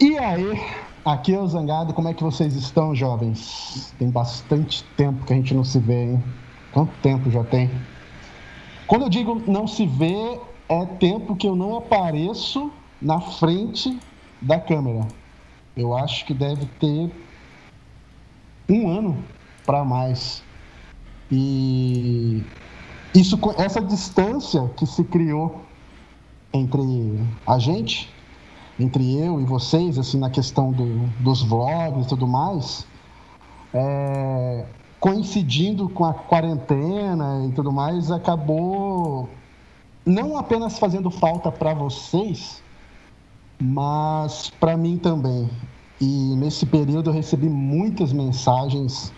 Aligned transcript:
E 0.00 0.16
aí, 0.16 0.64
aqui 1.04 1.34
é 1.34 1.40
o 1.40 1.46
Zangado, 1.48 1.92
como 1.92 2.06
é 2.06 2.14
que 2.14 2.22
vocês 2.22 2.54
estão, 2.54 2.94
jovens? 2.94 3.92
Tem 3.98 4.08
bastante 4.08 4.84
tempo 4.96 5.26
que 5.26 5.32
a 5.32 5.36
gente 5.36 5.52
não 5.52 5.64
se 5.64 5.80
vê, 5.80 6.12
hein? 6.12 6.24
Quanto 6.70 6.92
tempo 7.02 7.28
já 7.32 7.42
tem? 7.42 7.68
Quando 8.86 9.02
eu 9.02 9.08
digo 9.08 9.42
não 9.44 9.66
se 9.66 9.84
vê, 9.86 10.38
é 10.68 10.86
tempo 11.00 11.34
que 11.34 11.48
eu 11.48 11.56
não 11.56 11.76
apareço 11.76 12.70
na 13.02 13.20
frente 13.20 13.98
da 14.40 14.60
câmera. 14.60 15.08
Eu 15.76 15.96
acho 15.96 16.24
que 16.26 16.32
deve 16.32 16.66
ter 16.78 17.10
um 18.68 18.88
ano 18.88 19.24
para 19.66 19.84
mais. 19.84 20.44
E 21.28 22.44
isso, 23.12 23.36
essa 23.58 23.80
distância 23.80 24.70
que 24.76 24.86
se 24.86 25.02
criou 25.02 25.60
entre 26.52 26.80
a 27.44 27.58
gente, 27.58 28.08
entre 28.78 29.18
eu 29.18 29.40
e 29.40 29.44
vocês, 29.44 29.98
assim, 29.98 30.18
na 30.18 30.30
questão 30.30 30.70
do, 30.70 31.06
dos 31.20 31.42
vlogs 31.42 32.06
e 32.06 32.08
tudo 32.08 32.26
mais, 32.26 32.86
é, 33.74 34.64
coincidindo 35.00 35.88
com 35.88 36.04
a 36.04 36.14
quarentena 36.14 37.46
e 37.48 37.52
tudo 37.52 37.72
mais, 37.72 38.10
acabou 38.10 39.28
não 40.06 40.38
apenas 40.38 40.78
fazendo 40.78 41.10
falta 41.10 41.50
para 41.50 41.74
vocês, 41.74 42.62
mas 43.60 44.50
para 44.58 44.76
mim 44.76 44.96
também. 44.96 45.50
E 46.00 46.34
nesse 46.36 46.64
período 46.64 47.10
eu 47.10 47.14
recebi 47.14 47.48
muitas 47.48 48.12
mensagens 48.12 49.12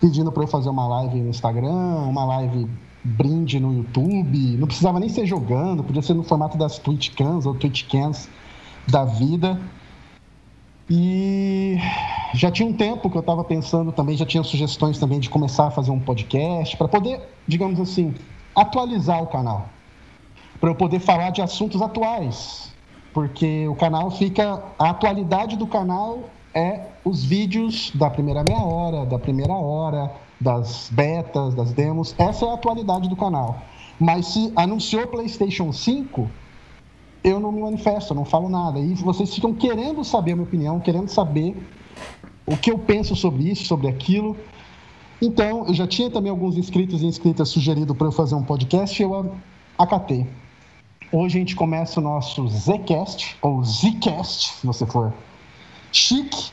pedindo 0.00 0.30
para 0.32 0.44
eu 0.44 0.48
fazer 0.48 0.70
uma 0.70 0.86
live 0.86 1.20
no 1.20 1.28
Instagram, 1.28 2.06
uma 2.08 2.24
live 2.24 2.68
brinde 3.04 3.58
no 3.58 3.74
YouTube. 3.74 4.56
Não 4.56 4.66
precisava 4.66 5.00
nem 5.00 5.08
ser 5.08 5.26
jogando, 5.26 5.82
podia 5.82 6.02
ser 6.02 6.14
no 6.14 6.22
formato 6.22 6.56
das 6.56 6.78
Twitchcams 6.78 7.46
ou 7.46 7.54
Twitchcams 7.54 8.28
da 8.86 9.04
vida. 9.04 9.60
E 10.90 11.78
já 12.34 12.50
tinha 12.50 12.68
um 12.68 12.72
tempo 12.72 13.08
que 13.08 13.16
eu 13.16 13.20
estava 13.20 13.42
pensando 13.44 13.92
também, 13.92 14.16
já 14.16 14.26
tinha 14.26 14.42
sugestões 14.42 14.98
também 14.98 15.20
de 15.20 15.30
começar 15.30 15.68
a 15.68 15.70
fazer 15.70 15.90
um 15.90 16.00
podcast 16.00 16.76
para 16.76 16.88
poder, 16.88 17.20
digamos 17.46 17.80
assim, 17.80 18.14
atualizar 18.54 19.22
o 19.22 19.26
canal. 19.26 19.68
Para 20.60 20.70
eu 20.70 20.74
poder 20.74 21.00
falar 21.00 21.30
de 21.30 21.40
assuntos 21.42 21.80
atuais. 21.80 22.72
Porque 23.12 23.66
o 23.68 23.74
canal 23.74 24.10
fica. 24.10 24.62
A 24.78 24.90
atualidade 24.90 25.56
do 25.56 25.66
canal 25.66 26.30
é 26.54 26.86
os 27.04 27.24
vídeos 27.24 27.90
da 27.94 28.08
primeira 28.08 28.42
meia 28.46 28.62
hora, 28.62 29.04
da 29.04 29.18
primeira 29.18 29.52
hora, 29.52 30.10
das 30.40 30.88
betas, 30.90 31.54
das 31.54 31.72
demos. 31.72 32.14
Essa 32.18 32.46
é 32.46 32.50
a 32.50 32.54
atualidade 32.54 33.08
do 33.08 33.16
canal. 33.16 33.60
Mas 33.98 34.26
se 34.26 34.52
anunciou 34.56 35.06
PlayStation 35.06 35.72
5, 35.72 36.28
eu 37.24 37.38
não 37.38 37.52
me 37.52 37.60
manifesto, 37.60 38.14
não 38.14 38.24
falo 38.24 38.48
nada. 38.48 38.78
E 38.78 38.94
vocês 38.94 39.34
ficam 39.34 39.54
querendo 39.54 40.04
saber 40.04 40.32
a 40.32 40.36
minha 40.36 40.46
opinião, 40.46 40.80
querendo 40.80 41.08
saber 41.08 41.56
o 42.46 42.56
que 42.56 42.70
eu 42.70 42.78
penso 42.78 43.14
sobre 43.14 43.50
isso, 43.50 43.64
sobre 43.64 43.88
aquilo. 43.88 44.36
Então, 45.20 45.66
eu 45.68 45.74
já 45.74 45.86
tinha 45.86 46.10
também 46.10 46.30
alguns 46.30 46.56
inscritos 46.56 47.02
e 47.02 47.06
inscritas 47.06 47.48
sugerido 47.48 47.94
para 47.94 48.08
eu 48.08 48.12
fazer 48.12 48.34
um 48.34 48.42
podcast 48.42 49.00
e 49.00 49.04
eu 49.04 49.32
acatei. 49.78 50.26
Hoje 51.12 51.36
a 51.36 51.40
gente 51.40 51.54
começa 51.54 52.00
o 52.00 52.02
nosso 52.02 52.48
Zcast, 52.48 53.36
ou 53.40 53.62
Zcast, 53.62 54.54
se 54.54 54.66
você 54.66 54.84
for 54.86 55.12
chique. 55.92 56.50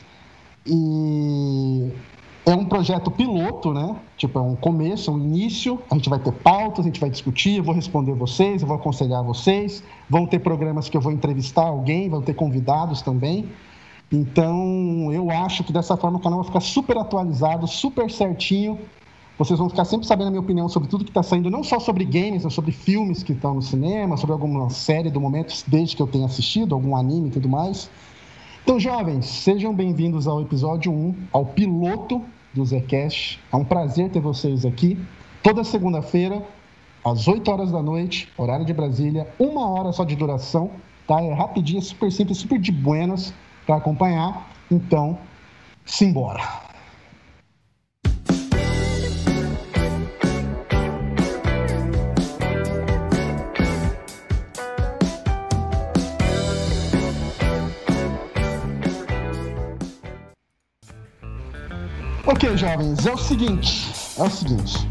E 0.66 1.90
é 2.46 2.54
um 2.54 2.64
projeto 2.64 3.10
piloto, 3.10 3.72
né? 3.72 3.96
Tipo, 4.16 4.38
é 4.38 4.42
um 4.42 4.56
começo, 4.56 5.12
um 5.12 5.18
início. 5.18 5.78
A 5.90 5.94
gente 5.94 6.08
vai 6.08 6.18
ter 6.18 6.32
pautas, 6.32 6.84
a 6.84 6.88
gente 6.88 7.00
vai 7.00 7.10
discutir, 7.10 7.58
eu 7.58 7.62
vou 7.62 7.74
responder 7.74 8.12
vocês, 8.14 8.62
eu 8.62 8.68
vou 8.68 8.76
aconselhar 8.76 9.22
vocês. 9.22 9.82
Vão 10.08 10.26
ter 10.26 10.38
programas 10.38 10.88
que 10.88 10.96
eu 10.96 11.00
vou 11.00 11.12
entrevistar 11.12 11.66
alguém, 11.66 12.08
vão 12.08 12.22
ter 12.22 12.34
convidados 12.34 13.02
também. 13.02 13.48
Então, 14.10 15.12
eu 15.12 15.30
acho 15.30 15.62
que 15.62 15.72
dessa 15.72 15.96
forma 15.96 16.18
o 16.18 16.20
canal 16.20 16.38
vai 16.38 16.46
ficar 16.46 16.60
super 16.60 16.96
atualizado, 16.98 17.66
super 17.68 18.10
certinho. 18.10 18.78
Vocês 19.38 19.58
vão 19.58 19.70
ficar 19.70 19.84
sempre 19.84 20.06
sabendo 20.06 20.28
a 20.28 20.30
minha 20.30 20.42
opinião 20.42 20.68
sobre 20.68 20.88
tudo 20.88 21.04
que 21.04 21.10
está 21.10 21.22
saindo, 21.22 21.50
não 21.50 21.62
só 21.62 21.78
sobre 21.78 22.04
games, 22.04 22.44
mas 22.44 22.52
sobre 22.52 22.72
filmes 22.72 23.22
que 23.22 23.32
estão 23.32 23.54
no 23.54 23.62
cinema, 23.62 24.16
sobre 24.16 24.32
alguma 24.32 24.68
série 24.68 25.10
do 25.10 25.20
momento, 25.20 25.54
desde 25.66 25.96
que 25.96 26.02
eu 26.02 26.06
tenha 26.06 26.26
assistido, 26.26 26.74
algum 26.74 26.96
anime 26.96 27.28
e 27.28 27.30
tudo 27.30 27.48
mais. 27.48 27.88
Então, 28.62 28.78
jovens, 28.78 29.26
sejam 29.26 29.74
bem-vindos 29.74 30.28
ao 30.28 30.42
episódio 30.42 30.92
1, 30.92 31.14
ao 31.32 31.46
piloto 31.46 32.22
do 32.52 32.64
Zcast. 32.64 33.40
É 33.50 33.56
um 33.56 33.64
prazer 33.64 34.10
ter 34.10 34.20
vocês 34.20 34.64
aqui. 34.64 34.98
Toda 35.42 35.64
segunda-feira, 35.64 36.42
às 37.04 37.26
8 37.26 37.50
horas 37.50 37.72
da 37.72 37.82
noite, 37.82 38.28
horário 38.36 38.64
de 38.64 38.72
Brasília, 38.72 39.26
uma 39.38 39.66
hora 39.68 39.92
só 39.92 40.04
de 40.04 40.14
duração, 40.14 40.70
tá? 41.06 41.20
É 41.22 41.32
rapidinho, 41.32 41.80
super 41.80 42.12
simples, 42.12 42.38
super 42.38 42.60
de 42.60 42.70
buenas 42.70 43.32
para 43.66 43.76
acompanhar. 43.76 44.48
Então, 44.70 45.18
simbora! 45.84 46.69
Ok, 62.30 62.56
jovens, 62.56 63.04
é 63.06 63.12
o 63.12 63.18
seguinte, 63.18 63.92
é 64.16 64.22
o 64.22 64.30
seguinte. 64.30 64.88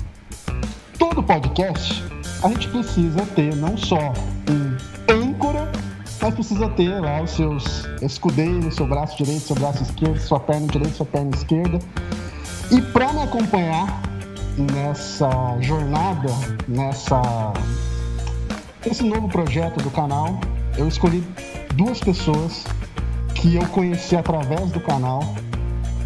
Todo 0.97 1.23
podcast 1.23 2.03
a 2.43 2.49
gente 2.49 2.67
precisa 2.67 3.25
ter 3.27 3.55
não 3.55 3.77
só 3.77 4.11
um 4.49 4.77
âncora, 5.09 5.71
mas 6.21 6.33
precisa 6.33 6.67
ter 6.71 6.99
lá 6.99 7.21
os 7.21 7.31
seus 7.31 7.85
escudeiros, 8.01 8.75
seu 8.75 8.85
braço 8.85 9.15
direito, 9.15 9.39
seu 9.39 9.55
braço 9.55 9.81
esquerdo, 9.83 10.19
sua 10.19 10.37
perna 10.41 10.67
direita, 10.67 10.95
sua 10.95 11.05
perna 11.05 11.31
esquerda. 11.33 11.79
E 12.71 12.81
para 12.81 13.13
me 13.13 13.23
acompanhar 13.23 14.01
nessa 14.73 15.29
jornada, 15.61 16.29
nessa 16.67 17.21
esse 18.85 19.03
novo 19.03 19.29
projeto 19.29 19.81
do 19.81 19.89
canal, 19.91 20.41
eu 20.77 20.89
escolhi 20.89 21.23
duas 21.75 22.01
pessoas 22.01 22.65
que 23.33 23.55
eu 23.55 23.65
conheci 23.67 24.17
através 24.17 24.69
do 24.71 24.81
canal 24.81 25.21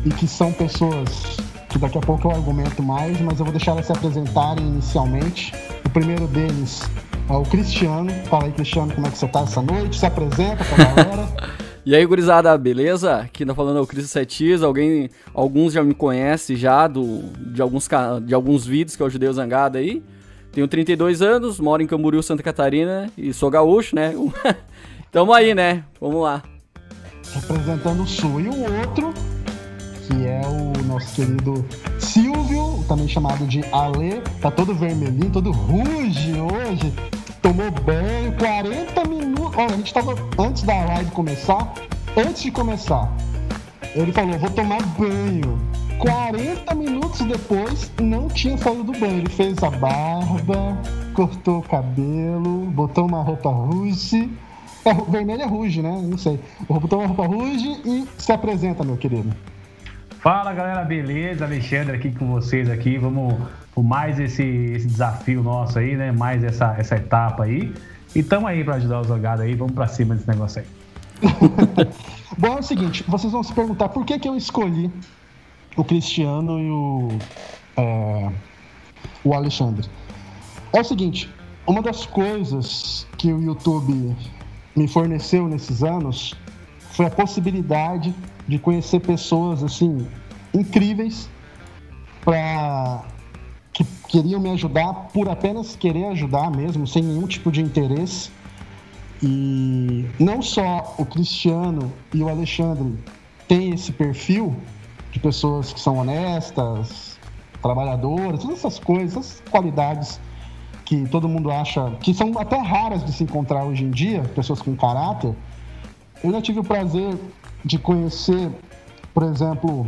e 0.06 0.10
que 0.10 0.28
são 0.28 0.52
pessoas 0.52 1.38
que 1.70 1.80
daqui 1.80 1.98
a 1.98 2.02
pouco 2.02 2.28
eu 2.28 2.32
argumento 2.32 2.84
mais, 2.84 3.20
mas 3.22 3.40
eu 3.40 3.46
vou 3.46 3.52
deixar 3.52 3.72
elas 3.72 3.88
se 3.88 3.92
apresentarem 3.92 4.66
inicialmente. 4.66 5.54
O 5.86 5.90
primeiro 5.90 6.28
deles 6.28 6.88
é 7.30 7.34
o 7.34 7.44
Cristiano. 7.44 8.12
Fala 8.26 8.46
aí, 8.46 8.52
Cristiano, 8.52 8.94
como 8.94 9.08
é 9.08 9.10
que 9.10 9.18
você 9.18 9.28
tá 9.28 9.42
essa 9.42 9.62
noite? 9.62 9.98
Se 9.98 10.06
apresenta 10.06 10.64
pra 10.64 10.86
galera. 10.86 11.54
E 11.86 11.94
aí, 11.94 12.06
gurizada, 12.06 12.58
beleza? 12.58 13.18
Aqui 13.18 13.46
tá 13.46 13.54
falando 13.54 13.78
é 13.78 13.82
o 13.82 13.86
Cris 13.86 14.10
Setis, 14.10 14.64
alguém, 14.64 15.10
alguns 15.34 15.74
já 15.74 15.84
me 15.84 15.94
conhecem 15.94 16.56
já 16.56 16.88
do, 16.88 17.24
de, 17.52 17.62
alguns, 17.62 17.90
de 18.26 18.34
alguns 18.34 18.66
vídeos 18.66 18.96
que 18.96 19.04
eu 19.04 19.08
ajudei 19.08 19.28
o 19.28 19.34
Zangado 19.34 19.78
aí. 19.78 20.02
Tenho 20.54 20.66
32 20.66 21.22
anos, 21.22 21.60
moro 21.60 21.84
em 21.84 21.86
Camboriú, 21.86 22.24
Santa 22.24 22.42
Catarina 22.42 23.10
e 23.18 23.34
sou 23.34 23.50
gaúcho, 23.50 23.98
né? 23.98 24.14
Tamo 25.12 25.34
aí, 25.34 25.54
né? 25.54 25.84
Vamos 26.00 26.24
lá. 26.24 26.42
Representando 27.34 28.04
o 28.04 28.08
Sul. 28.08 28.40
E 28.40 28.48
o 28.48 28.80
outro 28.80 29.14
que 30.08 30.28
é 30.28 30.42
o 30.46 30.84
nosso 30.86 31.14
querido 31.16 31.66
Silvio, 32.00 32.84
também 32.88 33.08
chamado 33.08 33.46
de 33.46 33.64
Ale, 33.72 34.22
tá 34.42 34.52
todo 34.52 34.74
vermelhinho, 34.74 35.30
todo 35.30 35.52
ruge 35.52 36.34
hoje, 36.34 36.94
tomou 37.42 37.72
banho, 37.72 38.34
40 38.38 39.08
minutos. 39.08 39.58
Olha, 39.58 39.74
a 39.74 39.78
gente 39.78 39.94
tava 39.94 40.16
antes 40.40 40.64
da 40.64 40.74
live 40.74 41.12
começar, 41.12 41.74
antes 42.18 42.44
de 42.44 42.52
começar, 42.52 43.12
ele 43.96 44.12
falou: 44.12 44.38
vou 44.38 44.50
tomar 44.50 44.82
banho. 44.98 45.60
40 46.00 46.76
minutos 46.76 47.22
depois, 47.22 47.92
não 48.02 48.28
tinha 48.28 48.58
saído 48.58 48.84
do 48.84 48.92
banho. 48.94 49.20
Ele 49.20 49.30
fez 49.30 49.62
a 49.64 49.70
barba, 49.70 50.78
cortou 51.14 51.60
o 51.60 51.64
cabelo, 51.64 52.66
botou 52.72 53.06
uma 53.06 53.22
roupa 53.22 53.50
ruge. 53.50 54.30
É, 54.84 54.94
vermelho 54.94 55.44
é 55.44 55.46
ruge, 55.46 55.82
né? 55.82 55.98
Não 56.04 56.18
sei. 56.18 56.40
Botou 56.68 57.00
uma 57.00 57.08
roupa 57.08 57.26
ruge 57.26 57.80
e 57.86 58.06
se 58.18 58.34
apresenta, 58.34 58.84
meu 58.84 58.98
querido. 58.98 59.34
Fala 60.24 60.54
galera, 60.54 60.86
beleza? 60.86 61.44
Alexandre 61.44 61.98
aqui 61.98 62.10
com 62.10 62.28
vocês 62.28 62.70
aqui. 62.70 62.98
Vamos 62.98 63.36
por 63.76 63.84
mais 63.84 64.18
esse, 64.18 64.42
esse 64.42 64.88
desafio 64.88 65.44
nosso 65.44 65.78
aí, 65.78 65.98
né? 65.98 66.14
Mais 66.14 66.46
essa, 66.46 66.74
essa 66.78 66.96
etapa 66.96 67.44
aí. 67.44 67.74
E 68.16 68.20
estamos 68.20 68.50
aí 68.50 68.64
para 68.64 68.76
ajudar 68.76 69.02
os 69.02 69.08
jogados 69.10 69.44
aí. 69.44 69.54
Vamos 69.54 69.74
para 69.74 69.86
cima 69.86 70.16
desse 70.16 70.30
negócio 70.30 70.62
aí. 70.62 71.28
Bom, 72.40 72.56
é 72.56 72.60
o 72.62 72.64
seguinte, 72.64 73.04
vocês 73.06 73.34
vão 73.34 73.44
se 73.44 73.52
perguntar 73.52 73.90
por 73.90 74.06
que, 74.06 74.18
que 74.18 74.30
eu 74.30 74.38
escolhi 74.38 74.90
o 75.76 75.84
Cristiano 75.84 76.58
e 76.58 76.72
o, 76.72 77.10
é, 77.76 78.32
o 79.26 79.34
Alexandre. 79.34 79.90
É 80.72 80.80
o 80.80 80.84
seguinte, 80.86 81.30
uma 81.68 81.82
das 81.82 82.06
coisas 82.06 83.06
que 83.18 83.34
o 83.34 83.42
YouTube 83.42 84.16
me 84.74 84.88
forneceu 84.88 85.50
nesses 85.50 85.84
anos 85.84 86.34
foi 86.94 87.08
a 87.08 87.10
possibilidade 87.10 88.14
de 88.48 88.58
conhecer 88.60 89.00
pessoas 89.00 89.64
assim 89.64 90.08
incríveis 90.54 91.30
para 92.24 93.04
que 93.74 93.84
queriam 94.08 94.40
me 94.40 94.52
ajudar 94.52 94.94
por 95.12 95.28
apenas 95.28 95.76
querer 95.76 96.06
ajudar 96.06 96.52
mesmo, 96.52 96.86
sem 96.86 97.02
nenhum 97.02 97.28
tipo 97.28 97.52
de 97.52 97.62
interesse. 97.62 98.30
E 99.22 100.06
não 100.20 100.42
só 100.42 100.94
o 100.98 101.06
Cristiano 101.06 101.92
e 102.14 102.22
o 102.22 102.30
Alexandre 102.30 102.94
têm 103.48 103.74
esse 103.74 103.92
perfil 103.92 104.56
de 105.12 105.20
pessoas 105.20 105.74
que 105.74 105.80
são 105.80 105.98
honestas, 105.98 107.18
trabalhadoras, 107.62 108.42
todas 108.42 108.60
essas 108.60 108.78
coisas, 108.78 109.18
essas 109.18 109.44
qualidades 109.50 110.20
que 110.86 111.08
todo 111.08 111.28
mundo 111.28 111.50
acha 111.50 111.92
que 112.02 112.14
são 112.14 112.38
até 112.38 112.58
raras 112.58 113.04
de 113.04 113.14
se 113.14 113.24
encontrar 113.24 113.64
hoje 113.64 113.84
em 113.84 113.90
dia, 113.90 114.22
pessoas 114.36 114.62
com 114.62 114.76
caráter. 114.76 115.34
Eu 116.24 116.32
já 116.32 116.42
tive 116.42 116.60
o 116.60 116.64
prazer 116.64 117.18
de 117.66 117.78
conhecer, 117.78 118.50
por 119.14 119.24
exemplo, 119.24 119.86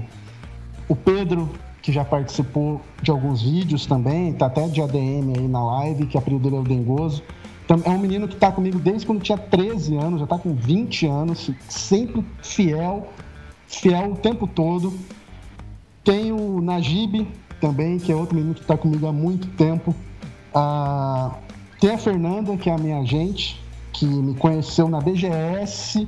o 0.90 0.94
Pedro, 0.94 1.50
que 1.82 1.94
já 1.94 2.04
participou 2.04 2.82
de 3.02 3.10
alguns 3.10 3.42
vídeos 3.42 3.86
também, 3.86 4.34
tá 4.34 4.48
até 4.48 4.68
de 4.68 4.82
ADM 4.82 5.34
aí 5.38 5.48
na 5.48 5.64
live, 5.64 6.08
que 6.08 6.18
a 6.18 6.20
apelido 6.20 6.44
dele 6.44 6.58
é 6.58 6.60
o 6.60 6.64
Dengoso. 6.64 7.24
É 7.86 7.90
um 7.90 7.98
menino 7.98 8.28
que 8.28 8.34
está 8.34 8.52
comigo 8.52 8.78
desde 8.80 9.08
quando 9.08 9.22
tinha 9.22 9.38
13 9.38 9.96
anos, 9.96 10.20
já 10.20 10.26
está 10.26 10.38
com 10.38 10.54
20 10.54 11.08
anos, 11.08 11.50
sempre 11.70 12.24
fiel, 12.44 13.08
fiel 13.66 14.12
o 14.12 14.16
tempo 14.18 14.46
todo. 14.46 14.94
Tem 16.04 16.34
o 16.34 16.60
Najib 16.60 17.28
também, 17.62 17.98
que 17.98 18.12
é 18.12 18.16
outro 18.16 18.36
menino 18.36 18.54
que 18.54 18.62
está 18.62 18.76
comigo 18.76 19.08
há 19.08 19.14
muito 19.14 19.48
tempo. 19.56 19.96
Ah, 20.54 21.34
tem 21.80 21.92
a 21.92 21.98
Fernanda, 21.98 22.58
que 22.58 22.70
é 22.70 22.74
a 22.74 22.78
minha 22.78 23.00
agente, 23.00 23.60
que 23.94 24.06
me 24.06 24.36
conheceu 24.36 24.90
na 24.90 25.00
BGS 25.00 26.06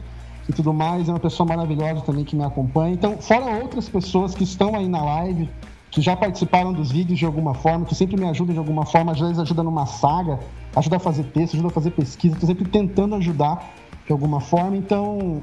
e 0.47 0.53
tudo 0.53 0.73
mais, 0.73 1.09
é 1.09 1.11
uma 1.11 1.19
pessoa 1.19 1.47
maravilhosa 1.47 2.01
também 2.01 2.23
que 2.23 2.35
me 2.35 2.43
acompanha. 2.43 2.93
Então, 2.93 3.17
fora 3.17 3.45
outras 3.61 3.89
pessoas 3.89 4.33
que 4.33 4.43
estão 4.43 4.75
aí 4.75 4.87
na 4.87 5.03
live, 5.03 5.49
que 5.91 6.01
já 6.01 6.15
participaram 6.15 6.71
dos 6.71 6.91
vídeos 6.91 7.19
de 7.19 7.25
alguma 7.25 7.53
forma, 7.53 7.85
que 7.85 7.93
sempre 7.93 8.17
me 8.17 8.27
ajudam 8.29 8.53
de 8.53 8.59
alguma 8.59 8.85
forma, 8.85 9.11
às 9.11 9.19
vezes 9.19 9.39
ajuda 9.39 9.63
numa 9.63 9.85
saga, 9.85 10.39
ajuda 10.75 10.97
a 10.97 10.99
fazer 10.99 11.23
texto, 11.25 11.55
ajuda 11.55 11.67
a 11.67 11.71
fazer 11.71 11.91
pesquisa, 11.91 12.35
estou 12.35 12.47
sempre 12.47 12.65
tentando 12.65 13.15
ajudar 13.15 13.73
de 14.05 14.11
alguma 14.11 14.39
forma. 14.39 14.77
Então, 14.77 15.41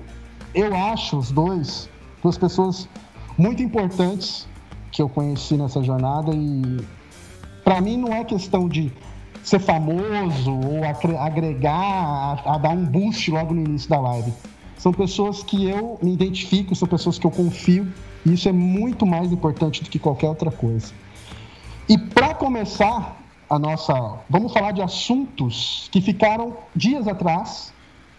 eu 0.55 0.75
acho 0.75 1.19
os 1.19 1.31
dois, 1.31 1.89
duas 2.23 2.39
pessoas 2.39 2.89
muito 3.37 3.63
importantes 3.63 4.47
que 4.91 5.03
eu 5.03 5.09
conheci 5.09 5.57
nessa 5.57 5.83
jornada 5.83 6.31
e 6.33 6.81
para 7.65 7.81
mim 7.81 7.97
não 7.97 8.13
é 8.13 8.25
questão 8.25 8.69
de 8.69 8.93
ser 9.43 9.59
famoso 9.59 10.53
ou 10.53 10.85
agregar, 11.19 12.41
a, 12.47 12.55
a 12.55 12.59
dar 12.59 12.71
um 12.71 12.85
boost 12.85 13.31
logo 13.31 13.53
no 13.53 13.61
início 13.61 13.91
da 13.91 14.01
live. 14.01 14.33
São 14.85 14.93
pessoas 14.93 15.43
que 15.43 15.67
eu 15.67 15.99
me 16.03 16.13
identifico, 16.13 16.75
são 16.75 16.87
pessoas 16.87 17.19
que 17.19 17.27
eu 17.27 17.31
confio 17.31 17.91
e 18.23 18.35
isso 18.35 18.47
é 18.51 18.53
muito 18.53 19.07
mais 19.07 19.33
importante 19.33 19.83
do 19.83 19.89
que 19.89 19.99
qualquer 19.99 20.29
outra 20.29 20.51
coisa. 20.51 20.93
E 21.89 21.97
para 21.97 22.35
começar 22.35 23.19
a 23.49 23.59
nossa. 23.59 23.95
Vamos 24.29 24.53
falar 24.53 24.73
de 24.73 24.83
assuntos 24.83 25.89
que 25.91 26.03
ficaram 26.03 26.55
dias 26.77 27.09
atrás, 27.09 27.73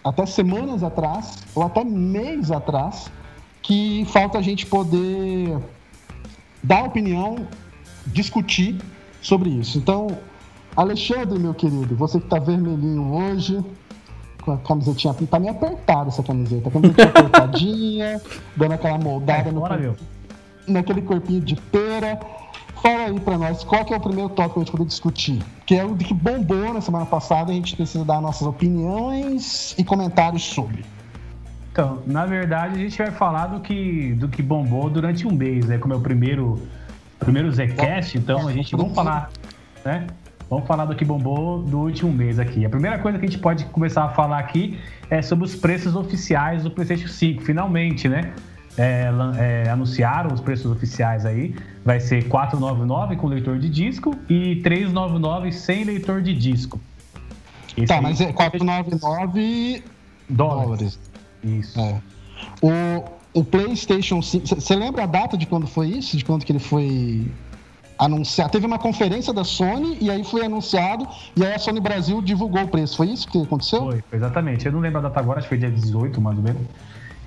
até 0.04 0.26
semanas 0.26 0.82
atrás, 0.82 1.38
ou 1.54 1.62
até 1.62 1.84
meses 1.84 2.50
atrás, 2.50 3.12
que 3.62 4.04
falta 4.06 4.40
a 4.40 4.42
gente 4.42 4.66
poder 4.66 5.60
dar 6.64 6.86
opinião, 6.86 7.48
discutir 8.08 8.82
sobre 9.22 9.52
isso. 9.52 9.78
Então, 9.78 10.18
Alexandre, 10.76 11.38
meu 11.38 11.54
querido, 11.54 11.96
você 11.96 12.18
que 12.18 12.26
está 12.26 12.40
vermelhinho 12.40 13.14
hoje, 13.14 13.64
com 14.46 14.54
a 14.54 14.58
camisetinha. 14.58 15.14
Tá 15.14 15.40
meio 15.40 15.52
apertada 15.52 16.10
essa 16.10 16.24
camiseta. 16.24 16.70
A 16.70 16.72
camisetinha 16.72 17.08
apertadinha, 17.08 18.22
dando 18.56 18.74
aquela 18.74 18.98
moldada 18.98 19.50
é, 19.50 19.52
no, 19.52 19.62
corpo, 19.62 19.96
naquele 20.68 21.02
corpinho 21.02 21.42
de 21.42 21.56
pera. 21.56 22.20
Fala 22.82 23.06
aí 23.06 23.20
pra 23.20 23.38
nós, 23.38 23.64
qual 23.64 23.84
que 23.84 23.94
é 23.94 23.98
o 23.98 24.00
primeiro 24.00 24.30
tópico 24.30 24.54
que 24.54 24.60
a 24.60 24.64
gente 24.64 24.72
poder 24.72 24.86
discutir? 24.86 25.42
Que 25.66 25.76
é 25.76 25.84
o 25.84 25.96
que 25.96 26.14
bombou 26.14 26.74
na 26.74 26.82
semana 26.82 27.06
passada, 27.06 27.52
a 27.52 27.56
gente 27.56 27.76
precisa 27.76 28.06
dar 28.06 28.22
nossas 28.22 28.46
opiniões 28.46 29.74
e 29.78 29.84
comentários 29.84 30.44
sobre. 30.44 30.86
Então, 31.72 32.04
na 32.06 32.26
verdade, 32.26 32.76
a 32.76 32.78
gente 32.78 32.98
vai 32.98 33.12
falar 33.12 33.48
do 33.48 33.60
que, 33.60 34.14
do 34.14 34.30
que 34.30 34.44
bombou 34.44 34.90
durante 34.90 35.28
um 35.28 35.32
mês, 35.32 35.66
né? 35.66 35.78
Como 35.78 35.94
é 35.94 35.98
o 35.98 36.00
primeiro, 36.00 36.62
primeiro 37.20 37.52
Zcast, 37.52 38.18
então 38.18 38.48
a 38.48 38.52
gente 38.54 38.76
vamos 38.76 38.94
falar, 38.94 39.32
né? 39.84 40.06
Vamos 40.50 40.68
falar 40.68 40.86
do 40.86 40.96
que 40.96 41.04
bombou 41.04 41.62
do 41.62 41.80
último 41.80 42.12
mês 42.12 42.38
aqui. 42.38 42.66
A 42.66 42.70
primeira 42.70 43.00
coisa 43.00 43.18
que 43.18 43.26
a 43.26 43.28
gente 43.28 43.40
pode 43.40 43.66
começar 43.66 44.04
a 44.04 44.10
falar 44.10 44.40
aqui 44.40 44.80
é 45.10 45.22
sobre 45.22 45.46
os 45.46 45.56
preços 45.56 45.96
oficiais 45.96 46.64
do 46.64 46.72
PlayStation 46.72 47.08
5. 47.08 47.42
Finalmente, 47.42 48.08
né? 48.08 48.34
É, 48.78 49.10
é, 49.38 49.70
anunciaram 49.70 50.34
os 50.34 50.42
preços 50.42 50.72
oficiais 50.72 51.26
aí. 51.26 51.56
Vai 51.84 52.00
ser 52.00 52.28
499 52.28 53.16
com 53.16 53.28
leitor 53.28 53.58
de 53.58 53.70
disco 53.70 54.16
e 54.30 54.58
399 54.58 55.52
sem 55.52 55.84
leitor 55.84 56.22
de 56.22 56.34
disco. 56.34 56.80
Esse 57.76 57.88
tá, 57.88 58.02
mas 58.02 58.22
é 58.22 58.32
499 58.32 59.84
dólares. 60.30 61.00
dólares. 61.00 61.00
Isso. 61.44 61.80
É. 61.80 62.02
O, 62.62 63.40
o 63.40 63.44
PlayStation 63.44 64.22
5. 64.22 64.48
Você 64.48 64.76
lembra 64.76 65.04
a 65.04 65.08
data 65.08 65.38
de 65.38 65.46
quando 65.46 65.66
foi 65.68 65.88
isso? 65.88 66.16
De 66.16 66.24
quando 66.24 66.46
que 66.46 66.52
ele 66.52 66.60
foi 66.60 67.28
anunciar. 67.98 68.50
Teve 68.50 68.66
uma 68.66 68.80
conferência 68.80 69.34
da 69.34 69.44
Sony 69.44 69.98
e 70.02 70.10
aí 70.10 70.24
foi 70.24 70.46
anunciado 70.46 71.08
e 71.36 71.46
aí 71.46 71.54
a 71.54 71.60
Sony 71.60 71.80
Brasil 71.80 72.22
divulgou 72.22 72.64
o 72.64 72.68
preço. 72.68 72.98
Foi 72.98 73.08
isso 73.08 73.28
que 73.28 73.42
aconteceu? 73.42 73.84
Foi, 73.84 74.04
exatamente. 74.12 74.66
Eu 74.66 74.72
não 74.72 74.80
lembro 74.80 75.00
a 75.00 75.02
data 75.04 75.20
agora, 75.20 75.40
acho 75.40 75.48
que 75.48 75.56
foi 75.56 75.58
dia 75.58 75.72
18, 75.72 76.20
mais 76.22 76.38
ou 76.38 76.44
menos. 76.44 76.62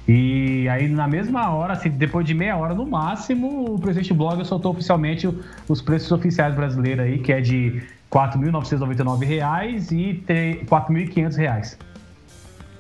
E 0.09 0.67
aí, 0.71 0.89
na 0.89 1.07
mesma 1.07 1.51
hora, 1.51 1.75
assim, 1.75 1.91
depois 1.91 2.25
de 2.25 2.33
meia 2.33 2.57
hora 2.57 2.75
no 2.75 2.87
máximo, 2.87 3.75
o 3.75 3.79
PlayStation 3.79 4.15
Blog 4.15 4.43
soltou 4.47 4.73
oficialmente 4.73 5.29
os 5.69 5.83
preços 5.83 6.11
oficiais 6.11 6.55
brasileiros 6.55 7.05
aí, 7.05 7.19
que 7.19 7.31
é 7.31 7.43
de 7.43 7.69
R$ 7.69 7.83
4.999 8.11 9.93
e 9.93 10.25
R$ 10.27 10.65
4.500. 10.65 11.77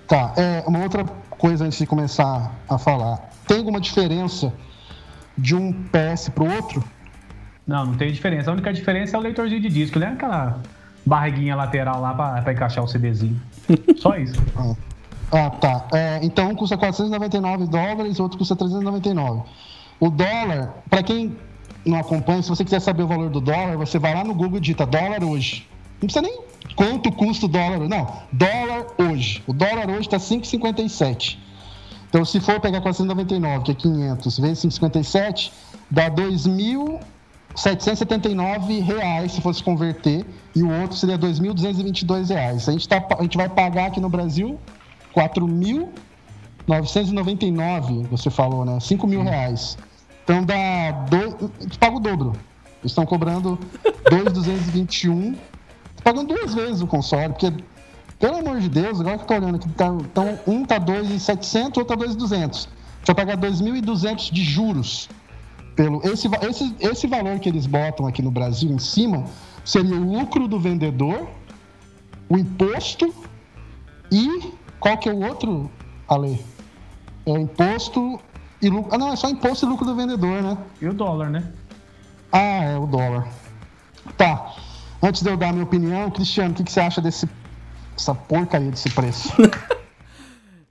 Tá, 0.07 0.33
é, 0.39 0.65
uma 0.67 0.79
outra 0.79 1.05
coisa 1.29 1.67
antes 1.67 1.79
de 1.79 1.87
começar 1.87 2.51
a 2.67 2.79
falar. 2.79 3.29
Tem 3.47 3.59
alguma 3.59 3.79
diferença 3.79 4.51
de 5.37 5.55
um 5.55 5.71
PS 5.71 6.31
para 6.31 6.45
o 6.45 6.51
outro? 6.51 6.83
Não, 7.69 7.85
não 7.85 7.95
tem 7.95 8.11
diferença. 8.11 8.51
A 8.51 8.55
única 8.55 8.73
diferença 8.73 9.15
é 9.15 9.21
o 9.21 9.23
leitorzinho 9.23 9.61
de 9.61 9.69
disco, 9.69 9.99
né? 9.99 10.07
Aquela 10.07 10.59
barriguinha 11.05 11.55
lateral 11.55 12.01
lá 12.01 12.15
para 12.15 12.53
encaixar 12.53 12.83
o 12.83 12.89
CDzinho. 12.89 13.39
Só 13.99 14.17
isso. 14.17 14.43
ah. 14.57 14.75
ah, 15.31 15.51
tá. 15.51 15.87
É, 15.93 16.19
então 16.23 16.49
um 16.49 16.55
custa 16.55 16.79
499 16.79 17.67
dólares, 17.67 18.19
outro 18.19 18.39
custa 18.39 18.57
399. 18.57 19.43
O 20.01 20.09
dólar, 20.09 20.77
para 20.89 21.03
quem 21.03 21.37
não 21.85 21.99
acompanha, 21.99 22.43
se 22.43 22.49
você 22.49 22.65
quiser 22.65 22.81
saber 22.81 23.03
o 23.03 23.07
valor 23.07 23.29
do 23.29 23.41
dólar, 23.41 23.77
você 23.77 23.99
vai 23.99 24.15
lá 24.15 24.25
no 24.25 24.35
Google 24.35 24.57
e 24.57 24.61
digita 24.61 24.87
dólar 24.87 25.23
hoje. 25.23 25.69
Não 26.01 26.09
precisa 26.09 26.23
nem 26.23 26.41
quanto 26.75 27.13
custa 27.13 27.45
o 27.45 27.49
dólar. 27.49 27.81
Não, 27.87 28.23
dólar 28.33 28.87
hoje. 28.97 29.43
O 29.47 29.53
dólar 29.53 29.91
hoje 29.91 30.09
está 30.09 30.17
5,57. 30.17 31.37
Então, 32.09 32.25
se 32.25 32.41
for 32.41 32.59
pegar 32.61 32.81
499, 32.81 33.65
que 33.65 33.73
é 33.73 33.75
500, 33.75 34.39
vezes 34.39 34.65
5,57, 34.65 35.51
dá 35.91 36.11
2.000 36.11 36.99
779 37.55 38.81
reais 38.81 39.33
se 39.33 39.41
fosse 39.41 39.63
converter 39.63 40.27
e 40.55 40.63
o 40.63 40.71
outro 40.81 40.97
seria 40.97 41.19
2.222 41.19 42.29
reais. 42.29 42.69
A 42.69 42.73
gente, 42.73 42.89
tá, 42.89 43.05
a 43.19 43.23
gente 43.23 43.37
vai 43.37 43.49
pagar 43.49 43.87
aqui 43.87 44.01
no 44.01 44.09
Brasil 44.09 44.59
4.999, 45.15 48.07
você 48.09 48.31
falou, 48.31 48.65
né? 48.65 48.81
5 48.81 49.07
mil 49.07 49.23
reais. 49.23 49.77
Então 50.25 50.43
dá. 50.45 50.57
Gente 51.61 51.79
paga 51.79 51.97
o 51.97 52.01
dobro. 52.01 52.33
Eles 52.81 52.93
estão 52.93 53.05
cobrando 53.05 53.59
2.221. 54.11 55.37
pagando 56.05 56.33
duas 56.35 56.55
vezes 56.55 56.81
o 56.81 56.87
console, 56.87 57.33
porque, 57.33 57.53
pelo 58.21 58.37
amor 58.37 58.61
de 58.61 58.69
Deus, 58.69 59.01
agora 59.01 59.17
que 59.17 59.25
eu 59.25 59.27
tô 59.27 59.35
olhando 59.35 59.57
aqui, 59.57 59.69
tá, 59.71 59.87
então 59.87 60.39
um 60.47 60.65
tá 60.65 60.79
2.700, 60.79 61.79
outro 61.79 61.87
tá 61.87 61.97
2.200. 61.97 62.69
Vai 63.05 63.15
pagar 63.15 63.37
2.200 63.39 64.33
de 64.33 64.45
juros 64.45 65.09
pelo 65.79 66.05
esse, 66.05 66.29
esse, 66.43 66.77
esse 66.81 67.07
valor 67.07 67.39
que 67.39 67.49
eles 67.49 67.65
botam 67.65 68.09
aqui 68.09 68.21
no 68.21 68.33
Brasil 68.33 68.69
em 68.69 68.81
cima 68.81 69.25
seria 69.65 69.95
o 69.95 70.19
lucro 70.19 70.49
do 70.49 70.59
vendedor, 70.59 71.29
o 72.29 72.37
imposto 72.37 73.15
e 74.11 74.53
qual 74.81 74.99
que 74.99 75.09
é 75.09 75.13
o 75.13 75.25
outro, 75.25 75.71
Ale? 76.09 76.45
É 77.25 77.31
o 77.31 77.39
imposto 77.39 78.21
e 78.61 78.69
lucro. 78.69 78.93
Ah, 78.93 78.99
não, 78.99 79.13
é 79.13 79.15
só 79.15 79.29
imposto 79.29 79.67
e 79.67 79.69
lucro 79.69 79.87
do 79.87 79.95
vendedor, 79.95 80.43
né? 80.43 80.59
E 80.83 80.89
o 80.89 80.93
dólar, 80.93 81.31
né? 81.31 81.49
Ah, 82.33 82.65
é 82.65 82.77
o 82.77 82.87
dólar. 82.87 83.29
Tá. 84.17 84.57
Antes 85.01 85.23
de 85.23 85.31
eu 85.31 85.37
dar 85.37 85.51
a 85.51 85.53
minha 85.53 85.65
opinião, 85.65 86.11
Cristiano, 86.11 86.51
o 86.51 86.55
que, 86.55 86.65
que 86.65 86.73
você 86.73 86.81
acha 86.81 87.01
desse 87.01 87.29
essa 87.97 88.17
porcaria 88.17 88.73
desse 88.73 88.91
preço? 88.91 89.33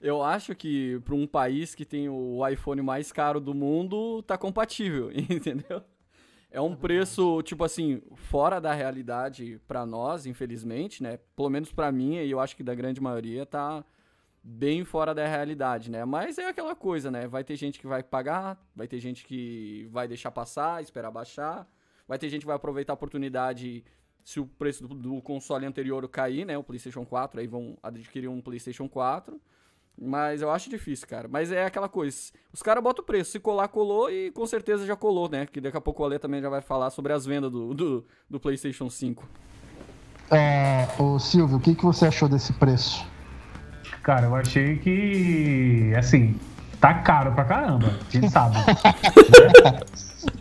Eu 0.00 0.22
acho 0.22 0.54
que 0.54 1.00
para 1.00 1.14
um 1.14 1.26
país 1.26 1.74
que 1.74 1.84
tem 1.84 2.08
o 2.08 2.46
iPhone 2.46 2.82
mais 2.82 3.10
caro 3.10 3.40
do 3.40 3.52
mundo, 3.52 4.22
tá 4.22 4.38
compatível, 4.38 5.10
entendeu? 5.12 5.82
É 6.50 6.60
um 6.60 6.74
preço, 6.74 7.42
tipo 7.42 7.62
assim, 7.64 8.00
fora 8.14 8.60
da 8.60 8.72
realidade 8.72 9.60
para 9.66 9.84
nós, 9.84 10.24
infelizmente, 10.24 11.02
né? 11.02 11.18
Pelo 11.36 11.50
menos 11.50 11.72
para 11.72 11.92
mim, 11.92 12.14
e 12.14 12.30
eu 12.30 12.40
acho 12.40 12.56
que 12.56 12.62
da 12.62 12.74
grande 12.74 13.00
maioria, 13.00 13.44
tá 13.44 13.84
bem 14.42 14.84
fora 14.84 15.14
da 15.14 15.26
realidade, 15.26 15.90
né? 15.90 16.04
Mas 16.04 16.38
é 16.38 16.48
aquela 16.48 16.74
coisa, 16.74 17.10
né? 17.10 17.26
Vai 17.26 17.44
ter 17.44 17.56
gente 17.56 17.78
que 17.78 17.86
vai 17.86 18.02
pagar, 18.02 18.58
vai 18.74 18.88
ter 18.88 18.98
gente 18.98 19.24
que 19.24 19.86
vai 19.90 20.08
deixar 20.08 20.30
passar, 20.30 20.82
esperar 20.82 21.10
baixar, 21.10 21.68
vai 22.06 22.18
ter 22.18 22.30
gente 22.30 22.42
que 22.42 22.46
vai 22.46 22.56
aproveitar 22.56 22.92
a 22.92 22.94
oportunidade 22.94 23.84
se 24.24 24.40
o 24.40 24.46
preço 24.46 24.86
do, 24.86 24.94
do 24.94 25.22
console 25.22 25.66
anterior 25.66 26.08
cair, 26.08 26.46
né? 26.46 26.56
O 26.56 26.64
PlayStation 26.64 27.04
4, 27.04 27.40
aí 27.40 27.46
vão 27.46 27.76
adquirir 27.82 28.28
um 28.28 28.40
PlayStation 28.40 28.88
4. 28.88 29.38
Mas 30.00 30.40
eu 30.42 30.50
acho 30.50 30.70
difícil, 30.70 31.08
cara. 31.08 31.26
Mas 31.28 31.50
é 31.50 31.64
aquela 31.64 31.88
coisa. 31.88 32.16
Os 32.52 32.62
caras 32.62 32.82
botam 32.82 33.02
o 33.02 33.06
preço. 33.06 33.32
Se 33.32 33.40
colar, 33.40 33.66
colou 33.68 34.08
e 34.10 34.30
com 34.30 34.46
certeza 34.46 34.86
já 34.86 34.94
colou, 34.94 35.28
né? 35.28 35.46
Que 35.46 35.60
daqui 35.60 35.76
a 35.76 35.80
pouco 35.80 36.02
o 36.02 36.06
Ale 36.06 36.18
também 36.18 36.40
já 36.40 36.48
vai 36.48 36.60
falar 36.60 36.90
sobre 36.90 37.12
as 37.12 37.26
vendas 37.26 37.50
do, 37.50 37.74
do, 37.74 38.06
do 38.30 38.38
PlayStation 38.38 38.88
5. 38.88 39.28
É, 40.30 40.86
ô 40.98 41.18
Silvio, 41.18 41.56
o 41.56 41.60
que, 41.60 41.74
que 41.74 41.84
você 41.84 42.06
achou 42.06 42.28
desse 42.28 42.52
preço? 42.52 43.04
Cara, 44.02 44.26
eu 44.26 44.36
achei 44.36 44.76
que, 44.78 45.92
assim, 45.96 46.38
tá 46.80 46.94
caro 46.94 47.32
pra 47.32 47.44
caramba. 47.44 47.88
A 47.88 48.10
gente 48.10 48.30
sabe. 48.30 48.56
né? 48.56 48.64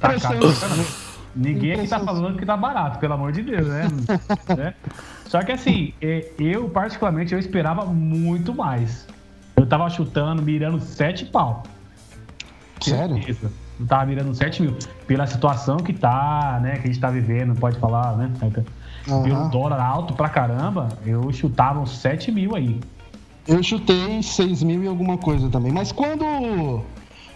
Tá 0.02 0.20
caro 0.20 0.40
pra 0.40 0.54
caramba. 0.54 0.86
Ninguém 1.36 1.74
aqui 1.74 1.88
tá 1.88 2.00
falando 2.00 2.38
que 2.38 2.46
tá 2.46 2.58
barato, 2.58 3.00
pelo 3.00 3.14
amor 3.14 3.32
de 3.32 3.44
Deus, 3.44 3.68
né? 3.68 3.88
né? 4.58 4.74
Só 5.26 5.44
que 5.44 5.52
assim, 5.52 5.94
é, 6.02 6.32
eu 6.40 6.68
particularmente 6.70 7.34
eu 7.34 7.40
esperava 7.40 7.86
muito 7.86 8.56
mais. 8.56 9.08
Eu 9.58 9.66
tava 9.66 9.90
chutando, 9.90 10.42
mirando 10.42 10.80
7 10.80 11.26
pau. 11.26 11.64
Sério? 12.80 13.18
Isso. 13.18 13.52
Eu 13.80 13.86
tava 13.88 14.06
mirando 14.06 14.34
7 14.34 14.62
mil. 14.62 14.76
Pela 15.08 15.26
situação 15.26 15.78
que 15.78 15.94
tá, 15.94 16.60
né? 16.62 16.74
Que 16.74 16.84
a 16.84 16.88
gente 16.88 17.00
tá 17.00 17.10
vivendo, 17.10 17.60
pode 17.60 17.80
falar, 17.80 18.16
né? 18.16 18.32
Pelo 19.06 19.36
Aham. 19.36 19.50
dólar 19.50 19.82
alto 19.82 20.14
pra 20.14 20.30
caramba, 20.30 20.90
eu 21.06 21.32
chutava 21.34 21.80
uns 21.80 21.98
7 21.98 22.32
mil 22.32 22.56
aí. 22.56 22.80
Eu 23.48 23.64
chutei 23.64 24.22
6 24.22 24.62
mil 24.62 24.84
e 24.84 24.88
alguma 24.88 25.18
coisa 25.18 25.50
também. 25.50 25.72
Mas 25.72 25.92
quando 25.92 26.24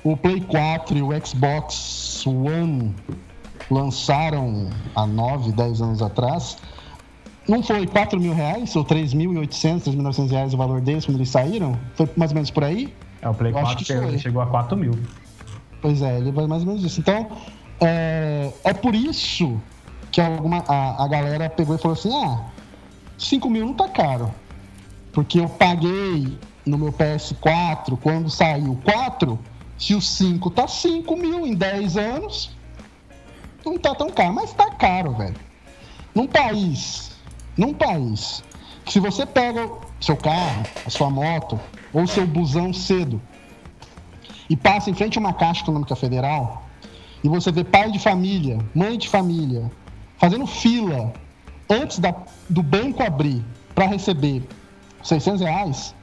o 0.03 0.17
Play 0.17 0.41
4 0.41 0.97
e 0.97 1.01
o 1.01 1.25
Xbox 1.25 2.23
One 2.27 2.93
lançaram 3.69 4.69
há 4.95 5.07
9, 5.07 5.53
10 5.53 5.81
anos 5.81 6.01
atrás, 6.01 6.57
não 7.47 7.63
foi 7.63 7.87
4 7.87 8.19
mil 8.19 8.33
reais 8.33 8.75
ou 8.75 8.85
3.800, 8.85 9.83
3.900 9.83 10.29
reais 10.29 10.53
o 10.53 10.57
valor 10.57 10.81
deles 10.81 11.05
quando 11.05 11.17
eles 11.17 11.29
saíram? 11.29 11.77
Foi 11.95 12.09
mais 12.15 12.31
ou 12.31 12.35
menos 12.35 12.51
por 12.51 12.63
aí? 12.63 12.93
É, 13.21 13.29
o 13.29 13.33
Play 13.33 13.51
Eu 13.51 13.57
acho 13.57 13.65
4 13.67 13.77
que 13.77 13.85
chegou, 13.85 14.19
chegou 14.19 14.41
a 14.41 14.47
4 14.47 14.77
mil. 14.77 14.97
Pois 15.81 16.01
é, 16.01 16.17
ele 16.17 16.31
vai 16.31 16.47
mais 16.47 16.61
ou 16.61 16.69
menos 16.69 16.83
isso. 16.83 16.99
Então, 16.99 17.27
é, 17.79 18.51
é 18.63 18.73
por 18.73 18.93
isso 18.93 19.59
que 20.11 20.21
alguma, 20.21 20.63
a, 20.67 21.03
a 21.03 21.07
galera 21.07 21.49
pegou 21.49 21.75
e 21.75 21.79
falou 21.79 21.97
assim: 21.97 22.13
ah, 22.23 22.45
5 23.17 23.49
mil 23.49 23.65
não 23.65 23.73
tá 23.73 23.89
caro. 23.89 24.31
Porque 25.11 25.39
eu 25.39 25.49
paguei 25.49 26.37
no 26.65 26.77
meu 26.77 26.93
PS4 26.93 27.97
quando 28.01 28.29
saiu 28.29 28.73
o 28.73 28.75
4, 28.77 29.37
se 29.77 29.95
o 29.95 30.01
5 30.01 30.49
tá 30.51 30.67
5 30.67 31.15
mil 31.17 31.45
em 31.45 31.53
10 31.53 31.97
anos, 31.97 32.55
não 33.65 33.77
tá 33.77 33.95
tão 33.95 34.09
caro. 34.09 34.33
Mas 34.33 34.53
tá 34.53 34.69
caro, 34.71 35.13
velho. 35.13 35.35
Num 36.13 36.27
país, 36.27 37.10
num 37.61 37.75
país, 37.75 38.43
que 38.83 38.91
se 38.91 38.99
você 38.99 39.23
pega 39.23 39.69
seu 39.99 40.17
carro, 40.17 40.63
a 40.83 40.89
sua 40.89 41.11
moto, 41.11 41.59
ou 41.93 42.07
seu 42.07 42.25
busão 42.25 42.73
cedo, 42.73 43.21
e 44.49 44.57
passa 44.57 44.89
em 44.89 44.95
frente 44.95 45.19
a 45.19 45.21
uma 45.21 45.31
Caixa 45.31 45.61
Econômica 45.61 45.95
Federal 45.95 46.63
e 47.23 47.29
você 47.29 47.51
vê 47.51 47.63
pai 47.63 47.91
de 47.91 47.99
família, 47.99 48.57
mãe 48.73 48.97
de 48.97 49.07
família, 49.07 49.71
fazendo 50.17 50.47
fila 50.47 51.13
antes 51.69 51.99
da- 51.99 52.15
do 52.49 52.63
banco 52.63 53.03
abrir 53.03 53.45
para 53.75 53.85
receber 53.85 54.41
600 55.03 55.41
reais, 55.41 55.95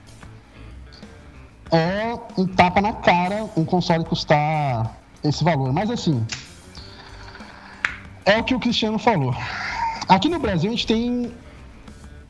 é 1.72 2.16
um 2.38 2.46
tapa 2.46 2.80
na 2.80 2.92
cara 2.92 3.50
um 3.56 3.64
console 3.64 4.04
custar 4.04 4.96
esse 5.24 5.42
valor. 5.42 5.72
Mas 5.72 5.90
assim, 5.90 6.24
é 8.24 8.38
o 8.38 8.44
que 8.44 8.54
o 8.54 8.60
Cristiano 8.60 8.98
falou. 8.98 9.34
Aqui 10.08 10.28
no 10.28 10.38
Brasil 10.38 10.70
a 10.70 10.72
gente 10.74 10.86
tem. 10.86 11.30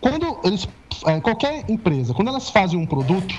Quando 0.01 0.39
eles. 0.45 0.69
é, 1.07 1.21
Qualquer 1.21 1.69
empresa, 1.69 2.15
quando 2.15 2.29
elas 2.29 2.51
fazem 2.51 2.79
um 2.79 2.87
produto, 2.87 3.35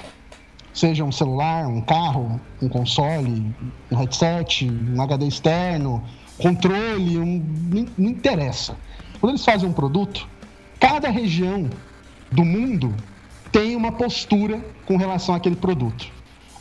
seja 0.74 1.04
um 1.04 1.12
celular, 1.12 1.68
um 1.68 1.82
carro, 1.82 2.40
um 2.62 2.70
console, 2.70 3.54
um 3.92 3.96
headset, 3.96 4.70
um 4.70 5.02
HD 5.02 5.28
externo, 5.28 6.04
controle, 6.38 7.18
um, 7.18 7.44
não, 7.74 7.86
não 7.98 8.10
interessa. 8.10 8.76
Quando 9.20 9.32
eles 9.32 9.46
fazem 9.46 9.68
um 9.68 9.74
produto, 9.74 10.28
cada 10.80 11.10
região 11.10 11.70
do 12.32 12.46
mundo 12.46 12.94
tem 13.52 13.76
uma 13.76 13.92
postura 13.92 14.64
com 14.86 14.98
relação 14.98 15.36
àquele 15.36 15.56
produto. 15.56 16.08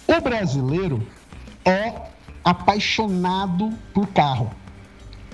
O 0.07 0.21
brasileiro 0.21 1.07
é 1.64 1.93
apaixonado 2.43 3.73
por 3.93 4.07
carro. 4.09 4.50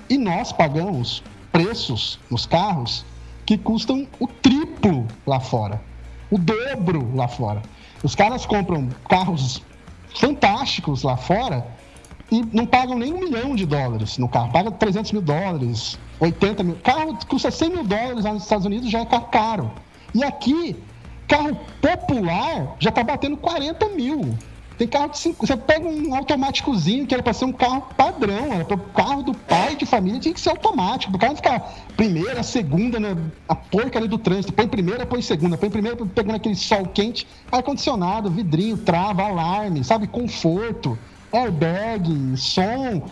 E 0.09 0.17
nós 0.17 0.51
pagamos 0.51 1.23
preços 1.51 2.19
nos 2.29 2.45
carros 2.45 3.05
que 3.45 3.57
custam 3.57 4.07
o 4.19 4.27
triplo 4.27 5.07
lá 5.25 5.39
fora, 5.39 5.81
o 6.31 6.37
dobro 6.37 7.15
lá 7.15 7.27
fora. 7.27 7.61
Os 8.03 8.15
caras 8.15 8.45
compram 8.45 8.89
carros 9.07 9.61
fantásticos 10.15 11.03
lá 11.03 11.15
fora 11.17 11.65
e 12.31 12.43
não 12.51 12.65
pagam 12.65 12.97
nem 12.97 13.13
um 13.13 13.19
milhão 13.19 13.55
de 13.55 13.65
dólares 13.65 14.17
no 14.17 14.27
carro, 14.27 14.51
paga 14.51 14.71
300 14.71 15.11
mil 15.11 15.21
dólares, 15.21 15.99
80 16.19 16.63
mil. 16.63 16.75
Carro 16.83 17.17
que 17.17 17.25
custa 17.27 17.51
100 17.51 17.69
mil 17.69 17.83
dólares 17.83 18.23
lá 18.25 18.33
nos 18.33 18.43
Estados 18.43 18.65
Unidos 18.65 18.89
já 18.89 19.01
é 19.01 19.05
caro. 19.05 19.71
E 20.13 20.23
aqui, 20.23 20.75
carro 21.27 21.55
popular 21.81 22.75
já 22.79 22.91
tá 22.91 23.03
batendo 23.03 23.37
40 23.37 23.89
mil. 23.89 24.35
Tem 24.77 24.87
carro 24.87 25.09
de 25.09 25.19
5. 25.19 25.45
Você 25.45 25.55
pega 25.55 25.87
um 25.87 26.13
automáticozinho 26.13 27.07
que 27.07 27.13
era 27.13 27.23
para 27.23 27.33
ser 27.33 27.45
um 27.45 27.53
carro 27.53 27.87
padrão, 27.95 28.51
era 28.51 28.65
para 28.65 28.75
o 28.75 28.79
carro 28.79 29.23
do 29.23 29.33
pai 29.33 29.75
de 29.75 29.85
família, 29.85 30.19
tinha 30.19 30.33
que 30.33 30.41
ser 30.41 30.49
automático. 30.49 31.15
O 31.15 31.19
carro 31.19 31.33
não 31.33 31.37
ficar 31.37 31.73
primeira, 31.95 32.43
segunda, 32.43 32.99
né, 32.99 33.15
a 33.47 33.55
porcaria 33.55 34.07
do 34.07 34.17
trânsito. 34.17 34.51
Põe 34.53 34.67
primeira, 34.67 35.05
põe 35.05 35.21
segunda. 35.21 35.57
Põe 35.57 35.69
primeira, 35.69 35.97
pegando 36.05 36.35
aquele 36.35 36.55
sol 36.55 36.85
quente, 36.87 37.25
ar-condicionado, 37.51 38.29
vidrinho, 38.29 38.77
trava, 38.77 39.23
alarme, 39.23 39.83
sabe? 39.83 40.07
Conforto, 40.07 40.97
airbag, 41.31 42.35
som. 42.37 43.03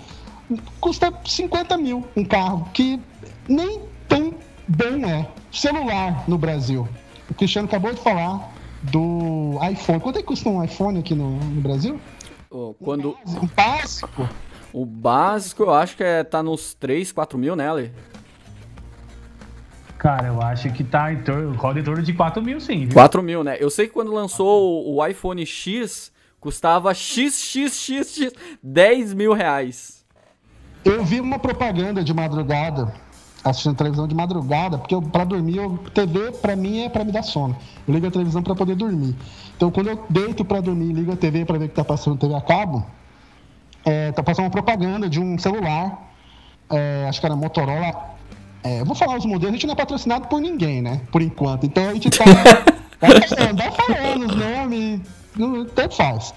Custa 0.81 1.13
50 1.25 1.77
mil 1.77 2.05
um 2.15 2.25
carro, 2.25 2.67
que 2.73 2.99
nem 3.47 3.81
tão 4.07 4.33
bom 4.67 5.07
é. 5.07 5.27
Celular 5.51 6.25
no 6.27 6.37
Brasil. 6.37 6.87
O 7.29 7.33
Cristiano 7.33 7.67
acabou 7.67 7.93
de 7.93 8.01
falar 8.01 8.52
do 8.83 9.57
iPhone. 9.71 9.99
Quanto 9.99 10.19
é 10.19 10.21
que 10.21 10.27
custa 10.27 10.49
um 10.49 10.63
iPhone 10.63 10.99
aqui 10.99 11.15
no, 11.15 11.37
no 11.37 11.61
Brasil? 11.61 11.99
Ó, 12.51 12.73
Quando 12.73 13.17
Um 13.25 13.47
básico. 13.55 14.29
o 14.71 14.85
básico 14.85 15.63
eu 15.63 15.73
acho 15.73 15.95
que 15.95 16.03
é, 16.03 16.23
tá 16.23 16.43
nos 16.43 16.73
3, 16.73 17.11
4 17.11 17.37
mil, 17.37 17.55
né, 17.55 17.69
Ale? 17.69 17.91
Cara, 19.97 20.27
eu 20.27 20.41
acho 20.41 20.69
que 20.73 20.83
tá 20.83 21.13
em 21.13 21.23
torno, 21.23 21.55
roda 21.55 21.79
em 21.79 21.83
torno 21.83 22.03
de 22.03 22.11
4 22.13 22.41
mil 22.43 22.59
sim, 22.59 22.79
viu? 22.85 22.93
4 22.93 23.23
mil, 23.23 23.41
né? 23.43 23.55
Eu 23.59 23.69
sei 23.69 23.87
que 23.87 23.93
quando 23.93 24.11
lançou 24.11 24.85
o, 24.85 24.97
o 24.97 25.07
iPhone 25.07 25.45
X, 25.45 26.11
custava 26.41 26.93
XXXX 26.93 28.33
10 28.61 29.13
mil 29.13 29.31
reais. 29.31 30.03
Eu 30.83 31.05
vi 31.05 31.21
uma 31.21 31.39
propaganda 31.39 32.03
de 32.03 32.13
madrugada, 32.13 32.93
assistindo 33.43 33.75
televisão 33.75 34.07
de 34.07 34.15
madrugada, 34.15 34.77
porque 34.77 34.95
pra 35.11 35.23
dormir, 35.23 35.57
eu, 35.57 35.77
TV 35.93 36.31
pra 36.31 36.55
mim 36.55 36.83
é 36.83 36.89
pra 36.89 37.03
me 37.03 37.11
dar 37.11 37.23
sono. 37.23 37.55
Eu 37.87 37.93
ligo 37.93 38.07
a 38.07 38.11
televisão 38.11 38.41
pra 38.41 38.55
poder 38.55 38.75
dormir. 38.75 39.15
Então 39.55 39.69
quando 39.69 39.87
eu 39.89 40.05
deito 40.09 40.45
pra 40.45 40.61
dormir 40.61 40.89
e 40.89 40.93
ligo 40.93 41.11
a 41.11 41.15
TV 41.15 41.43
pra 41.45 41.57
ver 41.57 41.65
o 41.65 41.69
que 41.69 41.75
tá 41.75 41.83
passando 41.83 42.17
TV 42.17 42.33
a 42.33 42.41
cabo, 42.41 42.85
é, 43.85 44.11
tá 44.11 44.23
passando 44.23 44.45
uma 44.45 44.51
propaganda 44.51 45.09
de 45.09 45.19
um 45.19 45.37
celular, 45.37 46.11
é, 46.69 47.05
acho 47.09 47.19
que 47.19 47.25
era 47.25 47.35
Motorola. 47.35 48.13
É, 48.63 48.79
eu 48.79 48.85
vou 48.85 48.95
falar 48.95 49.17
os 49.17 49.25
modelos, 49.25 49.49
a 49.49 49.51
gente 49.51 49.67
não 49.67 49.73
é 49.73 49.75
patrocinado 49.75 50.27
por 50.27 50.39
ninguém, 50.39 50.81
né? 50.81 51.01
Por 51.11 51.21
enquanto. 51.21 51.65
Então 51.65 51.89
a 51.89 51.93
gente 51.93 52.09
tá. 52.09 52.23
vai 53.01 53.21
falando, 53.27 53.57
vai 53.57 53.71
falando 53.71 54.25
os 54.25 54.35
nomes, 54.35 55.01
tanto 55.75 55.95
faz. 55.95 56.33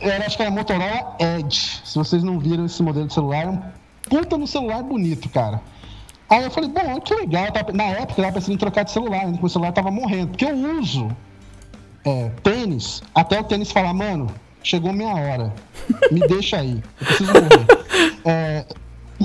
Era, 0.00 0.24
acho 0.24 0.36
que 0.36 0.42
era 0.42 0.50
Motorola 0.50 1.16
Edge. 1.18 1.82
Se 1.84 1.98
vocês 1.98 2.22
não 2.22 2.38
viram 2.38 2.64
esse 2.64 2.82
modelo 2.82 3.06
de 3.06 3.12
celular, 3.12 3.44
é 3.44 3.50
um 3.50 3.62
puta 4.08 4.38
no 4.38 4.46
celular 4.46 4.82
bonito, 4.82 5.28
cara. 5.28 5.60
Aí 6.30 6.44
eu 6.44 6.50
falei, 6.50 6.70
bom, 6.70 7.00
que 7.00 7.12
legal. 7.12 7.46
na 7.74 7.84
época 7.84 8.20
eu 8.20 8.24
tava 8.24 8.32
pensando 8.32 8.54
em 8.54 8.58
trocar 8.58 8.84
de 8.84 8.92
celular, 8.92 9.26
né? 9.26 9.32
Porque 9.32 9.46
o 9.46 9.48
celular 9.48 9.72
tava 9.72 9.90
morrendo. 9.90 10.28
Porque 10.28 10.44
eu 10.44 10.78
uso 10.78 11.08
é, 12.04 12.30
tênis, 12.42 13.02
até 13.14 13.40
o 13.40 13.44
tênis 13.44 13.72
falar, 13.72 13.92
mano, 13.92 14.28
chegou 14.62 14.92
minha 14.92 15.12
hora. 15.12 15.52
Me 16.10 16.20
deixa 16.20 16.58
aí. 16.58 16.82
Eu 17.00 17.06
preciso 17.06 17.32
morrer. 17.32 17.80
É, 18.22 18.66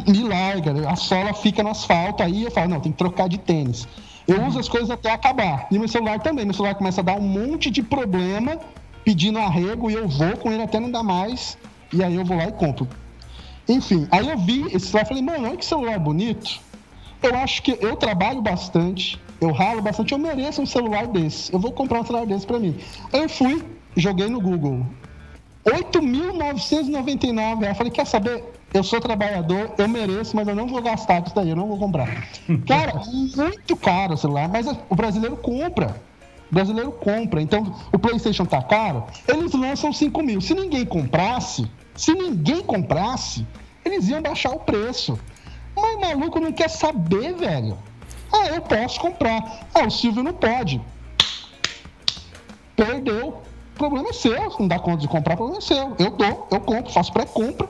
me 0.08 0.24
larga, 0.24 0.90
a 0.90 0.96
sola 0.96 1.34
fica 1.34 1.62
no 1.62 1.70
asfalto, 1.70 2.24
aí 2.24 2.44
eu 2.44 2.52
falo, 2.52 2.70
não, 2.70 2.80
tem 2.80 2.94
que 2.94 2.98
trocar 2.98 3.28
de 3.28 3.38
tênis. 3.38 3.86
Eu 4.28 4.44
uso 4.46 4.58
as 4.58 4.70
coisas 4.70 4.90
até 4.90 5.12
acabar. 5.12 5.68
E 5.70 5.78
meu 5.78 5.88
celular 5.88 6.20
também. 6.20 6.46
Meu 6.46 6.54
celular 6.54 6.76
começa 6.76 7.02
a 7.02 7.04
dar 7.04 7.16
um 7.16 7.22
monte 7.22 7.70
de 7.70 7.84
problema 7.84 8.58
pedindo 9.04 9.38
arrego 9.38 9.90
e 9.90 9.94
eu 9.94 10.08
vou 10.08 10.36
com 10.38 10.52
ele 10.52 10.64
até 10.64 10.80
não 10.80 10.90
dar 10.90 11.04
mais. 11.04 11.58
E 11.94 12.04
aí 12.04 12.16
eu 12.16 12.26
vou 12.26 12.36
lá 12.38 12.46
e 12.46 12.52
compro. 12.54 12.88
Enfim, 13.68 14.08
aí 14.12 14.28
eu 14.28 14.38
vi 14.38 14.66
esse 14.68 14.88
celular 14.88 15.04
e 15.04 15.08
falei, 15.08 15.24
mano, 15.24 15.48
olha 15.48 15.58
que 15.58 15.66
celular 15.66 16.00
bonito. 16.00 16.60
Eu 17.26 17.36
acho 17.38 17.64
que 17.64 17.76
eu 17.82 17.96
trabalho 17.96 18.40
bastante, 18.40 19.20
eu 19.42 19.52
ralo 19.52 19.82
bastante, 19.82 20.14
eu 20.14 20.20
mereço 20.20 20.62
um 20.62 20.66
celular 20.66 21.08
desse. 21.08 21.52
Eu 21.52 21.58
vou 21.58 21.72
comprar 21.72 22.02
um 22.02 22.06
celular 22.06 22.28
desse 22.28 22.46
pra 22.46 22.60
mim. 22.60 22.78
Aí 23.12 23.24
eu 23.24 23.30
fui, 23.30 23.66
joguei 23.98 24.28
no 24.28 24.40
Google 24.40 24.86
8.999. 25.66 27.68
Eu 27.68 27.74
falei, 27.74 27.92
quer 27.92 28.06
saber? 28.06 28.44
Eu 28.72 28.84
sou 28.84 29.02
trabalhador, 29.02 29.74
eu 29.76 29.88
mereço, 29.88 30.36
mas 30.36 30.48
eu 30.48 30.54
não 30.54 30.68
vou 30.68 30.84
gastar 30.84 31.24
isso 31.26 31.34
daí, 31.34 31.50
eu 31.50 31.56
não 31.56 31.68
vou 31.68 31.80
comprar. 31.80 32.08
Cara, 32.68 33.02
muito 33.36 33.76
caro 33.76 34.14
o 34.14 34.18
celular, 34.18 34.48
mas 34.48 34.68
o 34.68 34.96
brasileiro 34.96 35.38
compra. 35.38 36.00
O 36.52 36.54
brasileiro 36.54 36.92
compra. 36.92 37.42
Então, 37.42 37.76
o 37.92 37.98
PlayStation 37.98 38.46
tá 38.46 38.62
caro, 38.62 39.04
eles 39.28 39.52
lançam 39.54 39.92
5 39.92 40.22
mil. 40.22 40.42
Se 40.42 40.54
ninguém 40.54 40.86
comprasse, 40.86 41.66
se 41.96 42.14
ninguém 42.14 42.62
comprasse, 42.62 43.48
eles 43.84 44.10
iam 44.10 44.22
baixar 44.22 44.52
o 44.52 44.60
preço. 44.60 45.18
Mas 45.76 46.00
maluco 46.00 46.40
não 46.40 46.52
quer 46.52 46.70
saber, 46.70 47.34
velho. 47.34 47.78
Ah, 48.32 48.48
eu 48.48 48.62
posso 48.62 49.00
comprar. 49.00 49.68
Ah, 49.74 49.86
o 49.86 49.92
Silvio 49.92 50.24
não 50.24 50.34
pode. 50.34 50.82
Perdeu. 52.76 53.42
Problema 53.76 54.10
é 54.10 54.14
seu. 54.14 54.52
Se 54.52 54.60
não 54.60 54.68
dá 54.68 54.80
conta 54.80 55.00
de 55.00 55.08
comprar, 55.08 55.36
problema 55.36 55.60
é 55.60 55.62
seu. 55.62 55.96
Eu 56.00 56.12
dou, 56.12 56.48
eu 56.50 56.60
compro, 56.62 56.92
faço 56.92 57.12
pré-compra, 57.12 57.68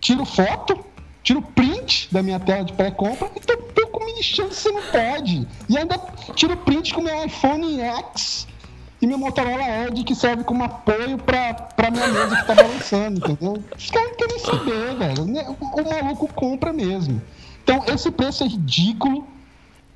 tiro 0.00 0.24
foto, 0.24 0.84
tiro 1.22 1.40
print 1.40 2.08
da 2.10 2.22
minha 2.22 2.40
tela 2.40 2.64
de 2.64 2.72
pré-compra 2.72 3.30
e 3.36 3.40
tô, 3.40 3.56
tô 3.56 4.04
me 4.04 4.14
lixando 4.14 4.52
se 4.52 4.70
não 4.70 4.82
pode. 4.82 5.46
E 5.68 5.78
ainda 5.78 5.96
tiro 6.34 6.56
print 6.56 6.92
com 6.92 7.02
meu 7.02 7.24
iPhone 7.24 7.80
X 7.80 8.48
e 9.00 9.06
meu 9.06 9.16
Motorola 9.16 9.62
Edge 9.86 10.02
que 10.02 10.14
serve 10.14 10.42
como 10.42 10.64
apoio 10.64 11.18
pra, 11.18 11.54
pra 11.54 11.90
minha 11.90 12.08
mesa 12.08 12.36
que 12.36 12.46
tá 12.46 12.54
balançando, 12.54 13.18
entendeu? 13.20 13.62
Os 13.76 13.90
caras 13.90 14.08
não 14.10 14.16
querem 14.16 14.38
saber, 14.40 14.96
velho. 14.96 15.22
O, 15.60 15.80
o 15.80 15.90
maluco 15.90 16.28
compra 16.34 16.72
mesmo. 16.72 17.22
Então, 17.62 17.84
esse 17.86 18.10
preço 18.10 18.42
é 18.42 18.48
ridículo, 18.48 19.26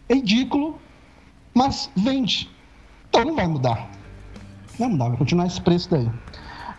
é 0.09 0.15
ridículo, 0.15 0.79
mas 1.53 1.91
vende. 1.97 2.49
Então 3.09 3.25
não 3.25 3.35
vai 3.35 3.47
mudar. 3.49 3.91
Não 4.79 4.87
vai 4.87 4.89
mudar, 4.89 5.09
vai 5.09 5.17
continuar 5.17 5.47
esse 5.47 5.61
preço 5.61 5.91
daí. 5.91 6.09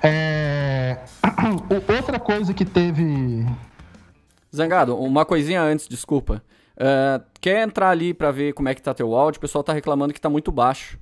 É... 0.02 1.00
Outra 1.98 2.20
coisa 2.20 2.54
que 2.54 2.64
teve. 2.64 3.46
Zangado, 4.56 4.98
uma 4.98 5.26
coisinha 5.26 5.62
antes, 5.62 5.90
desculpa. 5.90 6.42
Uh, 6.76 7.24
quer 7.42 7.64
entrar 7.64 7.90
ali 7.90 8.14
para 8.14 8.32
ver 8.32 8.54
como 8.54 8.70
é 8.70 8.76
que 8.76 8.82
tá 8.82 8.94
teu 8.94 9.14
áudio? 9.14 9.40
O 9.40 9.42
pessoal 9.42 9.64
tá 9.64 9.74
reclamando 9.74 10.14
que 10.14 10.22
tá 10.22 10.30
muito 10.30 10.52
baixo 10.52 10.98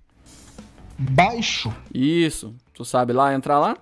baixo. 1.10 1.74
Isso. 1.93 2.53
Tu 2.74 2.86
sabe 2.86 3.13
lá 3.13 3.34
entrar 3.34 3.60
lá? 3.60 3.77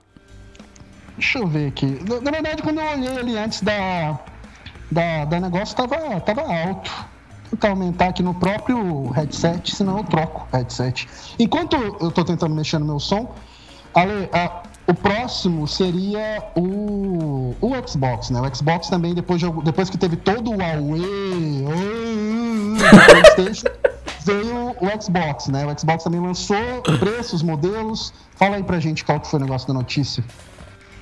Deixa 1.18 1.40
eu 1.40 1.48
ver 1.48 1.68
aqui. 1.68 2.00
Na, 2.24 2.32
verdade, 2.32 2.62
quando 2.62 2.80
eu 2.80 2.86
olhei 2.86 3.18
ali 3.18 3.38
antes 3.38 3.62
da, 3.62 4.20
da, 4.90 5.26
da 5.26 5.40
negócio, 5.40 5.76
tava, 5.76 6.20
tava 6.22 6.42
alto. 6.42 6.92
Vou 7.50 7.58
tentar 7.58 7.70
aumentar 7.70 8.08
aqui 8.10 8.24
no 8.24 8.34
próprio 8.34 9.10
headset, 9.10 9.76
senão 9.76 9.98
eu 9.98 10.04
troco 10.04 10.48
o 10.52 10.56
headset. 10.56 11.08
Enquanto 11.38 11.76
eu 11.76 12.12
tô 12.12 12.24
tentando 12.24 12.56
mexer 12.56 12.78
no 12.78 12.86
meu 12.86 13.00
som, 13.00 13.36
Ale, 13.94 14.30
a, 14.32 14.64
o 14.88 14.94
próximo 14.94 15.68
seria 15.68 16.44
o, 16.56 17.56
o 17.60 17.88
Xbox, 17.88 18.30
né? 18.30 18.40
O 18.40 18.56
Xbox 18.56 18.88
também, 18.88 19.14
depois, 19.14 19.42
de, 19.42 19.52
depois 19.64 19.90
que 19.90 19.98
teve 19.98 20.16
todo 20.16 20.52
o 20.52 20.58
Huawei, 20.58 21.66
o 21.66 23.36
PlayStation 23.36 23.68
veio 24.30 24.76
o 24.80 25.02
Xbox, 25.02 25.48
né? 25.48 25.66
O 25.66 25.80
Xbox 25.80 26.04
também 26.04 26.22
lançou 26.22 26.82
preços, 27.00 27.42
modelos. 27.42 28.14
Fala 28.36 28.58
aí 28.58 28.64
pra 28.64 28.80
gente 28.80 29.04
qual 29.04 29.20
que 29.20 29.28
foi 29.28 29.40
o 29.40 29.44
negócio 29.44 29.68
da 29.68 29.74
notícia. 29.74 30.24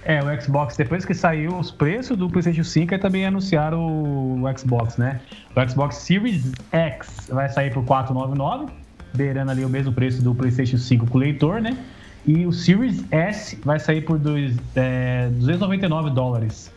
É, 0.05 0.23
o 0.23 0.41
Xbox, 0.41 0.77
depois 0.77 1.03
que 1.03 1.13
saiu 1.13 1.57
os 1.57 1.69
preços 1.69 2.17
do 2.17 2.29
PlayStation 2.29 2.63
5, 2.63 2.93
aí 2.93 2.99
também 2.99 3.25
anunciaram 3.25 4.41
o 4.41 4.57
Xbox, 4.57 4.95
né? 4.95 5.19
O 5.53 5.69
Xbox 5.69 5.97
Series 5.97 6.53
X 6.71 7.27
vai 7.29 7.49
sair 7.49 7.73
por 7.73 7.83
499, 7.83 8.71
beirando 9.13 9.51
ali 9.51 9.65
o 9.65 9.69
mesmo 9.69 9.91
preço 9.91 10.21
do 10.21 10.33
PlayStation 10.33 10.77
5 10.77 11.07
com 11.07 11.17
o 11.17 11.19
leitor, 11.19 11.59
né? 11.59 11.77
E 12.25 12.45
o 12.45 12.53
Series 12.53 13.03
S 13.11 13.57
vai 13.65 13.79
sair 13.79 14.01
por 14.01 14.17
dois, 14.17 14.55
é, 14.75 15.27
299 15.31 16.11
dólares. 16.11 16.71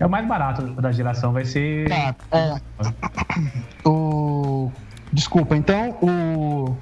É 0.00 0.06
o 0.06 0.10
mais 0.10 0.26
barato 0.26 0.62
da 0.80 0.90
geração, 0.90 1.32
vai 1.32 1.44
ser. 1.44 1.88
Tá, 1.88 2.14
é. 2.32 2.60
O 3.84 4.70
Desculpa, 5.12 5.56
então 5.56 5.96
o, 6.02 6.76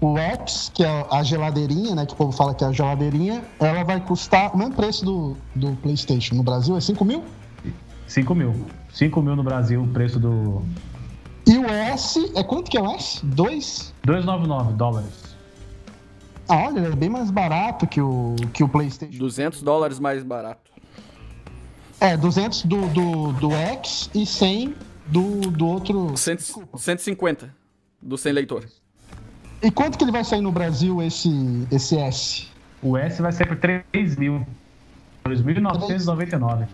o 0.00 0.18
X, 0.18 0.70
que 0.74 0.84
é 0.84 1.06
a 1.10 1.22
geladeirinha, 1.22 1.94
né? 1.94 2.06
Que 2.06 2.12
o 2.12 2.16
povo 2.16 2.32
fala 2.32 2.54
que 2.54 2.64
é 2.64 2.66
a 2.66 2.72
geladeirinha, 2.72 3.44
ela 3.60 3.84
vai 3.84 4.00
custar 4.00 4.54
o 4.54 4.58
mesmo 4.58 4.74
preço 4.74 5.04
do, 5.04 5.36
do 5.54 5.72
PlayStation. 5.76 6.34
No 6.34 6.42
Brasil 6.42 6.76
é 6.76 6.80
5 6.80 7.04
mil? 7.04 7.24
5 8.06 8.34
mil. 8.34 8.66
5 8.92 9.22
mil 9.22 9.36
no 9.36 9.42
Brasil, 9.42 9.82
o 9.82 9.88
preço 9.88 10.18
do. 10.18 10.62
E 11.46 11.56
o 11.56 11.66
S, 11.66 12.32
é 12.34 12.42
quanto 12.42 12.70
que 12.70 12.76
é 12.76 12.82
o 12.82 12.90
S? 12.90 13.24
2? 13.24 13.94
299 14.04 14.72
dólares. 14.74 15.36
Ah, 16.48 16.64
olha, 16.66 16.80
é 16.80 16.90
bem 16.90 17.10
mais 17.10 17.30
barato 17.30 17.86
que 17.86 18.00
o, 18.00 18.34
que 18.52 18.64
o 18.64 18.68
PlayStation. 18.68 19.18
200 19.18 19.62
dólares 19.62 19.98
mais 19.98 20.22
barato. 20.22 20.70
É, 22.00 22.16
200 22.16 22.64
do, 22.64 22.86
do, 22.88 23.32
do 23.34 23.52
X 23.52 24.08
e 24.14 24.24
100 24.24 24.74
do, 25.10 25.50
do 25.50 25.66
outro. 25.66 26.14
150 26.16 27.54
do 28.00 28.16
sem 28.16 28.32
leitor. 28.32 28.64
E 29.62 29.70
quanto 29.70 29.98
que 29.98 30.04
ele 30.04 30.12
vai 30.12 30.24
sair 30.24 30.40
no 30.40 30.52
Brasil 30.52 31.02
esse, 31.02 31.30
esse 31.70 31.96
S? 31.98 32.46
O 32.80 32.96
S 32.96 33.20
vai 33.20 33.32
ser 33.32 33.46
por 33.46 33.56
3 33.56 34.16
mil. 34.16 34.46
2.999. 35.26 36.68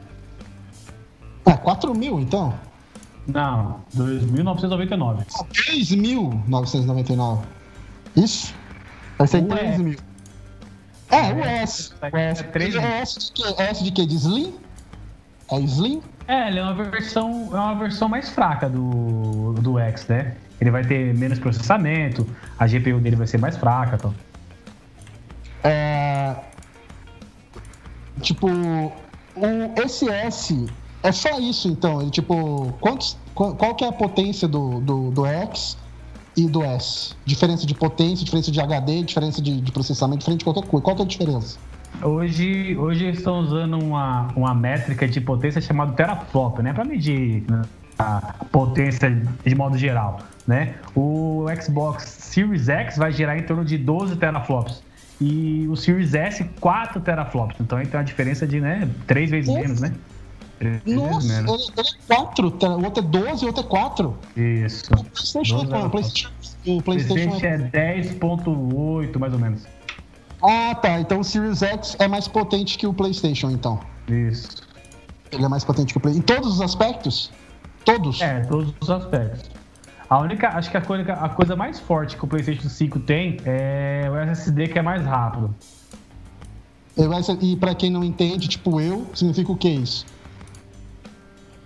Ah, 1.47 1.57
4 1.57 1.95
mil 1.95 2.21
então? 2.21 2.55
Não, 3.27 3.81
2.999. 3.97 5.25
Ah, 5.35 5.45
3.999. 5.45 7.43
Isso? 8.17 8.55
Vai 9.19 9.27
ser 9.27 9.47
3 9.47 9.79
mil. 9.79 9.99
É, 11.11 11.33
o 11.33 11.45
S. 11.45 11.93
O 12.01 12.17
S. 12.17 12.43
É, 12.43 12.45
3 12.45 12.75
é 12.75 13.01
S 13.01 13.19
de 13.19 13.33
quê? 13.33 13.55
S 13.59 13.85
de 13.85 13.91
quê? 13.93 14.07
De 14.07 14.15
Slim? 14.17 14.55
É 15.51 15.61
Slim? 15.61 16.03
É, 16.27 16.49
ele 16.49 16.59
é 16.59 16.63
uma 16.63 16.73
versão, 16.73 17.51
é 17.53 17.57
uma 17.57 17.75
versão 17.75 18.09
mais 18.09 18.31
fraca 18.31 18.69
do, 18.69 19.53
do 19.55 19.79
X, 19.79 20.07
né? 20.09 20.37
Ele 20.61 20.71
vai 20.71 20.83
ter 20.83 21.15
menos 21.15 21.39
processamento, 21.39 22.27
a 22.59 22.67
GPU 22.67 22.99
dele 22.99 23.17
vai 23.17 23.27
ser 23.27 23.39
mais 23.39 23.57
fraca. 23.57 23.97
Então. 23.97 24.15
É... 25.63 26.35
Tipo, 28.21 28.49
o 28.49 29.89
SS 29.89 30.67
é 31.03 31.13
só 31.13 31.39
isso, 31.39 31.69
então. 31.69 32.01
Ele, 32.01 32.11
tipo, 32.11 32.73
quantos, 32.81 33.19
qual, 33.35 33.75
que 33.75 33.85
é 33.85 33.89
a 33.89 33.93
potência 33.93 34.49
do, 34.49 34.81
do, 34.81 35.11
do 35.11 35.27
X 35.27 35.77
e 36.35 36.47
do 36.47 36.65
S? 36.65 37.15
Diferença 37.27 37.67
de 37.67 37.75
potência, 37.75 38.25
diferença 38.25 38.51
de 38.51 38.61
HD, 38.61 39.03
diferença 39.03 39.43
de, 39.43 39.61
de 39.61 39.73
processamento, 39.73 40.21
diferente 40.21 40.39
de 40.39 40.45
qualquer 40.45 40.67
coisa. 40.67 40.83
Qual 40.83 40.97
que 40.97 41.03
é 41.03 41.05
a 41.05 41.09
diferença? 41.09 41.59
Hoje, 42.03 42.77
hoje 42.77 43.05
eles 43.05 43.19
estão 43.19 43.41
usando 43.41 43.79
uma, 43.79 44.29
uma 44.37 44.55
métrica 44.55 45.07
de 45.07 45.21
potência 45.21 45.61
chamada 45.61 45.93
teraflop, 45.93 46.59
né? 46.59 46.73
Para 46.73 46.85
medir 46.85 47.45
né, 47.49 47.63
a 47.99 48.35
potência 48.51 49.11
de 49.45 49.55
modo 49.55 49.79
geral, 49.79 50.21
né? 50.47 50.75
O 50.95 51.47
Xbox 51.61 52.05
Series 52.05 52.69
X 52.69 52.97
vai 52.97 53.13
gerar 53.13 53.39
em 53.39 53.43
torno 53.43 53.65
de 53.65 53.79
12 53.79 54.17
teraflops 54.17 54.83
e 55.21 55.67
o 55.69 55.77
Series 55.77 56.15
S 56.15 56.45
4 56.61 57.01
teraflops. 57.01 57.57
Então 57.61 57.79
aí 57.79 57.87
tem 57.87 57.99
uma 57.99 58.05
diferença 58.05 58.47
de, 58.47 58.61
né, 58.61 58.89
três 59.07 59.31
vezes 59.31 59.49
Nossa. 59.49 59.61
menos, 59.61 59.81
né? 59.81 59.95
Nossa, 60.61 61.27
ele, 61.37 61.53
ele 61.79 61.89
é 62.09 62.17
4, 62.17 62.49
o 62.49 62.85
outro 62.85 63.05
é 63.05 63.07
12 63.07 63.43
e 63.43 63.45
o 63.45 63.49
outro 63.49 63.65
é 63.65 63.67
4. 63.67 64.19
Isso. 64.37 64.85
O 64.93 65.05
PlayStation, 65.05 65.75
é, 65.75 65.85
o 65.85 65.91
PlayStation, 65.91 66.31
o 66.67 66.83
PlayStation, 66.83 67.39
PlayStation 67.39 67.47
é 67.47 68.03
10.8 68.03 69.19
mais 69.19 69.33
ou 69.33 69.39
menos. 69.39 69.67
Ah, 70.47 70.75
tá. 70.75 71.01
Então 71.01 71.21
o 71.21 71.25
Series 71.25 71.63
X 71.63 71.97
é 71.99 72.07
mais 72.07 72.29
potente 72.29 72.77
que 72.77 72.87
o 72.87 72.93
PlayStation, 72.93 73.51
então. 73.51 73.81
Isso. 74.09 74.63
Ele 75.33 75.45
é 75.45 75.49
mais 75.49 75.65
potente 75.65 75.93
que 75.93 75.99
o 75.99 76.01
PlayStation. 76.01 76.33
Em 76.33 76.37
todos 76.37 76.55
os 76.55 76.61
aspectos? 76.61 77.33
Todos? 77.85 78.21
É, 78.21 78.41
todos 78.41 78.75
os 78.81 78.91
aspectos. 78.91 79.51
A 80.09 80.19
única, 80.19 80.49
acho 80.51 80.71
que 80.71 80.77
a 80.77 80.81
coisa, 80.81 81.13
a 81.13 81.29
coisa 81.31 81.57
mais 81.57 81.81
forte 81.81 82.17
que 82.17 82.25
o 82.25 82.29
PlayStation 82.29 82.69
5 82.69 83.01
tem 83.01 83.39
é 83.45 84.09
o 84.11 84.17
SSD 84.17 84.69
que 84.69 84.79
é 84.79 84.83
mais 84.83 85.05
rápido. 85.05 85.55
E 87.41 87.57
para 87.57 87.75
quem 87.75 87.91
não 87.91 88.05
entende, 88.05 88.47
tipo 88.47 88.81
eu, 88.81 89.07
significa 89.15 89.51
o 89.51 89.57
que 89.57 89.69
isso? 89.69 90.07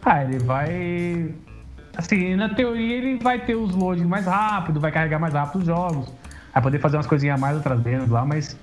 Ah, 0.03 0.25
ele 0.25 0.39
vai. 0.39 1.35
Assim, 1.97 2.37
na 2.37 2.49
teoria 2.49 2.97
ele 2.97 3.19
vai 3.19 3.45
ter 3.45 3.55
os 3.55 3.75
loadings 3.75 4.09
mais 4.09 4.25
rápido, 4.25 4.81
vai 4.81 4.93
carregar 4.93 5.19
mais 5.19 5.35
rápido 5.35 5.61
os 5.61 5.67
jogos. 5.67 6.09
Vai 6.53 6.63
poder 6.63 6.79
fazer 6.81 6.97
umas 6.97 7.07
coisinhas 7.07 7.37
a 7.37 7.41
mais 7.41 7.57
outras 7.57 7.83
menos 7.83 8.09
lá, 8.09 8.25
mas 8.25 8.57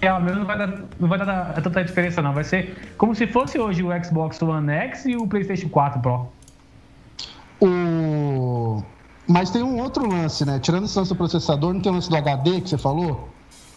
real 0.00 0.20
mesmo 0.20 0.40
não 0.40 0.46
vai 0.46 0.58
dar, 0.58 0.68
não 1.00 1.08
vai 1.08 1.18
dar 1.18 1.60
tanta 1.62 1.84
diferença 1.84 2.22
não. 2.22 2.32
Vai 2.32 2.44
ser 2.44 2.76
como 2.96 3.14
se 3.14 3.26
fosse 3.26 3.58
hoje 3.58 3.82
o 3.82 4.04
Xbox 4.04 4.40
One 4.40 4.70
X 4.70 5.06
e 5.06 5.16
o 5.16 5.26
PlayStation 5.26 5.68
4 5.68 6.00
Pro. 6.00 6.28
O... 7.60 8.82
Mas 9.26 9.50
tem 9.50 9.62
um 9.62 9.80
outro 9.80 10.08
lance, 10.08 10.44
né? 10.44 10.58
Tirando 10.60 10.84
esse 10.84 10.96
lance 10.96 11.10
do 11.10 11.16
processador, 11.16 11.72
não 11.72 11.80
tem 11.80 11.90
o 11.90 11.94
lance 11.94 12.08
do 12.08 12.16
HD 12.16 12.60
que 12.60 12.68
você 12.68 12.78
falou? 12.78 13.28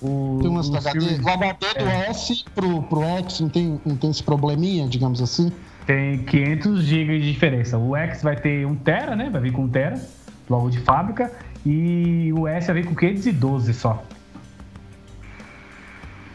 O, 0.02 0.40
tem 0.42 0.52
um 0.52 0.56
lance 0.56 0.72
do 0.72 0.78
HD. 0.78 1.22
O 1.22 1.30
HD 1.30 1.68
do 1.78 1.90
é. 1.90 2.10
S 2.10 2.46
pro, 2.54 2.84
pro 2.84 3.04
X 3.04 3.40
não 3.40 3.50
tem, 3.50 3.82
não 3.86 3.96
tem 3.96 4.10
esse 4.12 4.24
probleminha, 4.24 4.88
digamos 4.88 5.22
assim? 5.22 5.52
Tem 5.86 6.24
500 6.24 6.84
GB 6.84 7.20
de 7.20 7.34
diferença. 7.34 7.78
O 7.78 7.96
X 7.96 8.22
vai 8.22 8.36
ter 8.36 8.66
1 8.66 8.76
tera, 8.78 9.16
né? 9.16 9.30
Vai 9.30 9.42
vir 9.42 9.52
com 9.52 9.64
1 9.64 9.70
tera, 9.70 10.02
logo 10.50 10.70
de 10.70 10.80
fábrica. 10.80 11.32
E 11.66 12.32
o 12.34 12.48
S 12.48 12.72
vem 12.72 12.84
com 12.84 12.96
512 12.96 13.74
só. 13.74 14.04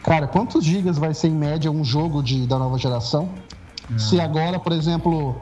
Cara, 0.03 0.27
quantos 0.27 0.63
gigas 0.63 0.97
vai 0.97 1.13
ser 1.13 1.29
em 1.29 1.35
média 1.35 1.71
um 1.71 1.83
jogo 1.83 2.21
de, 2.21 2.45
da 2.45 2.59
nova 2.59 2.77
geração? 2.77 3.29
Se 3.97 4.19
agora, 4.19 4.59
por 4.59 4.71
exemplo, 4.71 5.41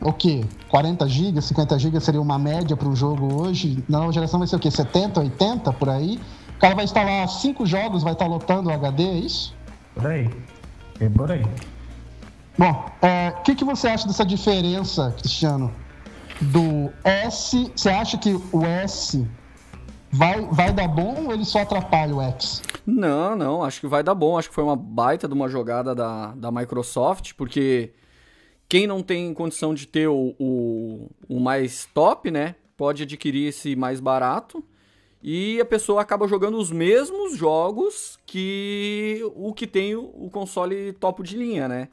o 0.00 0.12
quê? 0.12 0.44
40 0.68 1.08
GB, 1.08 1.40
50 1.40 1.78
GB 1.78 2.00
seria 2.00 2.20
uma 2.20 2.38
média 2.38 2.76
para 2.76 2.88
o 2.88 2.94
jogo 2.94 3.42
hoje. 3.42 3.82
Na 3.88 3.98
nova 3.98 4.12
geração 4.12 4.38
vai 4.38 4.48
ser 4.48 4.56
o 4.56 4.58
quê? 4.58 4.70
70, 4.70 5.20
80 5.20 5.72
por 5.72 5.88
aí? 5.88 6.18
O 6.56 6.58
cara 6.58 6.74
vai 6.74 6.84
instalar 6.84 7.28
cinco 7.28 7.66
jogos, 7.66 8.02
vai 8.02 8.12
estar 8.12 8.24
tá 8.24 8.30
lotando 8.30 8.68
o 8.68 8.72
HD, 8.72 9.02
é 9.02 9.14
isso? 9.14 9.54
Por 9.94 10.06
aí. 10.06 10.30
É 11.00 11.08
por 11.08 11.30
aí. 11.30 11.44
Bom, 12.56 12.84
o 13.02 13.06
é, 13.06 13.30
que, 13.44 13.54
que 13.54 13.64
você 13.64 13.88
acha 13.88 14.06
dessa 14.06 14.24
diferença, 14.24 15.14
Cristiano? 15.18 15.70
Do 16.40 16.92
S. 17.04 17.70
Você 17.74 17.88
acha 17.88 18.16
que 18.16 18.30
o 18.52 18.64
S 18.64 19.26
vai, 20.10 20.40
vai 20.46 20.72
dar 20.72 20.88
bom 20.88 21.24
ou 21.26 21.32
ele 21.32 21.44
só 21.44 21.60
atrapalha 21.60 22.14
o 22.14 22.22
X? 22.22 22.62
Não, 22.86 23.36
não, 23.36 23.62
acho 23.62 23.80
que 23.80 23.86
vai 23.86 24.02
dar 24.02 24.14
bom. 24.14 24.38
Acho 24.38 24.48
que 24.48 24.54
foi 24.54 24.64
uma 24.64 24.76
baita 24.76 25.26
de 25.28 25.34
uma 25.34 25.48
jogada 25.48 25.94
da, 25.94 26.34
da 26.34 26.50
Microsoft, 26.50 27.32
porque 27.34 27.92
quem 28.68 28.86
não 28.86 29.02
tem 29.02 29.32
condição 29.34 29.74
de 29.74 29.86
ter 29.86 30.08
o, 30.08 30.34
o, 30.38 31.10
o 31.28 31.40
mais 31.40 31.88
top, 31.92 32.30
né, 32.30 32.54
pode 32.76 33.02
adquirir 33.02 33.48
esse 33.48 33.74
mais 33.74 34.00
barato 34.00 34.62
e 35.22 35.60
a 35.60 35.64
pessoa 35.64 36.00
acaba 36.00 36.28
jogando 36.28 36.58
os 36.58 36.70
mesmos 36.70 37.36
jogos 37.36 38.18
que 38.24 39.20
o 39.34 39.52
que 39.52 39.66
tem 39.66 39.96
o 39.96 40.30
console 40.30 40.92
topo 40.92 41.22
de 41.22 41.36
linha, 41.36 41.66
né? 41.66 41.88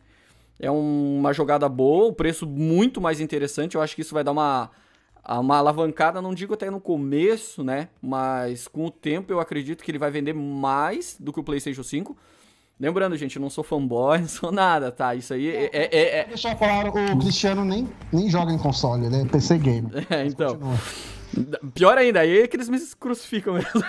É 0.59 0.71
uma 0.71 1.33
jogada 1.33 1.67
boa, 1.67 2.07
o 2.07 2.13
preço 2.13 2.47
muito 2.47 3.01
mais 3.01 3.19
interessante. 3.19 3.75
Eu 3.75 3.81
acho 3.81 3.95
que 3.95 4.01
isso 4.01 4.13
vai 4.13 4.23
dar 4.23 4.31
uma 4.31 4.71
uma 5.27 5.57
alavancada, 5.57 6.21
não 6.21 6.35
digo 6.35 6.53
até 6.53 6.69
no 6.69 6.79
começo, 6.79 7.63
né? 7.63 7.89
Mas 8.01 8.67
com 8.67 8.85
o 8.85 8.91
tempo 8.91 9.33
eu 9.33 9.39
acredito 9.39 9.83
que 9.83 9.89
ele 9.89 9.97
vai 9.97 10.11
vender 10.11 10.33
mais 10.33 11.17
do 11.19 11.33
que 11.33 11.39
o 11.39 11.43
PlayStation 11.43 11.81
5. 11.81 12.15
Lembrando, 12.79 13.15
gente, 13.15 13.37
eu 13.37 13.41
não 13.41 13.49
sou 13.49 13.63
fanboy, 13.63 14.19
não 14.21 14.27
sou 14.27 14.51
nada, 14.51 14.91
tá? 14.91 15.15
Isso 15.15 15.33
aí 15.33 15.49
é. 15.49 15.69
é, 15.73 15.89
é, 15.91 16.19
é... 16.19 16.25
Deixa 16.25 16.51
eu 16.51 16.57
falar, 16.57 16.87
o 16.87 17.19
Cristiano 17.19 17.65
nem, 17.65 17.89
nem 18.11 18.29
joga 18.29 18.51
em 18.51 18.57
console, 18.57 19.07
ele 19.07 19.21
é 19.21 19.25
PC 19.25 19.57
game. 19.57 19.89
É, 20.09 20.25
então. 20.25 20.59
Pior 21.73 21.97
ainda, 21.97 22.19
aí 22.19 22.41
é 22.41 22.47
que 22.47 22.55
eles 22.55 22.69
me 22.69 22.79
crucificam 22.99 23.55
mesmo. 23.55 23.71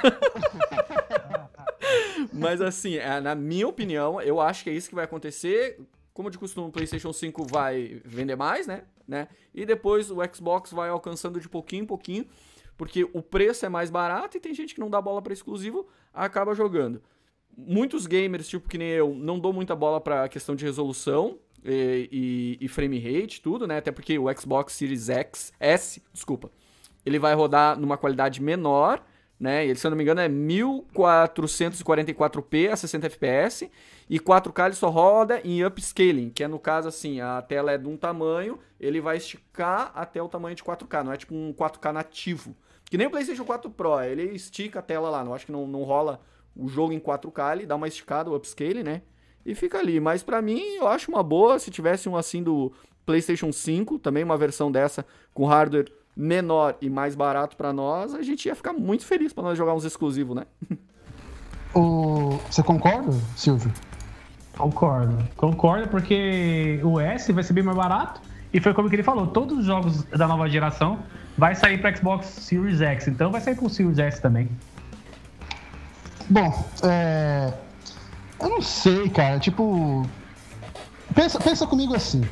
Mas 2.33 2.61
assim, 2.61 2.97
é, 2.97 3.21
na 3.21 3.35
minha 3.35 3.69
opinião, 3.69 4.21
eu 4.21 4.41
acho 4.41 4.65
que 4.65 4.71
é 4.71 4.73
isso 4.73 4.89
que 4.89 4.95
vai 4.95 5.05
acontecer. 5.05 5.79
Como 6.17 6.31
de 6.31 6.39
costume, 6.39 6.69
o 6.69 6.73
PlayStation 6.73 7.13
5 7.13 7.45
vai 7.45 8.01
vender 8.03 8.37
mais, 8.37 8.67
né? 8.67 8.85
né? 9.07 9.29
E 9.55 9.67
depois 9.67 10.11
o 10.11 10.17
Xbox 10.35 10.73
vai 10.73 10.89
alcançando 10.89 11.39
de 11.39 11.47
pouquinho 11.47 11.83
em 11.83 11.87
pouquinho, 11.87 12.25
porque 12.75 13.05
o 13.13 13.21
preço 13.21 13.67
é 13.67 13.69
mais 13.69 13.91
barato 13.91 14.35
e 14.35 14.41
tem 14.41 14.55
gente 14.55 14.75
que 14.75 14.81
não 14.81 14.89
dá 14.89 14.99
bola 14.99 15.21
para 15.21 15.35
exclusivo, 15.35 15.87
acaba 16.15 16.55
jogando. 16.55 17.03
Muitos 17.55 18.07
gamers, 18.07 18.49
tipo 18.49 18.67
que 18.67 18.79
nem 18.79 18.89
eu, 18.89 19.15
não 19.15 19.39
dou 19.39 19.53
muita 19.53 19.77
bola 19.77 20.01
para 20.01 20.27
questão 20.27 20.57
de 20.57 20.65
resolução 20.65 21.39
e, 21.63 22.57
e, 22.61 22.65
e, 22.65 22.67
frame 22.67 22.99
rate, 22.99 23.43
tudo, 23.43 23.67
né? 23.67 23.77
Até 23.77 23.93
porque 23.93 24.19
o 24.19 24.33
Xbox 24.33 24.73
Series 24.73 25.11
X, 25.11 25.53
S, 25.61 26.03
desculpa, 26.15 26.51
ele 27.05 27.19
vai 27.19 27.35
rodar 27.35 27.79
numa 27.79 27.99
qualidade 27.99 28.41
menor, 28.41 29.05
né? 29.39 29.67
Ele, 29.67 29.79
se 29.79 29.87
eu 29.87 29.91
não 29.91 29.97
me 29.97 30.03
engano, 30.03 30.21
é 30.21 30.29
1444p 30.29 32.71
a 32.71 32.77
60 32.77 33.11
fps 33.11 33.69
e 34.09 34.19
4K 34.19 34.67
ele 34.67 34.75
só 34.75 34.89
roda 34.89 35.41
em 35.45 35.65
upscaling, 35.65 36.31
que 36.31 36.43
é 36.43 36.49
no 36.49 36.59
caso 36.59 36.89
assim, 36.89 37.21
a 37.21 37.43
tela 37.43 37.71
é 37.73 37.79
de 37.79 37.87
um 37.87 37.97
tamanho, 37.97 38.59
ele 38.81 39.01
vai 39.01 39.19
esticar 39.19 39.93
até 39.95 40.21
o 40.23 40.29
tamanho 40.29 40.57
de 40.57 40.63
4K, 40.63 41.05
não 41.05 41.13
é 41.13 41.17
tipo 41.17 41.35
um 41.35 41.53
4K 41.53 41.93
nativo. 41.93 42.57
Que 42.89 42.97
nem 42.97 43.09
o 43.09 43.11
PlayStation 43.11 43.45
4 43.45 43.69
Pro, 43.71 44.01
ele 44.01 44.23
estica 44.35 44.79
a 44.79 44.83
tela 44.83 45.11
lá, 45.11 45.25
não 45.25 45.35
acho 45.35 45.47
que 45.47 45.53
não, 45.53 45.67
não 45.67 45.83
rola 45.83 46.21
o 46.55 46.69
jogo 46.69 46.93
em 46.93 47.01
4K, 47.01 47.53
ele 47.53 47.67
dá 47.67 47.75
uma 47.77 47.89
esticada, 47.89 48.31
o 48.31 48.37
upscaling, 48.37 48.83
né? 48.83 49.03
E 49.45 49.55
fica 49.55 49.79
ali. 49.79 50.01
Mas 50.01 50.23
para 50.23 50.41
mim, 50.41 50.63
eu 50.77 50.89
acho 50.89 51.11
uma 51.11 51.23
boa 51.23 51.59
se 51.59 51.71
tivesse 51.71 52.09
um 52.09 52.17
assim 52.17 52.43
do 52.43 52.73
PlayStation 53.05 53.53
5, 53.53 53.99
também 53.99 54.25
uma 54.25 54.37
versão 54.37 54.73
dessa 54.73 55.05
com 55.35 55.45
hardware 55.45 55.93
menor 56.17 56.77
e 56.81 56.89
mais 56.89 57.15
barato 57.15 57.57
para 57.57 57.73
nós, 57.73 58.15
a 58.15 58.23
gente 58.23 58.47
ia 58.47 58.55
ficar 58.55 58.73
muito 58.73 59.05
feliz 59.05 59.33
para 59.33 59.45
nós 59.45 59.59
jogar 59.59 59.75
uns 59.75 59.85
exclusivos, 59.85 60.35
né? 60.35 60.45
O... 61.75 62.39
Você 62.51 62.63
concorda, 62.63 63.13
Silvio? 63.37 63.71
Concordo. 64.57 65.29
Concordo 65.37 65.89
porque 65.89 66.81
o 66.83 66.99
S 66.99 67.31
vai 67.33 67.45
ser 67.45 67.53
bem 67.53 67.63
mais 67.63 67.77
barato. 67.77 68.23
E 68.53 68.61
foi 68.61 68.73
como 68.73 68.89
que 68.89 68.97
ele 68.97 69.03
falou, 69.03 69.27
todos 69.27 69.59
os 69.59 69.65
jogos 69.67 70.05
da 70.05 70.27
nova 70.27 70.49
geração 70.49 71.01
vai 71.37 71.55
sair 71.55 71.79
para 71.79 71.95
Xbox 71.95 72.27
Series 72.27 72.81
X, 72.81 73.09
então 73.09 73.31
vai 73.31 73.41
sair 73.43 73.55
para 73.55 73.67
o 73.67 73.69
Series 73.69 73.99
S 73.99 74.23
também. 74.23 74.49
Bom, 76.31 76.51
é... 76.83 77.53
eu 78.41 78.49
não 78.49 78.63
sei, 78.63 79.11
cara. 79.11 79.39
Tipo, 79.39 80.07
pensa, 81.15 81.39
pensa 81.39 81.67
comigo 81.67 81.95
assim. 81.95 82.23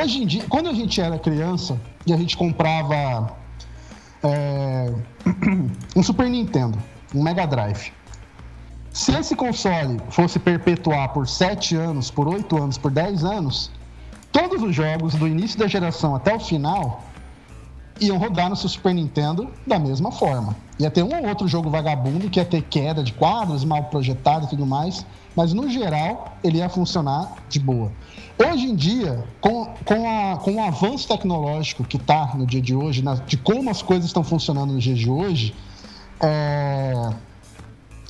Hoje 0.00 0.22
em 0.22 0.26
dia, 0.26 0.44
quando 0.48 0.68
a 0.68 0.72
gente 0.72 1.00
era 1.00 1.18
criança 1.18 1.76
e 2.06 2.12
a 2.12 2.16
gente 2.16 2.36
comprava 2.36 3.36
é... 4.22 4.92
um 5.96 6.02
Super 6.04 6.30
Nintendo, 6.30 6.78
um 7.12 7.20
Mega 7.20 7.44
Drive, 7.46 7.92
se 8.92 9.12
esse 9.12 9.34
console 9.34 10.00
fosse 10.10 10.38
perpetuar 10.38 11.08
por 11.08 11.26
7 11.26 11.74
anos, 11.74 12.12
por 12.12 12.28
8 12.28 12.56
anos, 12.56 12.78
por 12.78 12.92
10 12.92 13.24
anos, 13.24 13.72
todos 14.30 14.62
os 14.62 14.72
jogos 14.72 15.14
do 15.14 15.26
início 15.26 15.58
da 15.58 15.66
geração 15.66 16.14
até 16.14 16.32
o 16.32 16.38
final 16.38 17.02
iam 18.00 18.18
rodar 18.18 18.48
no 18.48 18.54
seu 18.54 18.68
Super 18.68 18.94
Nintendo 18.94 19.50
da 19.66 19.80
mesma 19.80 20.12
forma. 20.12 20.56
Ia 20.78 20.90
ter 20.90 21.02
um 21.02 21.12
ou 21.12 21.28
outro 21.28 21.48
jogo 21.48 21.68
vagabundo 21.68 22.30
que 22.30 22.38
ia 22.38 22.44
ter 22.44 22.62
queda 22.62 23.02
de 23.02 23.12
quadros, 23.12 23.64
mal 23.64 23.84
projetado 23.84 24.46
e 24.46 24.48
tudo 24.48 24.64
mais, 24.64 25.04
mas 25.34 25.52
no 25.52 25.68
geral 25.68 26.36
ele 26.42 26.58
ia 26.58 26.68
funcionar 26.68 27.34
de 27.48 27.58
boa. 27.58 27.90
Hoje 28.38 28.66
em 28.66 28.76
dia, 28.76 29.24
com, 29.40 29.66
com, 29.84 30.08
a, 30.08 30.36
com 30.36 30.54
o 30.54 30.62
avanço 30.62 31.08
tecnológico 31.08 31.82
que 31.82 31.96
está 31.96 32.32
no 32.36 32.46
dia 32.46 32.62
de 32.62 32.76
hoje, 32.76 33.02
na, 33.02 33.14
de 33.14 33.36
como 33.36 33.68
as 33.68 33.82
coisas 33.82 34.06
estão 34.06 34.22
funcionando 34.22 34.72
no 34.72 34.78
dia 34.78 34.94
de 34.94 35.10
hoje, 35.10 35.52
é, 36.20 37.10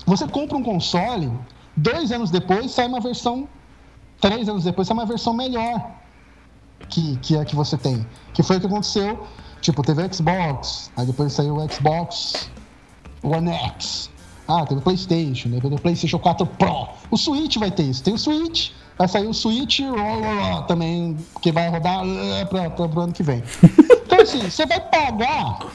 você 0.05 0.29
compra 0.29 0.59
um 0.59 0.63
console, 0.63 1.33
dois 1.75 2.13
anos 2.13 2.31
depois 2.31 2.71
sai 2.71 2.87
uma 2.87 3.01
versão, 3.01 3.49
três 4.21 4.47
anos 4.47 4.65
depois 4.65 4.87
sai 4.87 4.95
uma 4.95 5.07
versão 5.07 5.33
melhor 5.33 5.91
que, 6.91 7.17
que 7.17 7.35
é 7.35 7.45
que 7.47 7.57
você 7.57 7.79
tem. 7.79 8.07
Que 8.35 8.43
foi 8.43 8.59
o 8.59 8.61
que 8.61 8.67
aconteceu. 8.67 9.27
Tipo, 9.61 9.83
teve 9.83 10.03
o 10.03 10.15
Xbox, 10.15 10.91
aí 10.97 11.05
depois 11.05 11.33
saiu 11.33 11.57
o 11.57 11.73
Xbox 11.73 12.49
One 13.23 13.51
X. 13.51 14.11
Ah, 14.47 14.65
teve 14.65 14.81
o 14.81 14.83
PlayStation, 14.83 15.51
depois 15.51 15.75
o 15.75 15.79
PlayStation 15.79 16.19
4 16.19 16.47
Pro. 16.47 16.89
O 17.11 17.17
Switch 17.17 17.57
vai 17.59 17.71
ter 17.71 17.83
isso. 17.83 18.03
Tem 18.03 18.15
o 18.15 18.19
Switch, 18.19 18.71
vai 18.97 19.07
sair 19.07 19.27
o 19.27 19.35
Switch 19.35 19.81
também, 20.67 21.17
que 21.43 21.53
vai 21.53 21.69
rodar 21.69 22.03
para 22.49 22.87
o 22.87 23.01
ano 23.01 23.13
que 23.13 23.23
vem. 23.23 23.43
Então, 24.09 24.23
assim, 24.23 24.41
você 24.41 24.65
vai 24.65 24.81
pagar 24.81 25.67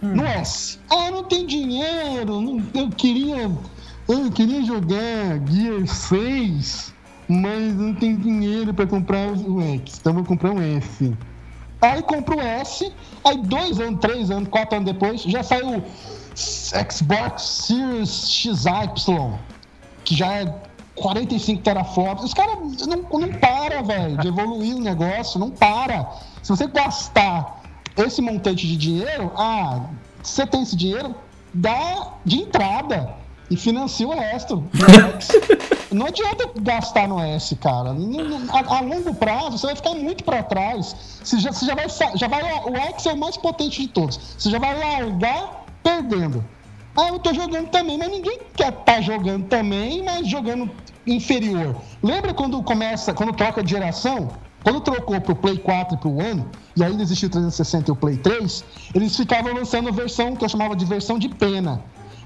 no 0.00 0.24
S. 0.24 0.78
Ah, 0.88 1.10
não 1.10 1.24
tem 1.24 1.44
dinheiro, 1.44 2.40
não, 2.40 2.62
eu 2.74 2.88
queria 2.90 3.50
eu 4.08 4.30
queria 4.32 4.64
jogar 4.64 5.40
Gear 5.46 5.86
6, 5.86 6.92
mas 7.28 7.74
não 7.74 7.94
tem 7.94 8.16
dinheiro 8.16 8.74
para 8.74 8.86
comprar 8.86 9.28
o 9.28 9.60
X, 9.60 9.98
então 10.00 10.12
vou 10.12 10.24
comprar 10.24 10.50
um 10.50 10.60
S. 10.60 11.12
Aí 11.80 12.02
compro 12.02 12.36
o 12.36 12.40
S, 12.40 12.92
aí 13.24 13.38
dois 13.38 13.80
anos, 13.80 14.00
três 14.00 14.30
anos, 14.30 14.48
quatro 14.48 14.76
anos 14.76 14.92
depois, 14.92 15.22
já 15.22 15.42
saiu 15.42 15.82
Xbox 16.34 17.42
Series 17.42 18.28
XY, 18.30 19.38
que 20.04 20.14
já 20.16 20.32
é 20.34 20.54
45 20.94 21.62
teraflops. 21.62 22.24
Os 22.24 22.34
caras 22.34 22.58
não, 22.86 23.20
não 23.20 23.32
para, 23.34 23.82
velho, 23.82 24.16
de 24.18 24.28
evoluir 24.28 24.76
o 24.76 24.80
negócio, 24.80 25.38
não 25.38 25.50
para. 25.50 26.10
Se 26.42 26.50
você 26.50 26.66
gastar 26.66 27.62
esse 27.96 28.22
montante 28.22 28.66
de 28.66 28.76
dinheiro, 28.76 29.32
ah, 29.36 29.86
você 30.22 30.46
tem 30.46 30.62
esse 30.62 30.76
dinheiro, 30.76 31.14
dá 31.52 32.14
de 32.24 32.40
entrada 32.40 33.14
e 33.50 33.56
financia 33.56 34.06
o 34.06 34.12
resto. 34.12 34.64
não 35.90 36.06
adianta 36.08 36.50
gastar 36.60 37.06
no 37.06 37.20
S, 37.20 37.54
cara. 37.56 37.90
A, 37.90 38.76
a, 38.76 38.80
longo 38.80 39.14
prazo, 39.14 39.58
você 39.58 39.66
vai 39.66 39.76
ficar 39.76 39.94
muito 39.94 40.24
para 40.24 40.42
trás. 40.42 40.96
Você 41.22 41.38
já, 41.38 41.52
você 41.52 41.66
já, 41.66 41.74
vai, 41.74 41.86
já 41.88 42.28
vai. 42.28 42.42
O 42.64 42.76
X 42.76 43.06
é 43.06 43.12
o 43.12 43.18
mais 43.18 43.36
potente 43.36 43.82
de 43.82 43.88
todos. 43.88 44.18
Você 44.38 44.50
já 44.50 44.58
vai 44.58 44.78
largar 44.78 45.61
perdendo. 45.82 46.44
Ah, 46.96 47.08
eu 47.08 47.18
tô 47.18 47.32
jogando 47.32 47.68
também, 47.70 47.96
mas 47.96 48.10
ninguém 48.10 48.38
quer 48.54 48.68
estar 48.68 48.82
tá 48.84 49.00
jogando 49.00 49.46
também, 49.48 50.02
mas 50.02 50.28
jogando 50.28 50.70
inferior. 51.06 51.76
Lembra 52.02 52.34
quando 52.34 52.62
começa, 52.62 53.14
quando 53.14 53.32
troca 53.32 53.62
de 53.62 53.70
geração? 53.70 54.30
Quando 54.62 54.80
trocou 54.80 55.20
pro 55.20 55.34
Play 55.34 55.58
4 55.58 55.96
e 55.96 55.98
pro 55.98 56.16
One, 56.16 56.44
e 56.76 56.84
ainda 56.84 57.02
existiu 57.02 57.28
o 57.28 57.32
360 57.32 57.90
e 57.90 57.92
o 57.92 57.96
Play 57.96 58.16
3, 58.16 58.64
eles 58.94 59.16
ficavam 59.16 59.52
lançando 59.54 59.92
versão 59.92 60.36
que 60.36 60.44
eu 60.44 60.48
chamava 60.48 60.76
de 60.76 60.84
versão 60.84 61.18
de 61.18 61.28
pena. 61.28 61.82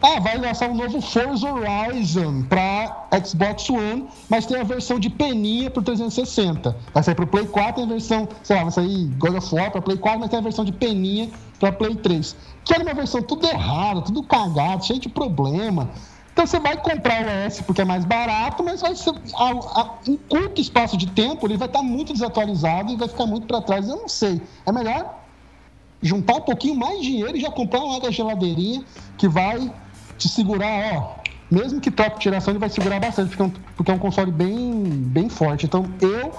Ah, 0.08 0.20
vai 0.20 0.38
lançar 0.38 0.70
um 0.70 0.76
novo 0.76 1.00
Forza 1.00 1.48
Horizon 1.52 2.44
para 2.44 3.08
Xbox 3.24 3.68
One, 3.68 4.06
mas 4.28 4.46
tem 4.46 4.56
a 4.56 4.62
versão 4.62 5.00
de 5.00 5.10
peninha 5.10 5.68
pro 5.68 5.82
360. 5.82 6.76
Vai 6.94 7.02
sair 7.02 7.16
pro 7.16 7.26
Play 7.26 7.44
4 7.44 7.74
tem 7.74 7.84
a 7.84 7.88
versão, 7.88 8.28
sei 8.44 8.54
lá, 8.54 8.62
vai 8.62 8.70
sair 8.70 9.06
God 9.18 9.34
of 9.34 9.52
War 9.52 9.72
pra 9.72 9.82
Play 9.82 9.96
4, 9.96 10.20
mas 10.20 10.30
tem 10.30 10.38
a 10.38 10.42
versão 10.42 10.64
de 10.64 10.70
peninha 10.70 11.28
para 11.58 11.72
Play 11.72 11.96
3. 11.96 12.36
Que 12.64 12.74
era 12.74 12.84
uma 12.84 12.94
versão 12.94 13.20
tudo 13.20 13.48
errado, 13.48 14.02
tudo 14.02 14.22
cagado, 14.22 14.86
cheio 14.86 15.00
de 15.00 15.08
problema. 15.08 15.90
Então 16.32 16.46
você 16.46 16.60
vai 16.60 16.76
comprar 16.76 17.26
o 17.26 17.28
S 17.28 17.64
porque 17.64 17.82
é 17.82 17.84
mais 17.84 18.04
barato, 18.04 18.62
mas 18.62 18.82
vai 18.82 18.94
ser, 18.94 19.12
a, 19.34 19.80
a, 19.80 19.90
em 20.06 20.16
curto 20.16 20.60
espaço 20.60 20.96
de 20.96 21.08
tempo 21.08 21.44
ele 21.48 21.56
vai 21.56 21.66
estar 21.66 21.82
muito 21.82 22.12
desatualizado 22.12 22.92
e 22.92 22.96
vai 22.96 23.08
ficar 23.08 23.26
muito 23.26 23.48
para 23.48 23.60
trás. 23.60 23.88
Eu 23.88 23.96
não 23.96 24.08
sei. 24.08 24.40
É 24.64 24.70
melhor 24.70 25.26
juntar 26.00 26.36
um 26.36 26.42
pouquinho 26.42 26.76
mais 26.76 27.00
de 27.00 27.06
dinheiro 27.06 27.36
e 27.36 27.40
já 27.40 27.50
comprar 27.50 27.80
uma 27.80 28.12
geladeirinha 28.12 28.84
que 29.18 29.26
vai 29.28 29.72
te 30.16 30.28
segurar, 30.28 30.94
ó. 30.94 31.26
Mesmo 31.50 31.80
que 31.80 31.90
toque 31.90 32.18
tiração, 32.18 32.52
ele 32.52 32.58
vai 32.58 32.68
segurar 32.68 32.98
bastante, 32.98 33.28
porque 33.28 33.42
é 33.42 33.44
um, 33.44 33.52
porque 33.76 33.90
é 33.90 33.94
um 33.94 33.98
console 33.98 34.32
bem, 34.32 34.82
bem 34.84 35.28
forte. 35.28 35.66
Então 35.66 35.86
eu 36.00 36.32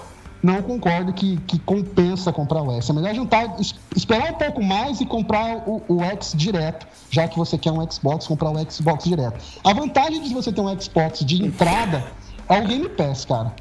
não 0.43 0.61
concordo 0.61 1.13
que, 1.13 1.37
que 1.47 1.57
compensa 1.59 2.31
comprar 2.31 2.61
o 2.61 2.71
S. 2.77 2.91
É 2.91 2.93
melhor 2.93 3.15
juntar, 3.15 3.55
esperar 3.95 4.31
um 4.31 4.35
pouco 4.35 4.63
mais 4.63 4.99
e 4.99 5.05
comprar 5.05 5.63
o, 5.67 5.81
o 5.87 6.03
X 6.03 6.33
direto, 6.35 6.85
já 7.09 7.27
que 7.27 7.37
você 7.37 7.57
quer 7.57 7.71
um 7.71 7.89
Xbox, 7.89 8.27
comprar 8.27 8.51
o 8.51 8.71
Xbox 8.71 9.05
direto. 9.05 9.43
A 9.63 9.73
vantagem 9.73 10.21
de 10.21 10.33
você 10.33 10.51
ter 10.51 10.61
um 10.61 10.79
Xbox 10.79 11.19
de 11.19 11.43
entrada 11.43 12.05
é 12.49 12.59
o 12.59 12.67
Game 12.67 12.89
Pass, 12.89 13.25
cara. 13.25 13.53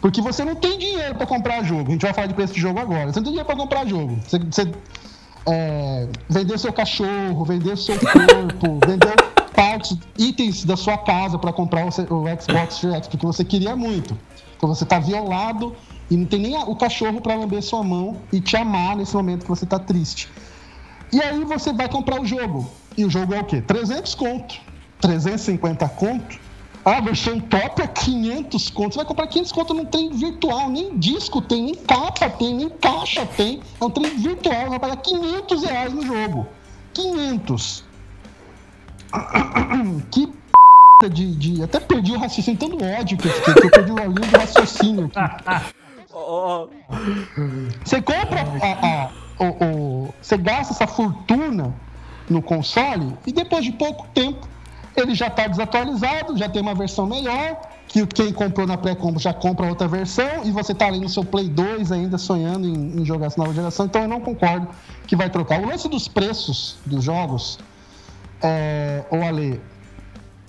Porque 0.00 0.20
você 0.20 0.44
não 0.44 0.54
tem 0.54 0.78
dinheiro 0.78 1.14
para 1.16 1.26
comprar 1.26 1.62
jogo. 1.64 1.88
A 1.88 1.92
gente 1.92 2.02
vai 2.02 2.14
falar 2.14 2.28
de 2.28 2.34
preço 2.34 2.54
de 2.54 2.60
jogo 2.60 2.78
agora. 2.78 3.12
Você 3.12 3.18
não 3.18 3.24
tem 3.24 3.32
dinheiro 3.32 3.46
para 3.46 3.56
comprar 3.56 3.86
jogo. 3.86 4.18
Você, 4.26 4.38
você 4.38 4.72
é, 5.48 6.06
vender 6.28 6.58
seu 6.58 6.72
cachorro, 6.72 7.44
vender 7.44 7.76
seu 7.76 7.96
corpo, 7.98 8.78
vender 8.86 9.16
partes, 9.54 9.96
itens 10.16 10.64
da 10.64 10.76
sua 10.76 10.98
casa 10.98 11.38
para 11.38 11.52
comprar 11.52 11.84
o, 11.84 11.88
o 11.88 12.40
Xbox 12.40 12.78
X, 12.78 13.08
porque 13.08 13.26
você 13.26 13.44
queria 13.44 13.74
muito. 13.74 14.16
Então 14.56 14.68
você 14.68 14.84
está 14.84 14.98
violado 14.98 15.74
e 16.10 16.16
não 16.16 16.26
tem 16.26 16.40
nem 16.40 16.56
o 16.56 16.76
cachorro 16.76 17.20
para 17.20 17.34
lamber 17.34 17.62
sua 17.62 17.82
mão 17.82 18.18
e 18.32 18.40
te 18.40 18.56
amar 18.56 18.96
nesse 18.96 19.14
momento 19.14 19.42
que 19.42 19.48
você 19.48 19.64
está 19.64 19.78
triste. 19.78 20.28
E 21.12 21.20
aí 21.22 21.42
você 21.44 21.72
vai 21.72 21.88
comprar 21.88 22.20
o 22.20 22.26
jogo. 22.26 22.70
E 22.96 23.04
o 23.04 23.10
jogo 23.10 23.34
é 23.34 23.40
o 23.40 23.44
quê? 23.44 23.62
300 23.62 24.14
conto. 24.14 24.60
350 25.00 25.88
conto. 25.90 26.38
A 26.88 27.00
versão 27.00 27.38
top 27.38 27.82
é 27.82 27.86
500 27.86 28.70
conto. 28.70 28.94
Você 28.94 28.96
vai 28.96 29.04
comprar 29.04 29.26
500 29.26 29.52
conto 29.52 29.74
num 29.74 29.84
trem 29.84 30.10
virtual. 30.10 30.70
Nem 30.70 30.98
disco 30.98 31.42
tem, 31.42 31.62
nem 31.64 31.74
capa 31.74 32.30
tem, 32.30 32.54
nem 32.54 32.70
caixa 32.70 33.26
tem. 33.26 33.60
É 33.78 33.84
um 33.84 33.90
trem 33.90 34.16
virtual. 34.16 34.70
Vai 34.70 34.78
pagar 34.78 34.96
500 34.96 35.64
reais 35.64 35.92
no 35.92 36.02
jogo. 36.02 36.46
500. 36.94 37.84
Que 40.10 40.32
de, 41.10 41.34
de, 41.36 41.62
Até 41.62 41.78
perdi 41.78 42.10
o 42.12 42.18
raciocínio, 42.18 42.58
tanto 42.58 42.84
ódio 42.84 43.16
que 43.16 43.28
eu 43.28 43.32
fiquei, 43.32 43.54
que 43.54 43.66
eu 43.66 43.70
perdi 43.70 43.92
o 43.92 43.96
linha 43.96 44.12
do 44.12 44.38
raciocínio. 44.38 45.10
Você 47.84 48.02
compra 48.02 48.40
a, 48.60 48.86
a, 48.86 49.10
o, 49.44 49.46
o, 49.64 50.14
Você 50.20 50.36
gasta 50.36 50.72
essa 50.72 50.86
fortuna 50.88 51.72
no 52.28 52.42
console 52.42 53.14
e 53.26 53.32
depois 53.32 53.64
de 53.64 53.70
pouco 53.72 54.08
tempo 54.08 54.48
ele 55.00 55.14
já 55.14 55.28
está 55.28 55.46
desatualizado, 55.46 56.36
já 56.36 56.48
tem 56.48 56.62
uma 56.62 56.74
versão 56.74 57.06
melhor, 57.06 57.60
que 57.86 58.06
quem 58.06 58.32
comprou 58.32 58.66
na 58.66 58.76
pré-combo 58.76 59.18
já 59.18 59.32
compra 59.32 59.66
outra 59.66 59.88
versão, 59.88 60.44
e 60.44 60.50
você 60.50 60.72
está 60.72 60.86
ali 60.86 61.00
no 61.00 61.08
seu 61.08 61.24
Play 61.24 61.48
2 61.48 61.90
ainda 61.92 62.18
sonhando 62.18 62.66
em, 62.66 63.00
em, 63.00 63.04
jogar 63.04 63.26
essa 63.26 63.40
nova 63.40 63.54
geração, 63.54 63.86
então 63.86 64.02
eu 64.02 64.08
não 64.08 64.20
concordo 64.20 64.68
que 65.06 65.16
vai 65.16 65.30
trocar. 65.30 65.60
O 65.60 65.66
lance 65.66 65.88
dos 65.88 66.08
preços 66.08 66.76
dos 66.84 67.04
jogos, 67.04 67.58
é, 68.42 69.04
ou 69.10 69.22
Ale, 69.22 69.60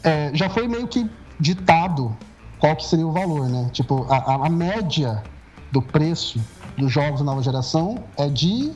é, 0.04 0.32
já 0.34 0.50
foi 0.50 0.68
meio 0.68 0.88
que 0.88 1.10
ditado 1.40 2.16
qual 2.60 2.76
que 2.76 2.86
seria 2.86 3.08
o 3.08 3.12
valor, 3.12 3.48
né? 3.48 3.70
Tipo, 3.72 4.06
a, 4.10 4.46
a 4.46 4.50
média 4.50 5.24
do 5.72 5.82
preço 5.82 6.40
dos 6.78 6.92
jogos 6.92 7.20
da 7.20 7.26
nova 7.26 7.42
geração 7.42 8.04
é 8.18 8.28
de 8.28 8.72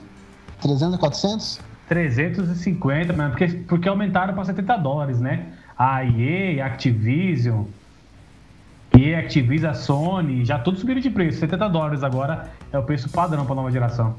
300 0.62 0.96
a 0.96 0.98
400? 0.98 1.60
350, 1.88 3.14
mano, 3.14 3.32
porque, 3.32 3.48
porque 3.68 3.90
aumentaram 3.90 4.34
para 4.34 4.46
70 4.46 4.78
dólares, 4.78 5.20
né? 5.20 5.48
A 5.78 6.04
EA, 6.04 6.66
Activision, 6.66 7.66
e 8.96 9.16
Activision, 9.16 9.72
a 9.72 9.74
Sony, 9.74 10.46
já 10.46 10.60
todos 10.60 10.80
subiram 10.80 11.02
de 11.02 11.10
preço. 11.10 11.40
70 11.40 11.70
dólares 11.70 12.04
agora 12.04 12.52
é 12.72 12.78
o 12.78 12.84
preço 12.84 13.10
padrão 13.10 13.46
para 13.46 13.56
nova 13.56 13.72
geração. 13.72 14.16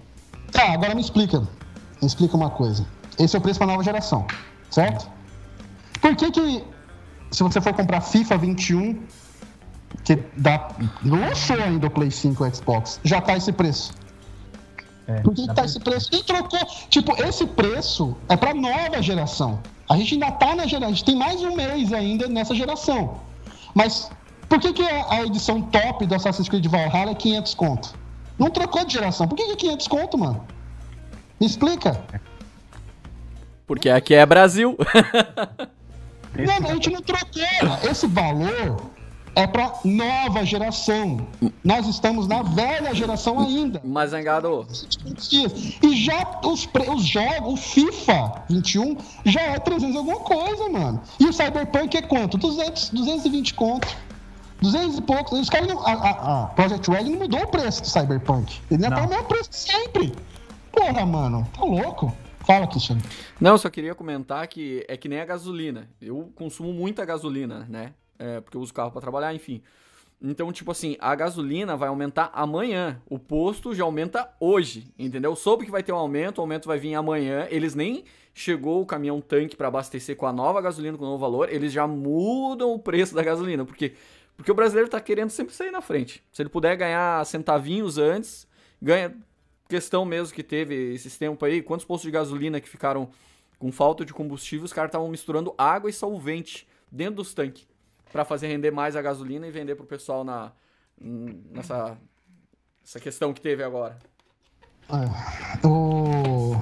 Tá, 0.51 0.73
agora 0.73 0.95
me 0.95 1.01
explica. 1.01 1.41
Me 1.41 2.07
explica 2.07 2.37
uma 2.37 2.51
coisa. 2.51 2.85
Esse 3.19 3.37
é 3.37 3.39
o 3.39 3.43
preço 3.43 3.59
para 3.59 3.69
nova 3.69 3.85
geração, 3.85 4.27
certo? 4.71 5.09
Por 6.01 6.17
que 6.17 6.31
que 6.33 6.65
se 7.31 7.43
você 7.43 7.61
for 7.61 7.73
comprar 7.73 8.01
FIFA 8.01 8.39
21, 8.39 9.03
que 10.05 10.19
dá, 10.37 10.69
não 11.03 11.21
lançou 11.21 11.57
ainda 11.57 11.87
o 11.87 11.91
Play 11.91 12.11
5 12.11 12.45
o 12.45 12.55
Xbox, 12.55 13.01
já 13.05 13.21
tá 13.21 13.37
esse 13.37 13.53
preço. 13.53 13.93
É, 15.07 15.21
Por 15.21 15.35
que, 15.35 15.47
que 15.47 15.55
tá 15.55 15.65
esse 15.65 15.79
preço? 15.81 16.09
E 16.13 16.23
trocou. 16.23 16.59
Tipo, 16.89 17.23
esse 17.23 17.47
preço 17.47 18.17
é 18.29 18.37
pra 18.37 18.55
nova 18.55 19.03
geração. 19.03 19.61
A 19.89 19.97
gente 19.97 20.15
ainda 20.15 20.33
tá 20.33 20.55
na 20.55 20.67
geração. 20.67 20.89
A 20.89 20.93
gente 20.93 21.05
tem 21.05 21.17
mais 21.17 21.43
um 21.43 21.55
mês 21.55 21.93
ainda 21.93 22.27
nessa 22.27 22.55
geração. 22.55 23.21
Mas 23.75 24.11
por 24.49 24.59
que, 24.61 24.73
que 24.73 24.83
a 24.83 25.23
edição 25.25 25.61
top 25.61 26.07
do 26.07 26.15
Assassin's 26.15 26.49
Creed 26.49 26.67
Valhalla 26.67 27.11
é 27.11 27.15
500 27.15 27.55
conto? 27.55 27.95
Não 28.39 28.51
trocou 28.51 28.85
de 28.85 28.95
geração. 28.95 29.29
Por 29.29 29.37
que, 29.37 29.45
que 29.45 29.53
é 29.53 29.57
500 29.57 29.89
conto, 29.89 30.19
mano? 30.19 30.45
Me 31.41 31.47
explica. 31.47 32.01
Porque 33.67 33.91
aqui 33.91 34.15
é 34.15 34.25
Brasil. 34.25 34.77
Não, 36.37 36.69
a 36.69 36.75
gente 36.75 36.91
não 36.91 37.01
trocou. 37.01 37.43
Esse 37.89 38.07
valor 38.07 38.91
é 39.35 39.47
para 39.47 39.73
nova 39.85 40.45
geração. 40.45 41.27
Nós 41.63 41.87
estamos 41.87 42.27
na 42.27 42.43
velha 42.43 42.95
geração 42.95 43.41
ainda. 43.41 43.81
Mas, 43.85 44.11
Zangado. 44.11 44.67
E 45.83 45.97
já 45.97 46.41
os, 46.45 46.69
os 46.89 47.05
jogos, 47.05 47.53
o 47.53 47.57
FIFA 47.57 48.45
21 48.49 48.97
já 49.25 49.41
é 49.41 49.59
300 49.59 49.97
alguma 49.97 50.21
coisa, 50.21 50.69
mano. 50.69 51.01
E 51.19 51.27
o 51.27 51.33
Cyberpunk 51.33 51.97
é 51.97 52.03
quanto? 52.03 52.39
200, 52.39 52.91
220 52.91 53.55
conto. 53.55 53.97
200 54.63 54.99
e 54.99 55.03
poucos. 55.03 55.39
Os 55.39 55.51
caras 55.51 55.69
não. 55.69 55.87
A, 55.87 55.93
a, 55.93 56.45
a 56.45 56.47
Project 56.49 56.91
Red 56.91 57.05
não 57.05 57.19
mudou 57.19 57.41
o 57.41 57.49
preço 57.49 57.83
do 57.83 57.89
Cyberpunk. 57.89 58.61
Ele 58.71 58.85
ainda 58.85 58.97
tá 58.97 59.05
o 59.05 59.09
mesmo 59.09 59.25
preço 59.25 59.51
sempre. 59.53 60.13
Porra, 60.73 61.05
mano. 61.05 61.47
Tá 61.55 61.65
louco? 61.65 62.13
Fala, 62.41 62.67
Cristiano. 62.67 63.01
Não, 63.41 63.57
só 63.57 63.71
queria 63.71 63.95
comentar 63.95 64.47
que 64.49 64.85
é 64.89 64.97
que 64.97 65.09
nem 65.09 65.21
a 65.21 65.25
gasolina. 65.25 65.89
Eu 66.01 66.31
consumo 66.35 66.73
muita 66.73 67.05
gasolina, 67.05 67.67
né? 67.69 67.93
É, 68.19 68.41
porque 68.41 68.57
eu 68.57 68.61
uso 68.61 68.73
carro 68.73 68.91
para 68.91 69.01
trabalhar, 69.01 69.35
enfim. 69.35 69.63
Então, 70.23 70.51
tipo 70.53 70.71
assim, 70.71 70.97
a 71.01 71.15
gasolina 71.15 71.77
vai 71.77 71.89
aumentar 71.89 72.31
amanhã. 72.33 73.01
O 73.09 73.19
posto 73.19 73.75
já 73.75 73.85
aumenta 73.85 74.31
hoje, 74.41 74.93
entendeu? 74.99 75.37
Soube 75.37 75.67
que 75.67 75.71
vai 75.71 75.83
ter 75.83 75.93
um 75.93 75.97
aumento, 75.97 76.39
o 76.39 76.41
aumento 76.41 76.67
vai 76.67 76.79
vir 76.79 76.95
amanhã. 76.95 77.47
Eles 77.51 77.75
nem 77.75 78.05
chegou 78.33 78.81
o 78.81 78.87
caminhão 78.87 79.21
tanque 79.21 79.55
para 79.55 79.69
abastecer 79.69 80.17
com 80.17 80.27
a 80.27 80.33
nova 80.33 80.63
gasolina, 80.63 80.97
com 80.97 81.05
o 81.05 81.09
novo 81.09 81.19
valor. 81.19 81.53
Eles 81.53 81.73
já 81.73 81.87
mudam 81.87 82.73
o 82.73 82.79
preço 82.79 83.15
da 83.15 83.23
gasolina, 83.23 83.65
porque 83.65 83.93
porque 84.37 84.51
o 84.51 84.55
brasileiro 84.55 84.91
tá 84.91 85.01
querendo 85.01 85.31
sempre 85.31 85.55
sair 85.55 85.71
na 85.71 85.81
frente. 85.81 86.25
Se 86.33 86.43
ele 86.43 86.49
puder 86.49 86.77
ganhar 86.77 87.25
centavinhos 87.25 87.99
antes, 87.99 88.49
ganha 88.83 89.15
questão 89.69 90.05
mesmo 90.05 90.35
que 90.35 90.43
teve 90.43 90.95
esses 90.95 91.17
tempos 91.17 91.47
aí, 91.47 91.63
quantos 91.63 91.87
postos 91.87 92.09
de 92.09 92.11
gasolina 92.11 92.61
que 92.61 92.69
ficaram 92.69 93.11
com 93.59 93.71
falta 93.71 94.05
de 94.05 94.13
combustível, 94.13 94.65
os 94.65 94.73
caras 94.73 94.89
estavam 94.89 95.09
misturando 95.09 95.55
água 95.57 95.89
e 95.89 95.93
solvente 95.93 96.67
dentro 96.91 97.17
dos 97.17 97.33
tanques 97.33 97.67
para 98.15 98.25
fazer 98.25 98.47
render 98.47 98.71
mais 98.71 98.95
a 98.95 99.03
gasolina 99.03 99.45
e 99.45 99.51
vender 99.51 99.75
pro 99.75 99.85
pessoal 99.85 100.23
na 100.23 100.53
nessa 101.51 101.99
essa 102.85 103.01
questão 103.01 103.35
que 103.35 103.41
teve 103.41 103.65
agora. 103.65 103.99
É, 104.89 105.67
o... 105.67 106.55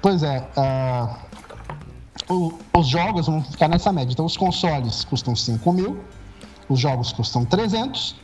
Pois 0.00 0.22
é, 0.22 0.48
uh... 0.56 2.32
o... 2.32 2.58
os 2.78 2.86
jogos 2.86 3.26
vão 3.26 3.42
ficar 3.42 3.66
nessa 3.66 3.92
média. 3.92 4.12
Então, 4.12 4.24
os 4.24 4.36
consoles 4.36 5.04
custam 5.04 5.34
5 5.34 5.72
mil, 5.72 6.04
os 6.68 6.78
jogos 6.78 7.12
custam 7.12 7.44
300. 7.44 8.14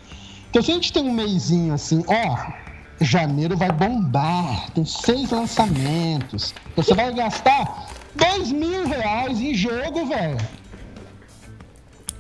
Então, 0.49 0.63
se 0.63 0.71
a 0.71 0.75
gente 0.75 0.93
tem 0.93 1.03
um 1.03 1.13
meizinho 1.13 1.75
assim, 1.75 2.05
ó, 2.07 2.53
janeiro 3.01 3.57
vai 3.57 3.73
bombar. 3.73 4.71
Tem 4.71 4.85
seis 4.85 5.33
lançamentos. 5.33 6.55
Você 6.77 6.95
vai 6.95 7.13
gastar 7.13 7.89
dois 8.15 8.53
mil 8.53 8.87
reais 8.87 9.41
em 9.41 9.53
jogo, 9.53 10.07
velho. 10.07 10.62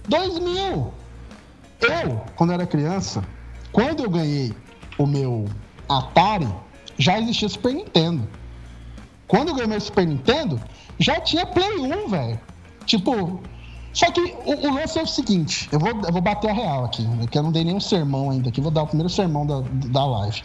Dois 0.08 0.38
mil. 0.38 0.92
Eu, 1.80 2.20
quando 2.36 2.52
era 2.52 2.66
criança, 2.66 3.24
quando 3.72 4.04
eu 4.04 4.10
ganhei 4.10 4.54
o 4.98 5.06
meu 5.06 5.46
Atari, 5.88 6.48
já 6.98 7.18
existia 7.18 7.48
Super 7.48 7.74
Nintendo. 7.74 8.28
Quando 9.26 9.48
eu 9.48 9.54
ganhei 9.54 9.68
meu 9.68 9.80
Super 9.80 10.06
Nintendo, 10.06 10.60
já 10.98 11.20
tinha 11.20 11.46
Play 11.46 11.78
1, 11.78 12.08
velho. 12.08 12.40
Tipo, 12.86 13.40
só 13.92 14.10
que 14.10 14.20
o, 14.20 14.68
o, 14.68 14.74
lance 14.74 14.98
é 14.98 15.02
o 15.02 15.06
seguinte: 15.06 15.68
eu 15.72 15.78
vou, 15.78 15.90
eu 15.90 16.12
vou 16.12 16.22
bater 16.22 16.50
a 16.50 16.54
real 16.54 16.84
aqui, 16.84 17.06
porque 17.18 17.38
eu 17.38 17.42
não 17.42 17.52
dei 17.52 17.64
nenhum 17.64 17.80
sermão 17.80 18.30
ainda 18.30 18.48
aqui, 18.48 18.60
vou 18.60 18.70
dar 18.70 18.82
o 18.82 18.86
primeiro 18.86 19.10
sermão 19.10 19.46
da, 19.46 19.60
da 19.60 20.06
live. 20.06 20.42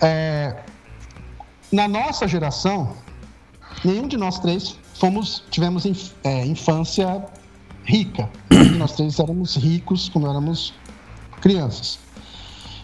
É, 0.00 0.56
na 1.72 1.88
nossa 1.88 2.28
geração, 2.28 2.92
nenhum 3.84 4.06
de 4.06 4.16
nós 4.16 4.38
três 4.38 4.78
fomos, 4.94 5.42
tivemos 5.50 5.84
inf, 5.84 6.12
é, 6.22 6.44
infância 6.46 7.24
rica. 7.86 8.28
nós 8.76 8.92
três 8.92 9.18
éramos 9.18 9.56
ricos 9.56 10.08
quando 10.08 10.28
éramos 10.28 10.74
crianças. 11.40 11.98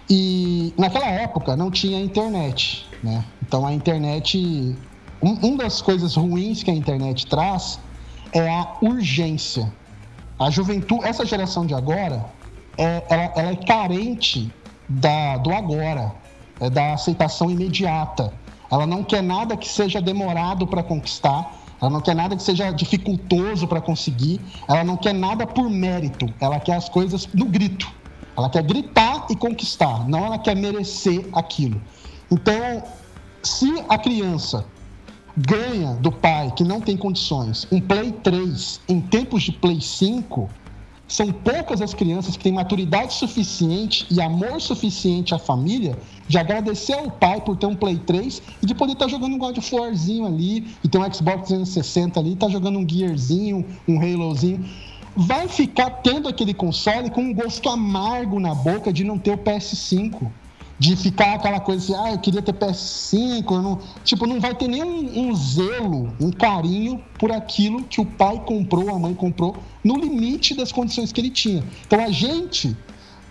E 0.08 0.72
naquela 0.78 1.06
época 1.06 1.56
não 1.56 1.70
tinha 1.70 2.00
internet, 2.00 2.86
né? 3.02 3.24
Então 3.42 3.66
a 3.66 3.72
internet, 3.72 4.76
um, 5.22 5.32
uma 5.46 5.64
das 5.64 5.80
coisas 5.80 6.14
ruins 6.16 6.62
que 6.62 6.70
a 6.70 6.74
internet 6.74 7.26
traz 7.26 7.78
é 8.32 8.48
a 8.48 8.76
urgência. 8.80 9.72
A 10.38 10.50
juventude, 10.50 11.04
essa 11.04 11.24
geração 11.24 11.64
de 11.66 11.74
agora, 11.74 12.24
é, 12.76 13.04
ela, 13.08 13.32
ela 13.36 13.50
é 13.50 13.56
carente 13.56 14.52
da, 14.88 15.36
do 15.36 15.52
agora, 15.52 16.12
é 16.60 16.68
da 16.68 16.94
aceitação 16.94 17.50
imediata. 17.50 18.32
Ela 18.70 18.86
não 18.86 19.04
quer 19.04 19.22
nada 19.22 19.56
que 19.56 19.68
seja 19.68 20.00
demorado 20.00 20.66
para 20.66 20.82
conquistar, 20.82 21.61
ela 21.82 21.90
não 21.90 22.00
quer 22.00 22.14
nada 22.14 22.36
que 22.36 22.42
seja 22.42 22.70
dificultoso 22.70 23.66
para 23.66 23.80
conseguir, 23.80 24.40
ela 24.68 24.84
não 24.84 24.96
quer 24.96 25.12
nada 25.12 25.44
por 25.44 25.68
mérito, 25.68 26.32
ela 26.40 26.60
quer 26.60 26.76
as 26.76 26.88
coisas 26.88 27.28
no 27.34 27.46
grito. 27.46 27.90
Ela 28.36 28.48
quer 28.48 28.62
gritar 28.62 29.26
e 29.28 29.34
conquistar, 29.34 30.08
não 30.08 30.24
ela 30.24 30.38
quer 30.38 30.54
merecer 30.54 31.26
aquilo. 31.32 31.82
Então, 32.30 32.84
se 33.42 33.84
a 33.88 33.98
criança 33.98 34.64
ganha 35.36 35.94
do 35.96 36.12
pai 36.12 36.52
que 36.56 36.62
não 36.62 36.80
tem 36.80 36.96
condições 36.96 37.66
um 37.72 37.80
Play 37.80 38.12
3 38.12 38.80
em 38.88 39.00
tempos 39.00 39.42
de 39.42 39.52
Play 39.52 39.80
5, 39.80 40.48
são 41.12 41.30
poucas 41.30 41.82
as 41.82 41.92
crianças 41.92 42.38
que 42.38 42.42
têm 42.42 42.52
maturidade 42.52 43.12
suficiente 43.12 44.06
e 44.10 44.18
amor 44.18 44.62
suficiente 44.62 45.34
à 45.34 45.38
família 45.38 45.98
de 46.26 46.38
agradecer 46.38 46.94
ao 46.94 47.10
pai 47.10 47.38
por 47.42 47.54
ter 47.54 47.66
um 47.66 47.76
Play 47.76 47.98
3 47.98 48.42
e 48.62 48.66
de 48.66 48.74
poder 48.74 48.94
estar 48.94 49.04
tá 49.04 49.10
jogando 49.10 49.34
um 49.34 49.38
God 49.38 49.58
of 49.58 49.74
Warzinho 49.74 50.24
ali 50.24 50.66
e 50.82 50.88
ter 50.88 50.96
um 50.96 51.12
Xbox 51.12 51.48
360 51.48 52.18
ali, 52.18 52.32
estar 52.32 52.46
tá 52.46 52.52
jogando 52.52 52.78
um 52.78 52.88
Gearzinho, 52.88 53.62
um 53.86 54.00
Halozinho. 54.00 54.64
Vai 55.14 55.48
ficar 55.48 55.90
tendo 55.90 56.30
aquele 56.30 56.54
console 56.54 57.10
com 57.10 57.20
um 57.20 57.34
gosto 57.34 57.68
amargo 57.68 58.40
na 58.40 58.54
boca 58.54 58.90
de 58.90 59.04
não 59.04 59.18
ter 59.18 59.32
o 59.32 59.38
PS5 59.38 60.30
de 60.82 60.96
ficar 60.96 61.34
aquela 61.34 61.60
coisa 61.60 61.80
assim, 61.80 61.94
ah, 61.94 62.10
eu 62.10 62.18
queria 62.18 62.42
ter 62.42 62.52
PS5, 62.54 63.62
não... 63.62 63.78
tipo, 64.02 64.26
não 64.26 64.40
vai 64.40 64.52
ter 64.52 64.66
nenhum 64.66 65.16
um 65.16 65.32
zelo, 65.32 66.12
um 66.20 66.32
carinho 66.32 67.00
por 67.20 67.30
aquilo 67.30 67.84
que 67.84 68.00
o 68.00 68.04
pai 68.04 68.42
comprou, 68.44 68.90
a 68.90 68.98
mãe 68.98 69.14
comprou, 69.14 69.54
no 69.84 69.96
limite 69.96 70.56
das 70.56 70.72
condições 70.72 71.12
que 71.12 71.20
ele 71.20 71.30
tinha. 71.30 71.62
Então 71.86 72.04
a 72.04 72.10
gente, 72.10 72.76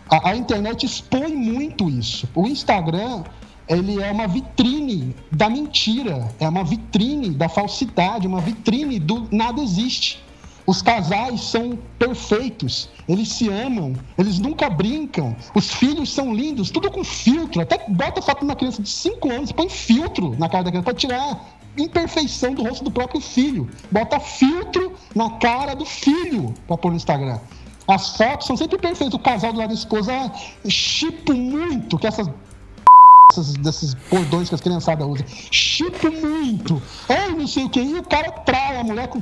a, 0.09 0.29
a 0.29 0.35
internet 0.37 0.85
expõe 0.85 1.35
muito 1.35 1.89
isso. 1.89 2.25
O 2.33 2.47
Instagram, 2.47 3.25
ele 3.67 4.01
é 4.01 4.09
uma 4.09 4.29
vitrine 4.29 5.13
da 5.29 5.49
mentira, 5.49 6.33
é 6.39 6.47
uma 6.47 6.63
vitrine 6.63 7.31
da 7.31 7.49
falsidade, 7.49 8.27
uma 8.27 8.39
vitrine 8.39 8.97
do 8.97 9.27
nada 9.29 9.61
existe. 9.61 10.23
Os 10.71 10.81
casais 10.81 11.41
são 11.41 11.77
perfeitos, 11.99 12.87
eles 13.05 13.27
se 13.27 13.49
amam, 13.49 13.93
eles 14.17 14.39
nunca 14.39 14.69
brincam, 14.69 15.35
os 15.53 15.69
filhos 15.69 16.13
são 16.13 16.33
lindos, 16.33 16.71
tudo 16.71 16.89
com 16.89 17.03
filtro. 17.03 17.59
Até 17.59 17.83
bota 17.89 18.21
foto 18.21 18.39
de 18.39 18.45
uma 18.45 18.55
criança 18.55 18.81
de 18.81 18.87
5 18.87 19.29
anos, 19.29 19.51
põe 19.51 19.67
filtro 19.67 20.33
na 20.39 20.47
cara 20.47 20.63
da 20.63 20.69
criança 20.69 20.85
para 20.85 20.93
tirar 20.93 21.45
imperfeição 21.77 22.53
do 22.53 22.63
rosto 22.63 22.85
do 22.85 22.89
próprio 22.89 23.19
filho. 23.19 23.69
Bota 23.91 24.17
filtro 24.21 24.93
na 25.13 25.31
cara 25.31 25.75
do 25.75 25.83
filho 25.83 26.53
para 26.65 26.77
pôr 26.77 26.91
no 26.91 26.95
Instagram. 26.95 27.37
As 27.85 28.15
fotos 28.15 28.47
são 28.47 28.55
sempre 28.55 28.77
perfeitas. 28.77 29.13
O 29.13 29.19
casal 29.19 29.51
do 29.51 29.59
lado 29.59 29.71
da 29.71 29.75
esposa, 29.75 30.31
chipo 30.69 31.33
muito 31.33 31.97
que 31.97 32.07
essas 32.07 32.29
dessas, 33.31 33.53
desses 33.53 33.93
bordões 33.93 34.49
que 34.49 34.55
as 34.55 34.61
criançadas 34.61 35.05
usam. 35.07 35.25
Chipo 35.51 36.11
muito. 36.11 36.81
Ai, 37.09 37.29
não 37.29 37.47
sei 37.47 37.63
o 37.63 37.69
que. 37.69 37.81
E 37.81 37.97
o 37.97 38.03
cara 38.03 38.31
trai 38.31 38.77
a 38.77 38.83
mulher 38.83 39.07
com 39.07 39.21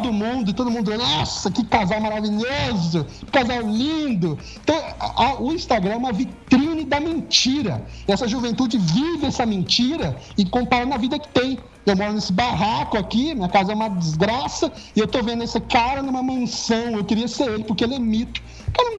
todo 0.00 0.12
mundo, 0.12 0.52
todo 0.52 0.70
mundo, 0.70 0.96
nossa, 0.96 1.50
que 1.50 1.64
casal 1.64 2.00
maravilhoso, 2.00 3.04
que 3.04 3.26
casal 3.26 3.60
lindo. 3.62 4.38
Então, 4.62 4.76
a, 4.98 5.24
a, 5.24 5.40
o 5.40 5.52
Instagram 5.52 5.92
é 5.92 5.96
uma 5.96 6.12
vitrine 6.12 6.84
da 6.84 6.98
mentira. 6.98 7.84
Essa 8.08 8.26
juventude 8.26 8.78
vive 8.78 9.26
essa 9.26 9.44
mentira 9.44 10.16
e 10.38 10.44
compara 10.44 10.86
na 10.86 10.96
vida 10.96 11.18
que 11.18 11.28
tem. 11.28 11.58
Eu 11.84 11.96
moro 11.96 12.12
nesse 12.12 12.32
barraco 12.32 12.96
aqui, 12.96 13.34
minha 13.34 13.48
casa 13.48 13.72
é 13.72 13.74
uma 13.74 13.88
desgraça, 13.88 14.70
e 14.94 15.00
eu 15.00 15.08
tô 15.08 15.22
vendo 15.22 15.42
esse 15.42 15.60
cara 15.60 16.02
numa 16.02 16.22
mansão. 16.22 16.92
Eu 16.92 17.04
queria 17.04 17.28
ser 17.28 17.50
ele, 17.50 17.64
porque 17.64 17.84
ele 17.84 17.94
é 17.94 17.98
mito. 17.98 18.42
Cara, 18.72 18.96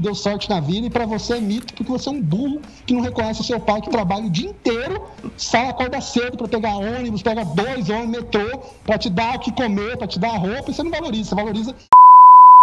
deu 0.00 0.14
sorte 0.14 0.48
na 0.48 0.60
vida 0.60 0.86
e 0.86 0.90
para 0.90 1.06
você 1.06 1.34
é 1.34 1.40
mito 1.40 1.74
porque 1.74 1.90
você 1.90 2.08
é 2.08 2.12
um 2.12 2.20
burro 2.20 2.60
que 2.86 2.94
não 2.94 3.02
reconhece 3.02 3.40
o 3.40 3.44
seu 3.44 3.60
pai 3.60 3.80
que 3.80 3.90
trabalha 3.90 4.24
o 4.24 4.30
dia 4.30 4.50
inteiro, 4.50 5.02
sai, 5.36 5.68
acorda 5.68 6.00
cedo 6.00 6.36
para 6.36 6.48
pegar 6.48 6.76
ônibus, 6.76 7.22
pega 7.22 7.44
dois 7.44 7.88
ônibus, 7.90 8.10
metrô, 8.10 8.58
para 8.84 8.98
te 8.98 9.10
dar 9.10 9.36
o 9.36 9.38
que 9.38 9.52
comer, 9.52 9.96
para 9.96 10.06
te 10.06 10.18
dar 10.18 10.36
roupa, 10.36 10.70
e 10.70 10.74
você 10.74 10.82
não 10.82 10.90
valoriza, 10.90 11.30
você 11.30 11.34
valoriza 11.34 11.76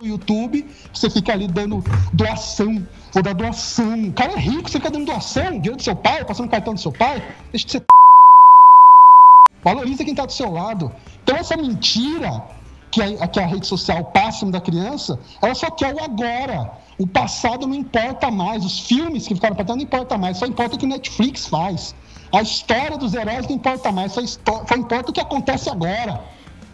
o 0.04 0.06
YouTube, 0.06 0.66
você 0.94 1.10
fica 1.10 1.34
ali 1.34 1.48
dando 1.48 1.84
doação, 2.14 2.86
vou 3.12 3.24
dar 3.24 3.34
doação. 3.34 4.10
O 4.10 4.14
cara 4.14 4.34
é 4.34 4.40
rico, 4.40 4.70
você 4.70 4.78
fica 4.78 4.92
dando 4.92 5.06
doação, 5.06 5.52
dinheiro 5.52 5.78
do 5.78 5.84
seu 5.84 5.96
pai, 5.96 6.24
passando 6.26 6.50
cartão 6.50 6.74
do 6.74 6.80
seu 6.80 6.92
pai, 6.92 7.24
deixa 7.52 7.66
de 7.66 7.72
ser 7.72 7.86
Valoriza 9.64 10.04
quem 10.04 10.14
está 10.14 10.26
do 10.26 10.32
seu 10.32 10.52
lado. 10.52 10.92
Então 11.24 11.36
essa 11.36 11.58
mentira 11.58 12.57
que 12.98 13.24
a, 13.24 13.28
que 13.28 13.40
a 13.40 13.46
rede 13.46 13.68
social 13.68 14.06
passa 14.06 14.46
da 14.48 14.60
criança, 14.60 15.20
ela 15.42 15.54
só 15.54 15.70
quer 15.70 15.94
o 15.94 16.04
agora. 16.04 16.72
O 16.98 17.06
passado 17.06 17.68
não 17.68 17.76
importa 17.76 18.32
mais, 18.32 18.66
os 18.66 18.80
filmes 18.80 19.28
que 19.28 19.36
ficaram 19.36 19.56
para 19.56 19.66
trás 19.66 19.78
não 19.78 19.84
importa 19.84 20.18
mais, 20.18 20.38
só 20.38 20.48
importa 20.48 20.76
o 20.76 20.80
que 20.80 20.88
Netflix 20.88 21.46
faz. 21.46 21.94
A 22.34 22.42
história 22.42 22.98
dos 22.98 23.14
heróis 23.14 23.48
não 23.48 23.56
importa 23.56 23.92
mais, 23.92 24.14
só, 24.14 24.22
só 24.26 24.76
importa 24.76 25.12
o 25.12 25.14
que 25.14 25.22
acontece 25.22 25.70
agora. 25.70 26.24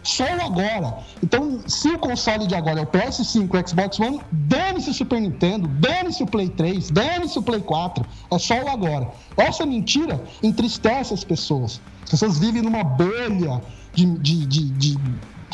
Só 0.02 0.24
o 0.24 0.42
agora. 0.42 0.98
Então, 1.22 1.60
se 1.66 1.88
o 1.88 1.98
console 1.98 2.46
de 2.46 2.54
agora 2.54 2.80
é 2.80 2.82
o 2.82 2.86
PS5, 2.86 3.48
o 3.48 3.68
Xbox 3.68 4.00
One, 4.00 4.20
dane-se 4.30 4.90
o 4.90 4.94
Super 4.94 5.20
Nintendo, 5.20 5.66
dane-se 5.68 6.22
o 6.22 6.26
Play 6.26 6.48
3, 6.50 6.90
dane-se 6.90 7.38
o 7.38 7.42
Play 7.42 7.60
4. 7.60 8.04
É 8.30 8.38
só 8.38 8.62
o 8.62 8.68
agora. 8.68 9.10
Essa 9.36 9.64
mentira 9.64 10.22
entristece 10.42 11.14
as 11.14 11.24
pessoas. 11.24 11.80
As 12.02 12.10
pessoas 12.10 12.38
vivem 12.38 12.60
numa 12.60 12.84
bolha 12.84 13.62
de, 13.94 14.04
de, 14.18 14.46
de 14.46 14.64
de 14.70 14.98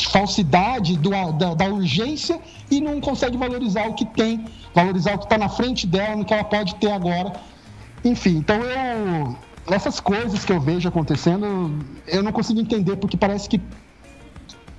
falsidade 0.06 0.96
do, 0.96 1.10
da, 1.10 1.54
da, 1.54 1.66
urgência 1.66 2.40
e 2.70 2.80
não 2.80 3.00
consegue 3.00 3.36
valorizar 3.36 3.88
o 3.88 3.94
que 3.94 4.04
tem, 4.04 4.44
valorizar 4.74 5.14
o 5.14 5.18
que 5.18 5.24
está 5.24 5.38
na 5.38 5.48
frente 5.48 5.86
dela, 5.86 6.16
no 6.16 6.24
que 6.24 6.32
ela 6.32 6.44
pode 6.44 6.74
ter 6.76 6.90
agora. 6.90 7.32
Enfim, 8.04 8.36
então 8.36 8.56
eu. 8.62 9.36
Essas 9.70 10.00
coisas 10.00 10.44
que 10.44 10.52
eu 10.52 10.60
vejo 10.60 10.88
acontecendo, 10.88 11.78
eu 12.06 12.22
não 12.22 12.32
consigo 12.32 12.60
entender, 12.60 12.96
porque 12.96 13.16
parece 13.16 13.48
que 13.48 13.60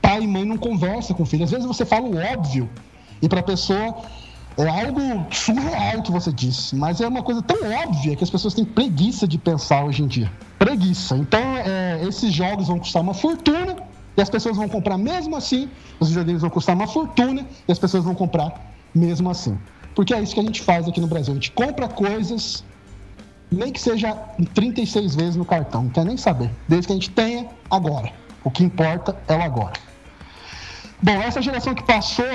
pai 0.02 0.24
e 0.24 0.28
mãe 0.28 0.44
não 0.44 0.58
conversam 0.58 1.16
com 1.16 1.24
o 1.24 1.26
filho. 1.26 1.44
Às 1.44 1.52
vezes 1.52 1.66
você 1.66 1.86
fala 1.86 2.08
o 2.08 2.18
óbvio, 2.18 2.70
e 3.22 3.30
para 3.30 3.40
a 3.40 3.44
pessoa 3.44 3.96
é 4.58 4.68
algo 4.68 5.26
surreal 5.32 6.02
que 6.02 6.12
você 6.12 6.32
disse, 6.32 6.76
mas 6.76 7.00
é 7.00 7.08
uma 7.08 7.24
coisa 7.24 7.42
tão 7.42 7.58
óbvia 7.72 8.16
que 8.16 8.24
as 8.24 8.30
pessoas 8.30 8.54
têm 8.54 8.66
preguiça 8.66 9.28
de 9.28 9.38
pensar 9.38 9.86
hoje 9.86 10.04
em 10.04 10.08
dia. 10.08 10.32
Preguiça. 10.60 11.16
Então, 11.16 11.40
é, 11.40 12.04
esses 12.06 12.34
jogos 12.34 12.68
vão 12.68 12.80
custar 12.80 13.02
uma 13.02 13.14
fortuna 13.14 13.91
e 14.16 14.22
as 14.22 14.30
pessoas 14.30 14.58
vão 14.58 14.68
comprar 14.68 14.98
mesmo 14.98 15.36
assim, 15.36 15.70
os 16.00 16.10
videogames 16.10 16.42
vão 16.42 16.50
custar 16.50 16.76
uma 16.76 16.88
fortuna 16.88 17.46
e 17.68 17.72
as 17.72 17.80
pessoas 17.80 18.04
vão 18.04 18.14
comprar 18.14 18.74
mesmo 18.94 19.30
assim. 19.30 19.58
Porque 19.96 20.14
é 20.14 20.22
isso 20.22 20.34
que 20.34 20.40
a 20.40 20.44
gente 20.44 20.62
faz 20.62 20.88
aqui 20.88 21.00
no 21.00 21.08
Brasil. 21.08 21.32
A 21.32 21.36
gente 21.36 21.52
compra 21.52 21.88
coisas, 21.88 22.64
nem 23.50 23.72
que 23.72 23.80
seja 23.80 24.14
36 24.54 25.16
vezes 25.16 25.36
no 25.36 25.46
cartão, 25.46 25.84
não 25.84 25.90
quer 25.90 26.06
nem 26.06 26.18
saber. 26.18 26.50
Desde 26.68 26.88
que 26.88 26.94
a 26.94 26.96
gente 26.96 27.10
tenha 27.10 27.48
agora. 27.70 28.12
O 28.44 28.50
que 28.50 28.64
importa 28.64 29.16
é 29.28 29.36
o 29.36 29.42
agora. 29.42 29.74
Bom, 31.02 31.14
essa 31.14 31.42
geração 31.42 31.74
que 31.74 31.84
passou, 31.84 32.26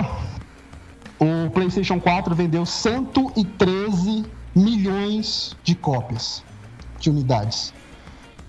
o 1.19 1.51
PlayStation 1.51 2.01
4 2.01 2.35
vendeu 2.35 2.65
113 2.65 4.25
milhões 4.55 5.57
de 5.63 5.75
cópias 5.75 6.43
de 6.99 7.11
unidades. 7.11 7.73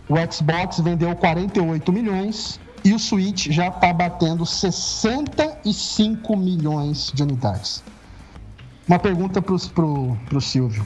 O 0.07 0.15
Xbox 0.31 0.79
vendeu 0.79 1.13
48 1.15 1.91
milhões 1.91 2.59
e 2.87 2.93
o 2.93 2.99
Switch 2.99 3.47
já 3.49 3.67
está 3.67 3.91
batendo 3.91 4.45
65 4.45 6.37
milhões 6.37 7.11
de 7.13 7.21
unidades. 7.21 7.83
Uma 8.87 8.97
pergunta 8.97 9.41
para 9.41 9.53
o 9.53 10.41
Silvio. 10.41 10.85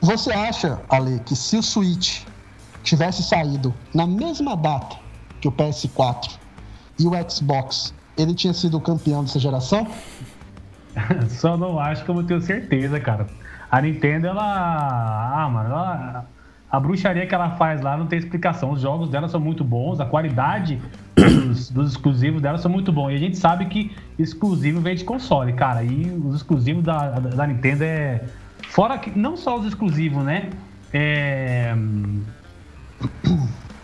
Você 0.00 0.32
acha, 0.32 0.80
Ale, 0.88 1.20
que 1.26 1.36
se 1.36 1.58
o 1.58 1.62
Switch 1.62 2.22
tivesse 2.82 3.22
saído 3.22 3.74
na 3.94 4.06
mesma 4.06 4.56
data 4.56 4.96
que 5.42 5.46
o 5.48 5.52
PS4 5.52 6.38
e 6.98 7.06
o 7.06 7.30
Xbox, 7.30 7.92
ele 8.16 8.32
tinha 8.34 8.54
sido 8.54 8.78
o 8.78 8.80
campeão 8.80 9.22
dessa 9.22 9.38
geração? 9.38 9.86
Só 11.28 11.58
não 11.58 11.78
acho 11.78 12.02
que 12.02 12.10
eu 12.10 12.22
ter 12.24 12.40
certeza, 12.40 12.98
cara. 12.98 13.26
A 13.70 13.82
Nintendo, 13.82 14.28
ela. 14.28 15.42
Ah, 15.44 15.48
mano, 15.50 15.68
ela 15.68 16.26
a 16.70 16.78
bruxaria 16.78 17.26
que 17.26 17.34
ela 17.34 17.50
faz 17.56 17.80
lá 17.80 17.96
não 17.96 18.06
tem 18.06 18.18
explicação. 18.18 18.72
Os 18.72 18.80
jogos 18.82 19.08
dela 19.08 19.28
são 19.28 19.40
muito 19.40 19.64
bons, 19.64 20.00
a 20.00 20.06
qualidade 20.06 20.80
dos, 21.16 21.70
dos 21.70 21.90
exclusivos 21.92 22.42
dela 22.42 22.58
são 22.58 22.70
muito 22.70 22.92
bons. 22.92 23.10
E 23.10 23.14
a 23.14 23.18
gente 23.18 23.38
sabe 23.38 23.66
que 23.66 23.96
exclusivo 24.18 24.80
vem 24.80 24.94
de 24.94 25.04
console, 25.04 25.52
cara. 25.54 25.82
E 25.82 26.10
os 26.24 26.36
exclusivos 26.36 26.84
da, 26.84 27.10
da, 27.10 27.30
da 27.30 27.46
Nintendo 27.46 27.84
é. 27.84 28.24
Fora 28.68 28.98
que. 28.98 29.16
Não 29.18 29.36
só 29.36 29.58
os 29.58 29.66
exclusivos, 29.66 30.22
né? 30.24 30.50
É. 30.92 31.74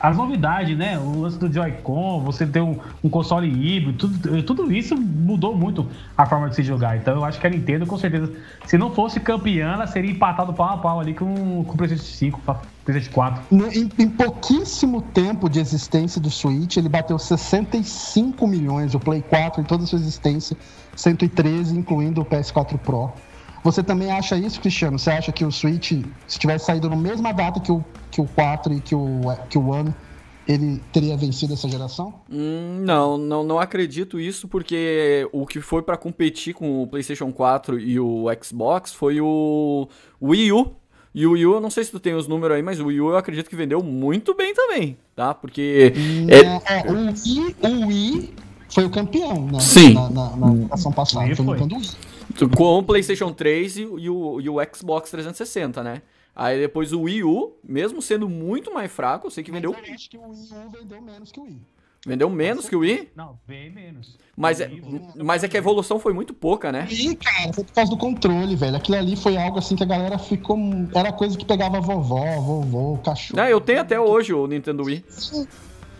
as 0.04 0.18
novidades, 0.18 0.76
né? 0.76 0.98
O 0.98 1.22
lance 1.22 1.38
do 1.38 1.50
Joy-Con, 1.50 2.20
você 2.20 2.46
ter 2.46 2.60
um, 2.60 2.78
um, 3.02 3.08
console 3.08 3.48
híbrido, 3.48 3.96
tudo, 3.96 4.42
tudo 4.42 4.70
isso 4.70 4.94
mudou 4.94 5.56
muito 5.56 5.88
a 6.14 6.26
forma 6.26 6.50
de 6.50 6.56
se 6.56 6.62
jogar. 6.62 6.98
Então 6.98 7.14
eu 7.14 7.24
acho 7.24 7.40
que 7.40 7.46
a 7.46 7.48
Nintendo, 7.50 7.86
com 7.86 7.96
certeza, 7.96 8.30
se 8.66 8.76
não 8.76 8.90
fosse 8.90 9.18
campeã, 9.18 9.72
ela 9.72 9.86
seria 9.86 10.10
empatado 10.10 10.52
pau 10.52 10.68
a 10.68 10.76
pau 10.76 11.00
ali 11.00 11.14
com, 11.14 11.64
com 11.64 11.72
o 11.72 11.76
PlayStation 11.76 12.04
5, 12.04 12.40
PlayStation 12.84 13.14
4. 13.14 13.42
Em, 13.50 13.88
em, 13.98 14.08
pouquíssimo 14.10 15.00
tempo 15.00 15.48
de 15.48 15.58
existência 15.58 16.20
do 16.20 16.30
Switch, 16.30 16.76
ele 16.76 16.90
bateu 16.90 17.18
65 17.18 18.46
milhões, 18.46 18.94
o 18.94 19.00
Play 19.00 19.22
4 19.22 19.62
em 19.62 19.64
toda 19.64 19.84
a 19.84 19.86
sua 19.86 19.98
existência, 19.98 20.54
113, 20.94 21.78
incluindo 21.78 22.20
o 22.20 22.26
PS4 22.26 22.76
Pro. 22.76 23.10
Você 23.64 23.82
também 23.82 24.12
acha 24.12 24.36
isso, 24.36 24.60
Cristiano? 24.60 24.98
Você 24.98 25.10
acha 25.10 25.32
que 25.32 25.42
o 25.42 25.50
Switch, 25.50 25.92
se 26.26 26.38
tivesse 26.38 26.66
saído 26.66 26.90
na 26.90 26.96
mesma 26.96 27.32
data 27.32 27.58
que 27.58 27.72
o, 27.72 27.82
que 28.10 28.20
o 28.20 28.26
4 28.26 28.74
e 28.74 28.80
que 28.80 28.94
o, 28.94 29.22
que 29.48 29.56
o 29.56 29.70
One, 29.70 29.94
ele 30.46 30.82
teria 30.92 31.16
vencido 31.16 31.54
essa 31.54 31.66
geração? 31.66 32.12
Hum, 32.30 32.82
não, 32.84 33.16
não, 33.16 33.42
não 33.42 33.58
acredito 33.58 34.20
isso, 34.20 34.46
porque 34.48 35.26
o 35.32 35.46
que 35.46 35.62
foi 35.62 35.80
para 35.80 35.96
competir 35.96 36.52
com 36.52 36.82
o 36.82 36.86
PlayStation 36.86 37.32
4 37.32 37.80
e 37.80 37.98
o 37.98 38.26
Xbox 38.42 38.92
foi 38.92 39.18
o 39.22 39.88
Wii 40.20 40.52
U. 40.52 40.76
E 41.14 41.26
o 41.26 41.32
Wii 41.32 41.46
U, 41.46 41.54
eu 41.54 41.60
não 41.60 41.70
sei 41.70 41.84
se 41.84 41.90
tu 41.90 41.98
tem 41.98 42.12
os 42.12 42.28
números 42.28 42.56
aí, 42.56 42.62
mas 42.62 42.78
o 42.78 42.86
Wii 42.86 43.00
U 43.00 43.10
eu 43.12 43.16
acredito 43.16 43.48
que 43.48 43.56
vendeu 43.56 43.82
muito 43.82 44.34
bem 44.34 44.52
também, 44.52 44.98
tá? 45.16 45.32
Porque. 45.32 45.94
É, 46.28 46.80
é, 46.80 46.90
o, 46.90 46.92
Wii, 46.92 47.56
o 47.62 47.86
Wii 47.86 48.34
foi 48.68 48.84
o 48.84 48.90
campeão, 48.90 49.46
né? 49.46 49.60
Sim. 49.60 49.94
Na, 49.94 50.10
na, 50.10 50.36
na 50.36 50.56
geração 50.56 50.92
passada. 50.92 51.24
Foi, 51.24 51.34
foi. 51.36 51.44
o 51.46 51.48
campeão 51.48 51.68
do 51.68 51.76
Wii. 51.76 52.13
Com 52.56 52.78
o 52.78 52.82
PlayStation 52.82 53.32
3 53.32 53.76
e, 53.76 53.84
o, 53.84 54.40
e 54.40 54.48
o 54.48 54.56
Xbox 54.74 55.10
360, 55.10 55.82
né? 55.82 56.02
Aí 56.34 56.58
depois 56.58 56.92
o 56.92 57.02
Wii 57.02 57.22
U, 57.24 57.52
mesmo 57.62 58.02
sendo 58.02 58.28
muito 58.28 58.72
mais 58.74 58.90
fraco, 58.90 59.26
eu 59.28 59.30
sei 59.30 59.44
que 59.44 59.52
vendeu. 59.52 59.72
Mas 59.72 59.88
eu 59.88 59.94
acho 59.94 60.10
que 60.10 60.16
o 60.16 60.28
Wii 60.28 60.48
U 60.52 60.70
vendeu 60.70 61.00
menos 61.00 61.30
que 61.30 61.40
o 61.40 61.44
Wii. 61.44 61.60
Vendeu 62.06 62.28
menos 62.28 62.68
que 62.68 62.76
o 62.76 62.80
Wii? 62.80 63.12
Não, 63.16 63.38
bem 63.46 63.70
menos. 63.70 64.18
Mas 64.36 64.60
é, 64.60 64.70
mas 65.16 65.42
é 65.42 65.48
que 65.48 65.56
a 65.56 65.58
evolução 65.58 65.98
foi 65.98 66.12
muito 66.12 66.34
pouca, 66.34 66.70
né? 66.70 66.86
Ih, 66.90 67.16
cara, 67.16 67.52
foi 67.52 67.64
por 67.64 67.72
causa 67.72 67.90
do 67.90 67.96
controle, 67.96 68.54
velho. 68.56 68.76
Aquilo 68.76 68.98
ali 68.98 69.16
foi 69.16 69.36
algo 69.38 69.58
assim 69.58 69.74
que 69.74 69.84
a 69.84 69.86
galera 69.86 70.18
ficou. 70.18 70.58
Era 70.94 71.12
coisa 71.12 71.38
que 71.38 71.46
pegava 71.46 71.80
vovó, 71.80 72.40
vovô, 72.40 72.98
cachorro. 72.98 73.40
Não, 73.40 73.48
eu 73.48 73.60
tenho 73.60 73.80
até 73.80 73.98
hoje 73.98 74.34
o 74.34 74.46
Nintendo 74.46 74.84
Wii. 74.84 75.04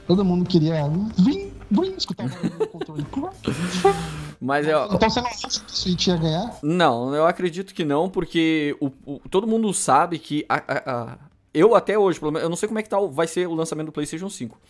Todo 0.07 0.25
mundo 0.25 0.47
queria. 0.47 0.87
Vim, 1.16 1.53
vim 1.70 1.95
escutar 1.97 2.27
o 2.27 2.66
controle. 2.66 3.07
Mas 4.45 4.68
eu... 4.68 4.84
Então 4.92 5.09
você 5.09 5.22
não 5.22 5.28
acha 5.28 5.49
que 5.49 5.72
o 5.72 5.74
Switch 5.74 6.07
ia 6.07 6.18
ganhar? 6.18 6.59
Não, 6.62 7.14
eu 7.14 7.26
acredito 7.26 7.74
que 7.74 7.82
não, 7.82 8.11
porque 8.11 8.76
o, 8.78 8.90
o 9.07 9.20
todo 9.30 9.47
mundo 9.47 9.72
sabe 9.72 10.18
que 10.18 10.45
a, 10.47 10.57
a, 10.57 10.92
a, 10.92 11.18
eu 11.55 11.74
até 11.74 11.99
hoje, 11.99 12.20
eu 12.22 12.51
não 12.51 12.55
sei 12.55 12.66
como 12.66 12.78
é 12.78 12.82
que 12.82 12.90
tá, 12.90 13.01
vai 13.01 13.26
ser 13.26 13.49
o 13.49 13.55
lançamento 13.55 13.86
do 13.86 13.92
PlayStation 13.92 14.28
5. 14.28 14.61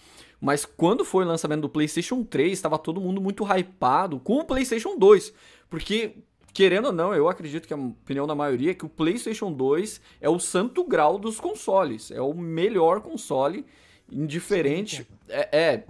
Mas 0.41 0.65
quando 0.65 1.05
foi 1.05 1.25
o 1.25 1.27
lançamento 1.27 1.63
do 1.63 1.69
PlayStation 1.69 2.23
3, 2.23 2.53
estava 2.53 2.79
todo 2.79 3.01
mundo 3.01 3.21
muito 3.21 3.43
hypado 3.43 4.21
com 4.21 4.39
o 4.39 4.45
PlayStation 4.45 4.97
2. 4.97 5.35
Porque, 5.69 6.19
querendo 6.53 6.87
ou 6.87 6.93
não, 6.93 7.13
eu 7.13 7.29
acredito 7.29 7.67
que 7.67 7.75
a 7.75 7.77
opinião 7.77 8.29
da 8.29 8.35
maioria 8.37 8.71
é 8.71 8.75
que 8.75 8.87
o 8.87 8.89
PlayStation 8.89 9.51
2 9.51 10.01
é 10.21 10.29
o 10.29 10.39
santo 10.39 10.85
grau 10.85 11.19
dos 11.19 11.41
consoles. 11.41 12.13
É 12.13 12.21
o 12.21 12.33
melhor 12.33 13.01
console, 13.01 13.67
indiferente. 14.09 15.05
É, 15.29 15.49
é 15.53 15.85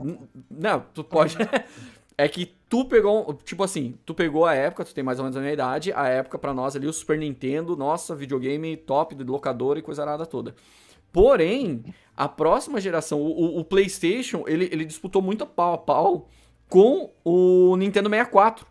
não, 0.50 0.86
tu 0.94 1.04
pode. 1.04 1.36
é 2.16 2.28
que 2.28 2.54
tu 2.68 2.84
pegou, 2.84 3.34
tipo 3.44 3.62
assim, 3.62 3.98
tu 4.04 4.14
pegou 4.14 4.46
a 4.46 4.54
época, 4.54 4.84
tu 4.84 4.94
tem 4.94 5.02
mais 5.02 5.18
ou 5.18 5.24
menos 5.24 5.36
a 5.36 5.40
minha 5.40 5.52
idade, 5.52 5.92
a 5.92 6.06
época 6.08 6.38
para 6.38 6.54
nós 6.54 6.76
ali, 6.76 6.86
o 6.86 6.92
Super 6.92 7.18
Nintendo, 7.18 7.76
nossa, 7.76 8.14
videogame 8.14 8.76
top 8.76 9.14
de 9.14 9.24
locador 9.24 9.76
e 9.76 9.82
coisa 9.82 10.04
nada 10.04 10.24
toda. 10.24 10.54
Porém, 11.12 11.84
a 12.16 12.28
próxima 12.28 12.80
geração, 12.80 13.20
o, 13.20 13.58
o, 13.60 13.64
PlayStation, 13.64 14.44
ele, 14.46 14.68
ele 14.72 14.84
disputou 14.84 15.22
muito 15.22 15.46
pau 15.46 15.74
a 15.74 15.78
pau 15.78 16.28
com 16.68 17.10
o 17.24 17.76
Nintendo 17.76 18.08
64. 18.08 18.66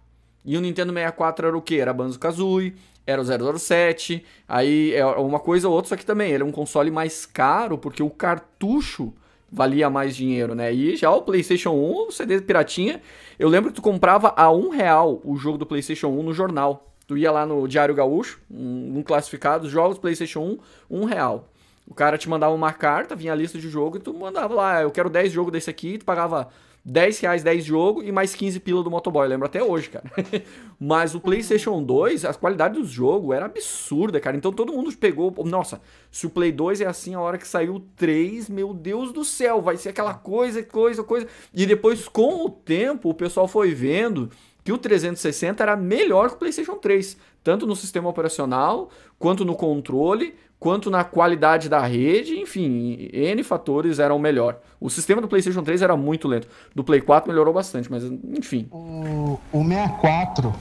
E 0.46 0.58
o 0.58 0.62
Nintendo 0.62 0.92
64 0.92 1.48
era 1.48 1.58
o 1.58 1.62
quê? 1.62 1.76
Era 1.76 1.94
Banjo-Kazooie, 1.94 2.76
era 3.08 3.22
o 3.22 3.58
007, 3.60 4.26
aí 4.48 4.94
é 4.94 5.06
uma 5.06 5.40
coisa 5.40 5.70
ou 5.70 5.74
outra, 5.74 5.90
só 5.90 5.96
que 5.96 6.06
também 6.06 6.32
ele 6.32 6.44
é 6.44 6.46
um 6.46 6.52
console 6.52 6.92
mais 6.92 7.26
caro, 7.26 7.78
porque 7.78 8.04
o 8.04 8.10
cartucho 8.10 9.14
valia 9.54 9.88
mais 9.88 10.16
dinheiro, 10.16 10.56
né? 10.56 10.74
E 10.74 10.96
já 10.96 11.12
o 11.12 11.22
PlayStation 11.22 11.72
1, 11.72 12.08
o 12.08 12.12
CD 12.12 12.42
piratinha, 12.42 13.00
eu 13.38 13.48
lembro 13.48 13.70
que 13.70 13.76
tu 13.76 13.82
comprava 13.84 14.34
a 14.36 14.52
um 14.52 14.70
real 14.70 15.22
o 15.24 15.38
jogo 15.38 15.60
do 15.60 15.66
PlayStation 15.66 16.08
1 16.08 16.24
no 16.24 16.34
jornal. 16.34 16.90
Tu 17.06 17.18
ia 17.18 17.32
lá 17.32 17.46
no 17.46 17.68
Diário 17.68 17.94
Gaúcho, 17.94 18.42
um, 18.50 18.98
um 18.98 19.04
classificado, 19.04 19.70
jogos 19.70 20.00
PlayStation 20.00 20.40
1, 20.40 20.58
um 20.90 21.06
real. 21.06 21.50
O 21.86 21.94
cara 21.94 22.18
te 22.18 22.28
mandava 22.28 22.56
uma 22.56 22.74
carta, 22.74 23.16
vinha 23.16 23.34
a 23.34 23.36
lista 23.36 23.60
de 23.60 23.70
jogo 23.70 23.98
e 23.98 24.00
tu 24.00 24.14
mandava 24.14 24.54
lá, 24.56 24.82
eu 24.82 24.90
quero 24.90 25.10
10 25.10 25.32
jogos 25.32 25.52
desse 25.52 25.70
aqui, 25.70 25.96
e 25.96 25.98
tu 25.98 26.06
pagava 26.06 26.48
10 26.86 27.20
reais 27.20 27.44
10 27.44 27.64
jogo 27.64 28.04
e 28.04 28.12
mais 28.12 28.36
15 28.36 28.60
pila 28.60 28.84
do 28.84 28.92
motoboy. 28.92 29.26
Eu 29.26 29.30
lembro 29.30 29.46
até 29.46 29.64
hoje, 29.64 29.90
cara. 29.90 30.06
Mas 30.78 31.16
o 31.16 31.20
PlayStation 31.20 31.82
2, 31.82 32.26
a 32.26 32.34
qualidade 32.34 32.78
do 32.78 32.86
jogo 32.86 33.34
era 33.34 33.46
absurda, 33.46 34.20
cara. 34.20 34.36
Então 34.36 34.52
todo 34.52 34.74
mundo 34.74 34.94
pegou. 34.98 35.34
Nossa, 35.46 35.82
se 36.12 36.26
o 36.26 36.30
Play 36.30 36.52
2 36.52 36.82
é 36.82 36.86
assim 36.86 37.16
a 37.16 37.22
hora 37.22 37.38
que 37.38 37.48
saiu 37.48 37.76
o 37.76 37.80
3, 37.80 38.50
meu 38.50 38.74
Deus 38.74 39.14
do 39.14 39.24
céu, 39.24 39.62
vai 39.62 39.78
ser 39.78 39.90
aquela 39.90 40.14
coisa, 40.14 40.62
coisa, 40.62 41.04
coisa. 41.04 41.28
E 41.54 41.66
depois, 41.66 42.08
com 42.10 42.46
o 42.46 42.50
tempo, 42.50 43.10
o 43.10 43.14
pessoal 43.14 43.48
foi 43.48 43.74
vendo 43.74 44.30
que 44.64 44.72
o 44.72 44.78
360 44.78 45.64
era 45.64 45.76
melhor 45.76 46.30
que 46.30 46.36
o 46.36 46.40
PlayStation 46.40 46.76
3, 46.76 47.18
tanto 47.44 47.66
no 47.66 47.76
sistema 47.76 48.10
operacional, 48.10 48.90
quanto 49.20 49.44
no 49.44 49.56
controle, 49.56 50.36
quanto 50.64 50.90
na 50.90 51.04
qualidade 51.04 51.68
da 51.68 51.86
rede, 51.86 52.40
enfim, 52.40 53.10
N 53.12 53.44
fatores 53.44 54.00
eram 54.00 54.18
melhor. 54.18 54.60
O 54.80 54.90
sistema 54.90 55.22
do 55.22 55.28
PlayStation 55.28 55.62
3 55.62 55.82
era 55.82 55.98
muito 55.98 56.26
lento. 56.26 56.48
Do 56.74 56.86
Play 56.86 57.02
4 57.02 57.30
melhorou 57.30 57.54
bastante, 57.54 57.92
mas 57.92 58.02
enfim. 58.06 58.70
O, 58.72 59.38
o 59.52 59.62
64 59.62 60.56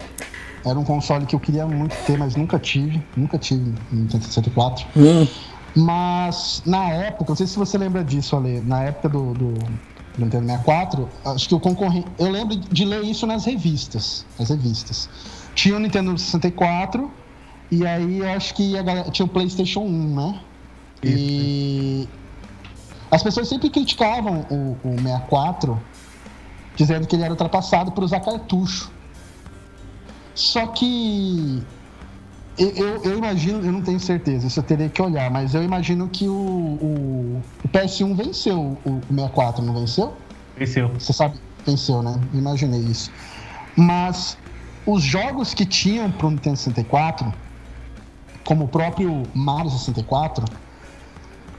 era 0.67 0.77
um 0.77 0.83
console 0.83 1.25
que 1.25 1.37
eu 1.37 1.39
queria 1.39 1.65
muito 1.67 1.95
ter, 2.05 2.19
mas 2.19 2.35
nunca 2.35 2.59
tive. 2.59 3.01
Nunca 3.17 3.39
tive 3.39 3.73
Nintendo 3.93 4.25
64. 4.25 4.85
Hum. 4.97 5.25
Mas 5.77 6.65
na 6.67 6.89
época, 6.91 7.27
não 7.29 7.37
sei 7.37 7.47
se 7.47 7.57
você 7.57 7.79
lembra 7.79 8.03
disso, 8.03 8.35
Ale, 8.35 8.61
na 8.61 8.83
época 8.83 9.09
do, 9.09 9.33
do, 9.35 9.53
do 9.53 10.19
Nintendo 10.19 10.47
64, 10.47 11.09
acho 11.27 11.49
que 11.49 11.55
o 11.55 11.61
concorrente. 11.61 12.09
Eu 12.19 12.29
lembro 12.29 12.57
de 12.57 12.85
ler 12.85 13.05
isso 13.05 13.25
nas 13.25 13.45
revistas. 13.45 14.27
Nas 14.37 14.49
revistas. 14.49 15.09
Tinha 15.55 15.77
o 15.77 15.79
Nintendo 15.79 16.19
64 16.19 17.09
e 17.73 17.87
aí 17.87 18.19
eu 18.19 18.29
acho 18.29 18.53
que 18.53 18.77
a 18.77 18.83
galera, 18.83 19.11
tinha 19.11 19.25
o 19.25 19.29
PlayStation 19.29 19.81
1, 19.81 20.15
né? 20.15 20.41
Isso. 21.03 21.17
E 21.17 22.09
as 23.11 23.23
pessoas 23.23 23.49
sempre 23.49 23.71
criticavam 23.71 24.47
o, 24.51 24.77
o 24.85 24.99
64, 24.99 25.81
dizendo 26.77 27.07
que 27.07 27.17
ele 27.17 27.23
era 27.23 27.33
ultrapassado 27.33 27.91
por 27.93 28.05
usar 28.05 28.21
cartucho. 28.21 28.93
Só 30.35 30.67
que 30.67 31.63
eu, 32.59 33.03
eu, 33.05 33.17
imagino, 33.17 33.65
eu 33.65 33.73
não 33.73 33.81
tenho 33.81 33.99
certeza, 33.99 34.47
isso 34.47 34.61
eu 34.61 34.65
teria 34.65 34.91
que 34.91 35.01
olhar, 35.01 35.31
mas 35.31 35.55
eu 35.55 35.63
imagino 35.63 36.11
que 36.11 36.29
o, 36.29 36.35
o, 36.35 37.43
o 37.65 37.69
PS1 37.69 38.15
venceu 38.15 38.77
o 38.85 39.01
64, 39.09 39.65
não 39.65 39.73
venceu? 39.73 40.13
Venceu. 40.59 40.91
Você 40.99 41.15
sabe? 41.15 41.41
Venceu, 41.65 42.03
né? 42.03 42.21
Imaginei 42.35 42.81
isso. 42.81 43.11
Mas 43.75 44.37
os 44.85 45.03
jogos 45.03 45.55
que 45.55 45.65
tinham 45.65 46.11
para 46.11 46.27
o 46.27 46.31
Nintendo 46.33 46.57
64 46.57 47.33
como 48.45 48.65
o 48.65 48.69
próprio 48.69 49.23
Mario 49.35 49.71
64, 49.71 50.45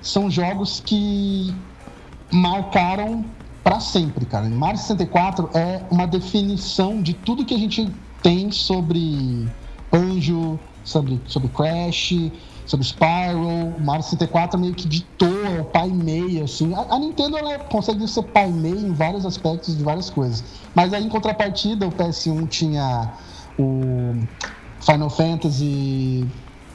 são 0.01 0.29
jogos 0.29 0.81
que 0.81 1.55
marcaram 2.31 3.25
para 3.63 3.79
sempre, 3.79 4.25
cara. 4.25 4.49
Mario 4.49 4.79
64 4.79 5.49
é 5.53 5.81
uma 5.89 6.05
definição 6.05 7.01
de 7.01 7.13
tudo 7.13 7.45
que 7.45 7.53
a 7.53 7.57
gente 7.57 7.89
tem 8.21 8.51
sobre 8.51 9.47
Anjo, 9.91 10.59
sobre, 10.83 11.21
sobre 11.25 11.47
Crash, 11.49 12.13
sobre 12.65 12.85
Spyro. 12.85 13.79
Mario 13.79 14.03
64 14.03 14.59
meio 14.59 14.73
que 14.73 14.87
ditou, 14.87 15.45
é 15.45 15.61
o 15.61 15.65
pai 15.65 15.89
meio, 15.89 16.43
assim. 16.43 16.73
A, 16.73 16.95
a 16.95 16.99
Nintendo 16.99 17.37
ela 17.37 17.59
consegue 17.59 18.05
ser 18.07 18.23
pai 18.23 18.51
meio 18.51 18.79
em 18.79 18.93
vários 18.93 19.25
aspectos 19.25 19.77
de 19.77 19.83
várias 19.83 20.09
coisas. 20.09 20.43
Mas 20.75 20.93
aí, 20.93 21.05
em 21.05 21.09
contrapartida, 21.09 21.87
o 21.87 21.91
PS1 21.91 22.47
tinha 22.49 23.13
o 23.57 24.15
Final 24.81 25.09
Fantasy 25.09 26.27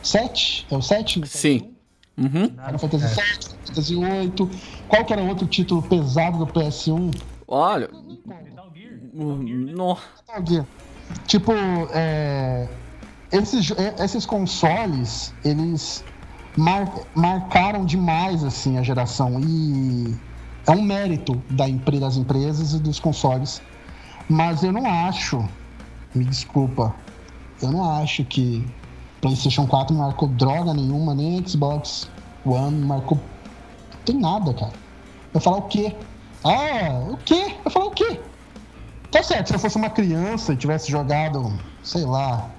7? 0.08 0.66
É 0.70 0.76
o 0.76 0.82
7? 0.82 1.26
Sim. 1.26 1.74
Uhum. 2.16 2.48
Final 2.48 2.78
Fantasy 2.78 3.04
é. 3.04 3.08
7, 3.08 3.48
Fantasy 3.66 3.96
8. 3.96 4.50
Qual 4.88 5.04
que 5.04 5.12
era 5.12 5.22
outro 5.22 5.46
título 5.46 5.82
pesado 5.82 6.38
do 6.38 6.46
PS1? 6.46 7.14
Olha. 7.46 7.88
Nossa. 9.14 10.02
Tipo, 11.26 11.52
é, 11.92 12.68
esses, 13.32 13.70
é, 13.72 14.04
esses 14.04 14.26
consoles, 14.26 15.32
eles 15.44 16.04
mar, 16.56 16.92
marcaram 17.14 17.84
demais 17.84 18.44
assim 18.44 18.78
a 18.78 18.82
geração. 18.82 19.40
E 19.40 20.14
é 20.66 20.70
um 20.72 20.82
mérito 20.82 21.42
da, 21.50 21.66
das 21.98 22.16
empresas 22.16 22.74
e 22.74 22.78
dos 22.78 22.98
consoles. 22.98 23.62
Mas 24.28 24.62
eu 24.62 24.72
não 24.72 24.86
acho, 24.86 25.42
me 26.14 26.24
desculpa, 26.24 26.94
eu 27.62 27.72
não 27.72 27.90
acho 27.98 28.24
que 28.24 28.66
PlayStation 29.20 29.66
4 29.66 29.94
não 29.94 30.04
marcou 30.04 30.28
droga 30.28 30.72
nenhuma, 30.72 31.14
nem 31.14 31.46
Xbox 31.46 32.08
One 32.44 32.78
marcou. 32.84 33.18
Não 33.92 34.00
tem 34.04 34.16
nada, 34.16 34.54
cara. 34.54 34.72
Eu 35.34 35.40
falar 35.40 35.58
o 35.58 35.62
quê? 35.62 35.94
Ah, 36.44 37.10
o 37.10 37.16
quê? 37.18 37.56
Eu 37.64 37.70
falar 37.70 37.86
o 37.86 37.90
quê? 37.90 38.20
Tá 39.10 39.22
certo, 39.22 39.48
se 39.48 39.54
eu 39.54 39.58
fosse 39.58 39.76
uma 39.76 39.90
criança 39.90 40.52
e 40.52 40.56
tivesse 40.56 40.90
jogado, 40.90 41.52
sei 41.82 42.04
lá, 42.04 42.50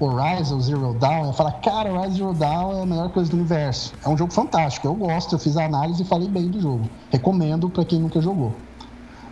Horizon 0.00 0.60
Zero 0.60 0.94
Dawn, 0.94 1.26
eu 1.26 1.32
falar, 1.32 1.52
cara, 1.60 1.92
Horizon 1.92 2.14
Zero 2.14 2.34
Dawn 2.34 2.78
é 2.78 2.82
a 2.82 2.86
melhor 2.86 3.10
coisa 3.10 3.30
do 3.30 3.36
universo. 3.36 3.92
É 4.04 4.08
um 4.08 4.16
jogo 4.16 4.32
fantástico, 4.32 4.86
eu 4.86 4.94
gosto, 4.94 5.34
eu 5.34 5.38
fiz 5.38 5.56
a 5.56 5.64
análise 5.64 6.02
e 6.02 6.06
falei 6.06 6.28
bem 6.28 6.48
do 6.48 6.60
jogo. 6.60 6.88
Recomendo 7.10 7.68
para 7.68 7.84
quem 7.84 8.00
nunca 8.00 8.20
jogou. 8.20 8.54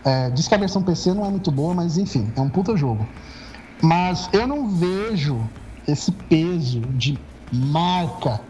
É, 0.05 0.31
diz 0.31 0.47
que 0.47 0.55
a 0.55 0.59
versão 0.59 0.83
PC 0.83 1.14
não 1.14 1.25
é 1.25 1.31
muito 1.31 1.51
boa, 1.51 1.75
mas 1.75 1.97
enfim, 1.99 2.31
é 2.37 2.41
um 2.41 2.49
puta 2.49 2.77
jogo. 2.77 3.07
Mas 3.83 4.29
eu 4.33 4.47
não 4.47 4.68
vejo 4.68 5.39
esse 5.87 6.11
peso 6.11 6.81
de 6.81 7.18
marca 7.53 8.41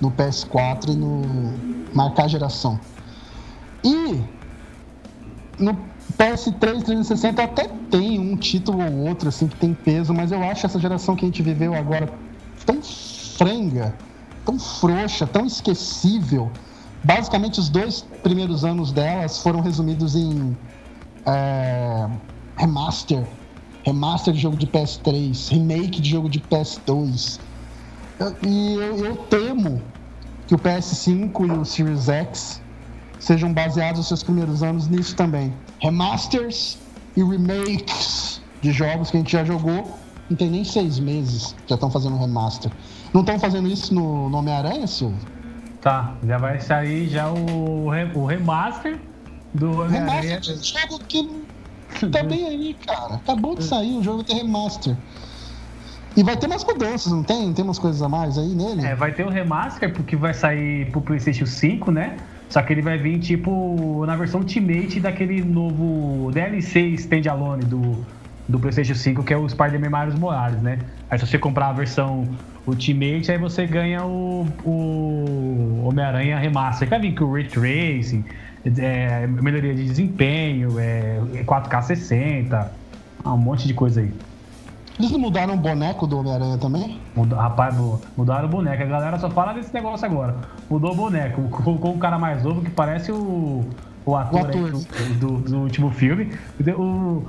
no 0.00 0.10
PS4 0.10 0.88
e 0.88 0.96
no 0.96 1.54
marcar 1.94 2.28
geração. 2.28 2.80
E 3.84 4.20
no 5.58 5.74
PS3 6.18 6.82
360 6.82 7.42
até 7.42 7.68
tem 7.90 8.18
um 8.18 8.36
título 8.36 8.82
ou 8.82 9.08
outro 9.08 9.28
assim 9.28 9.46
que 9.46 9.56
tem 9.56 9.74
peso, 9.74 10.12
mas 10.12 10.32
eu 10.32 10.42
acho 10.42 10.66
essa 10.66 10.78
geração 10.78 11.14
que 11.14 11.24
a 11.24 11.28
gente 11.28 11.42
viveu 11.42 11.74
agora 11.74 12.08
tão 12.66 12.82
franga, 12.82 13.94
tão 14.44 14.58
frouxa, 14.58 15.26
tão 15.26 15.46
esquecível. 15.46 16.50
Basicamente, 17.02 17.58
os 17.58 17.68
dois 17.68 18.02
primeiros 18.22 18.64
anos 18.64 18.92
delas 18.92 19.38
foram 19.38 19.60
resumidos 19.60 20.14
em 20.14 20.56
é, 21.24 22.06
remaster, 22.56 23.24
remaster 23.84 24.32
de 24.32 24.40
jogo 24.40 24.56
de 24.56 24.66
PS3, 24.66 25.50
remake 25.50 26.00
de 26.00 26.10
jogo 26.10 26.28
de 26.28 26.40
PS2. 26.40 27.40
E 28.46 28.74
eu, 28.74 29.04
eu 29.04 29.16
temo 29.16 29.80
que 30.46 30.54
o 30.54 30.58
PS5 30.58 31.46
e 31.46 31.50
o 31.52 31.64
Series 31.64 32.08
X 32.08 32.62
sejam 33.18 33.52
baseados 33.52 33.98
nos 33.98 34.08
seus 34.08 34.22
primeiros 34.22 34.62
anos 34.62 34.88
nisso 34.88 35.14
também. 35.14 35.54
Remasters 35.80 36.78
e 37.16 37.22
remakes 37.22 38.42
de 38.60 38.72
jogos 38.72 39.10
que 39.10 39.16
a 39.16 39.20
gente 39.20 39.32
já 39.32 39.44
jogou, 39.44 39.98
não 40.28 40.36
tem 40.36 40.50
nem 40.50 40.64
seis 40.64 40.98
meses, 40.98 41.54
já 41.66 41.74
estão 41.74 41.90
fazendo 41.90 42.16
remaster. 42.18 42.70
Não 43.12 43.22
estão 43.22 43.38
fazendo 43.38 43.68
isso 43.68 43.94
no, 43.94 44.28
no 44.28 44.38
Homem-Aranha, 44.38 44.86
Silvio? 44.86 45.18
Tá, 45.80 46.14
já 46.26 46.36
vai 46.36 46.60
sair 46.60 47.08
já 47.08 47.30
o, 47.30 47.86
o 48.14 48.26
remaster 48.26 49.00
do 49.54 49.80
Homem-Aranha. 49.80 50.20
Remaster 50.20 50.56
de 50.56 50.68
jogo 50.68 51.04
que 51.08 51.28
tá 52.10 52.22
bem 52.22 52.46
aí, 52.46 52.76
cara. 52.86 53.14
Acabou 53.14 53.56
de 53.56 53.64
sair, 53.64 53.96
o 53.96 54.02
jogo 54.02 54.22
tem 54.22 54.36
remaster. 54.36 54.96
E 56.16 56.22
vai 56.22 56.36
ter 56.36 56.48
mais 56.48 56.64
mudanças, 56.64 57.12
não 57.12 57.22
tem? 57.22 57.52
Tem 57.52 57.64
umas 57.64 57.78
coisas 57.78 58.02
a 58.02 58.08
mais 58.08 58.36
aí 58.36 58.48
nele? 58.48 58.84
É, 58.84 58.94
vai 58.94 59.12
ter 59.12 59.24
o 59.24 59.28
remaster, 59.28 59.92
porque 59.92 60.16
vai 60.16 60.34
sair 60.34 60.90
pro 60.90 61.00
PlayStation 61.00 61.46
5, 61.46 61.90
né? 61.90 62.16
Só 62.48 62.60
que 62.62 62.72
ele 62.72 62.82
vai 62.82 62.98
vir, 62.98 63.20
tipo, 63.20 64.04
na 64.06 64.16
versão 64.16 64.40
Ultimate 64.40 64.98
daquele 64.98 65.40
novo 65.40 66.32
DLC 66.32 66.80
standalone 66.94 67.64
do, 67.64 68.04
do 68.48 68.58
PlayStation 68.58 68.94
5, 68.94 69.22
que 69.22 69.32
é 69.32 69.36
o 69.36 69.48
Spider-Man 69.48 70.00
Miles 70.00 70.18
Morales, 70.18 70.60
né? 70.60 70.80
Aí 71.08 71.16
se 71.16 71.26
você 71.26 71.38
comprar 71.38 71.68
a 71.68 71.72
versão 71.72 72.28
Ultimate, 72.66 73.30
aí 73.30 73.38
você 73.38 73.66
ganha 73.66 74.04
o, 74.04 74.46
o 74.64 75.84
Homem-Aranha 75.86 76.38
Remaster. 76.40 76.88
Vai 76.88 76.98
vir 76.98 77.14
com 77.14 77.24
o 77.24 77.34
Ray 77.34 77.46
Tracing, 77.46 78.24
é, 78.64 79.26
melhoria 79.26 79.74
de 79.74 79.84
desempenho, 79.84 80.78
é, 80.78 81.20
4K 81.44 81.82
60, 81.82 82.72
um 83.24 83.36
monte 83.36 83.66
de 83.66 83.74
coisa 83.74 84.00
aí. 84.00 84.12
Eles 84.98 85.10
não 85.12 85.18
mudaram 85.18 85.54
o 85.54 85.56
boneco 85.56 86.06
do 86.06 86.18
Homem-Aranha 86.18 86.58
também? 86.58 87.00
Mudou, 87.16 87.38
rapaz, 87.38 87.74
mudaram 88.14 88.44
o 88.44 88.50
boneco. 88.50 88.82
A 88.82 88.86
galera 88.86 89.18
só 89.18 89.30
fala 89.30 89.54
desse 89.54 89.72
negócio 89.72 90.04
agora. 90.04 90.36
Mudou 90.68 90.92
o 90.92 90.94
boneco. 90.94 91.42
Colocou 91.48 91.94
um 91.94 91.98
cara 91.98 92.18
mais 92.18 92.42
novo 92.42 92.60
que 92.60 92.70
parece 92.70 93.10
o, 93.10 93.64
o 94.04 94.14
ator, 94.14 94.40
o 94.40 94.44
ator. 94.44 94.86
Aí, 94.98 95.14
do, 95.14 95.38
do, 95.38 95.58
último 95.60 95.90
filme. 95.90 96.30
O, 96.76 97.24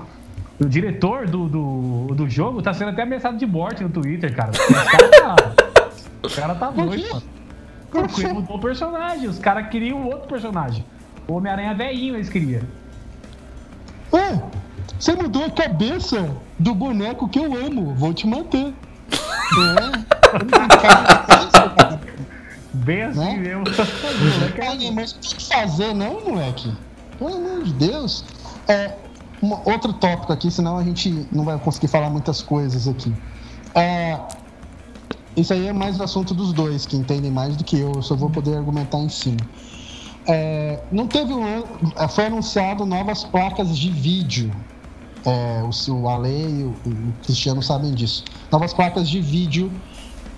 o 0.60 0.66
diretor 0.66 1.28
do, 1.28 1.48
do, 1.48 2.08
do 2.14 2.30
jogo 2.30 2.62
tá 2.62 2.74
sendo 2.74 2.90
até 2.90 3.04
ameaçado 3.04 3.38
de 3.38 3.46
morte 3.46 3.84
no 3.84 3.90
Twitter, 3.90 4.36
cara. 4.36 4.52
O 4.52 4.84
cara 4.84 5.10
tá, 5.10 5.36
o 6.24 6.30
cara 6.30 6.56
tá 6.56 6.72
doido, 6.72 7.10
mano. 7.10 7.24
Porque 7.90 8.28
mudou 8.28 8.58
o 8.58 8.60
personagem. 8.60 9.30
Os 9.30 9.40
caras 9.40 9.70
queriam 9.70 10.06
outro 10.08 10.28
personagem. 10.28 10.84
O 11.28 11.34
Homem-Aranha 11.34 11.74
velhinho 11.74 12.16
eles 12.16 12.30
queriam. 12.30 12.62
Ué, 14.14 14.42
você 15.00 15.16
mudou 15.16 15.46
a 15.46 15.50
cabeça 15.50 16.30
do 16.60 16.76
boneco 16.76 17.28
que 17.30 17.40
eu 17.40 17.54
amo. 17.54 17.96
Vou 17.96 18.14
te 18.14 18.28
manter. 18.28 18.68
é. 18.68 20.12
Bem 22.74 23.04
assim 23.04 23.20
né? 23.20 23.38
mesmo. 23.38 23.64
Moleque, 24.58 24.92
mas 24.92 25.14
tem 25.14 25.38
que 25.38 25.48
fazer, 25.48 25.94
não, 25.94 26.22
moleque? 26.22 26.72
Pelo 27.18 27.36
amor 27.36 27.64
de 27.64 27.74
Deus. 27.74 28.24
É, 28.68 28.96
um, 29.42 29.52
outro 29.66 29.94
tópico 29.94 30.32
aqui, 30.32 30.50
senão 30.50 30.78
a 30.78 30.84
gente 30.84 31.28
não 31.32 31.44
vai 31.44 31.58
conseguir 31.60 31.88
falar 31.88 32.10
muitas 32.10 32.42
coisas 32.42 32.88
aqui. 32.88 33.14
É, 33.76 34.20
isso 35.36 35.54
aí 35.54 35.68
é 35.68 35.74
mais 35.74 36.00
o 36.00 36.04
assunto 36.04 36.34
dos 36.34 36.54
dois, 36.54 36.86
que 36.86 36.96
entendem 36.96 37.32
mais 37.32 37.56
do 37.56 37.64
que 37.64 37.80
eu. 37.80 37.92
Eu 37.94 38.02
só 38.02 38.16
vou 38.16 38.30
poder 38.30 38.58
argumentar 38.58 39.00
em 39.00 39.10
cima. 39.10 39.40
É, 40.28 40.80
não 40.92 41.08
teve 41.08 41.34
um, 41.34 41.64
é, 41.98 42.08
foi 42.08 42.28
anunciado 42.28 42.86
novas 42.86 43.24
placas 43.24 43.78
de 43.78 43.90
vídeo 43.90 44.52
é, 45.26 45.62
o, 45.64 45.94
o 45.94 46.10
Ale 46.10 46.30
e 46.30 46.64
o, 46.64 46.70
o 46.86 47.14
Cristiano 47.24 47.62
sabem 47.62 47.94
disso. 47.94 48.24
Novas 48.52 48.74
placas 48.74 49.10
de 49.10 49.22
vídeo. 49.22 49.72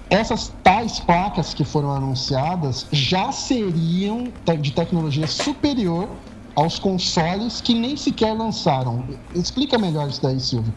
Essas 0.10 0.54
tais 0.64 1.00
placas 1.00 1.54
que 1.54 1.64
foram 1.64 1.92
anunciadas 1.92 2.86
já 2.92 3.32
seriam 3.32 4.28
de 4.60 4.72
tecnologia 4.72 5.26
superior 5.26 6.08
aos 6.56 6.78
consoles 6.78 7.62
que 7.62 7.74
nem 7.74 7.98
sequer 7.98 8.34
lançaram. 8.34 9.04
Explica 9.34 9.78
melhor 9.78 10.10
isso 10.10 10.22
daí, 10.22 10.40
Silvio. 10.40 10.74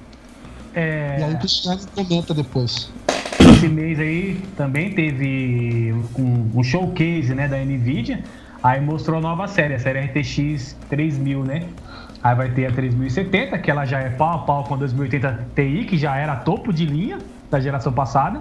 É... 0.75 1.17
E 1.19 1.23
aí 1.25 1.35
o 1.35 1.39
Cristiano 1.39 1.81
comenta 1.95 2.33
depois. 2.33 2.91
Esse 3.39 3.69
mês 3.69 3.99
aí 3.99 4.41
também 4.57 4.95
teve 4.95 5.95
um, 6.19 6.51
um, 6.55 6.63
showcase 6.63 7.35
né, 7.35 7.47
da 7.47 7.59
NVIDIA, 7.59 8.25
aí 8.67 8.81
mostrou 8.81 9.19
a 9.19 9.21
nova 9.21 9.47
série, 9.47 9.75
a 9.75 9.79
série 9.79 10.01
RTX 10.01 10.77
3000, 10.89 11.45
né? 11.45 11.69
Aí 12.23 12.35
vai 12.35 12.51
ter 12.51 12.67
a 12.67 12.73
3070, 12.73 13.57
que 13.59 13.71
ela 13.71 13.85
já 13.85 14.01
é 14.01 14.11
pau 14.11 14.35
a 14.35 14.39
pau 14.39 14.65
com 14.65 14.75
a 14.75 14.77
2080 14.77 15.47
Ti, 15.55 15.87
que 15.89 15.97
já 15.97 16.17
era 16.17 16.35
topo 16.35 16.73
de 16.73 16.85
linha 16.85 17.19
da 17.49 17.61
geração 17.61 17.93
passada. 17.93 18.41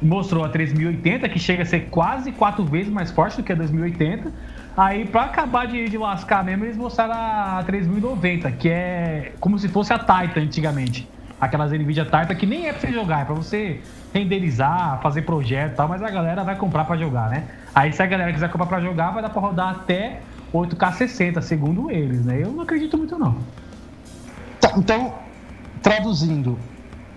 Mostrou 0.00 0.44
a 0.44 0.48
3080, 0.48 1.28
que 1.28 1.38
chega 1.38 1.64
a 1.64 1.66
ser 1.66 1.88
quase 1.90 2.30
quatro 2.30 2.64
vezes 2.64 2.92
mais 2.92 3.10
forte 3.10 3.38
do 3.38 3.42
que 3.42 3.50
a 3.50 3.56
2080. 3.56 4.30
Aí, 4.76 5.04
pra 5.06 5.22
acabar 5.22 5.66
de, 5.66 5.88
de 5.88 5.98
lascar 5.98 6.44
mesmo, 6.44 6.64
eles 6.64 6.76
mostraram 6.76 7.14
a 7.14 7.62
3090, 7.64 8.52
que 8.52 8.68
é 8.68 9.32
como 9.40 9.58
se 9.58 9.68
fosse 9.68 9.92
a 9.92 9.98
Titan 9.98 10.42
antigamente. 10.42 11.08
Aquelas 11.40 11.70
Nvidia 11.72 12.04
Titan 12.04 12.34
que 12.34 12.46
nem 12.46 12.66
é 12.66 12.72
pra 12.72 12.80
você 12.80 12.92
jogar, 12.92 13.20
é 13.20 13.24
pra 13.24 13.34
você 13.34 13.82
renderizar, 14.12 15.00
fazer 15.02 15.22
projeto 15.22 15.72
e 15.72 15.76
tal, 15.76 15.88
mas 15.88 16.02
a 16.02 16.10
galera 16.10 16.42
vai 16.42 16.56
comprar 16.56 16.84
pra 16.84 16.96
jogar, 16.96 17.28
né? 17.28 17.48
Aí, 17.74 17.92
se 17.92 18.02
a 18.02 18.06
galera 18.06 18.32
quiser 18.32 18.50
comprar 18.50 18.66
pra 18.66 18.80
jogar, 18.80 19.10
vai 19.10 19.22
dar 19.22 19.28
pra 19.28 19.42
rodar 19.42 19.70
até 19.70 20.22
8K 20.52 20.92
60, 20.92 21.42
segundo 21.42 21.90
eles, 21.90 22.24
né? 22.24 22.42
Eu 22.42 22.52
não 22.52 22.62
acredito 22.62 22.96
muito, 22.96 23.18
não. 23.18 23.36
Tá, 24.60 24.72
então, 24.76 25.14
traduzindo, 25.82 26.58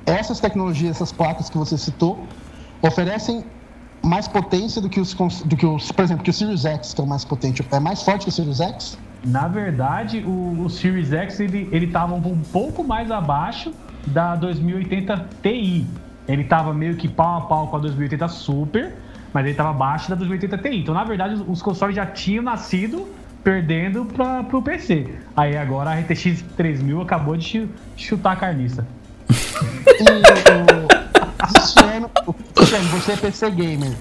essas 0.05 0.39
tecnologias, 0.39 0.97
essas 0.97 1.13
placas 1.13 1.49
que 1.49 1.57
você 1.57 1.78
citou, 1.78 2.28
oferecem 2.82 3.45
mais 4.03 4.28
potência 4.28 4.82
do 4.82 4.89
que 4.89 4.99
os, 4.99 5.13
do 5.43 5.55
que 5.55 5.65
os 5.65 5.91
por 5.91 6.03
exemplo, 6.03 6.24
que 6.24 6.30
o 6.30 6.34
Series 6.34 6.65
X, 6.65 6.93
que 6.93 7.01
é 7.01 7.03
o 7.03 7.07
mais 7.07 7.24
potente, 7.24 7.65
é 7.72 7.80
mais 7.80 8.01
forte 8.01 8.24
que 8.24 8.30
o 8.30 8.32
Series 8.32 8.59
X? 8.59 8.97
Na 9.26 9.47
verdade, 9.47 10.24
o, 10.26 10.63
o 10.63 10.70
Series 10.70 11.11
X 11.11 11.39
ele 11.39 11.70
ele 11.72 11.86
estava 11.86 12.15
um 12.15 12.41
pouco 12.51 12.84
mais 12.84 13.11
abaixo 13.11 13.74
da 14.08 14.36
2080 14.36 15.30
Ti. 15.41 15.86
Ele 16.28 16.41
estava 16.43 16.74
meio 16.74 16.95
que 16.95 17.08
pau 17.08 17.38
a 17.38 17.41
pau 17.41 17.68
com 17.68 17.78
a 17.78 17.80
2080 17.80 18.28
Super, 18.28 18.93
mas 19.34 19.43
ele 19.43 19.52
estava 19.52 19.70
abaixo 19.70 20.10
da 20.10 20.16
2080 20.16 20.58
Ti. 20.58 20.78
Então, 20.78 20.93
na 20.93 21.04
verdade, 21.04 21.43
os 21.47 21.62
consoles 21.62 21.95
já 21.95 22.06
tinham 22.06 22.43
nascido 22.43 23.08
perdendo 23.43 24.06
para 24.06 24.45
o 24.56 24.62
PC. 24.62 25.08
Aí 25.36 25.58
agora 25.58 25.91
a 25.91 26.00
RTX 26.00 26.43
3000 26.56 27.02
acabou 27.02 27.36
de 27.38 27.68
chutar 27.95 28.34
a 28.34 28.36
carniça. 28.36 28.86
Cristiano, 31.50 32.10
Cristiano, 32.54 32.88
você 32.89 33.12
é 33.14 33.18
PC 33.18 33.52
gamer. 33.52 33.95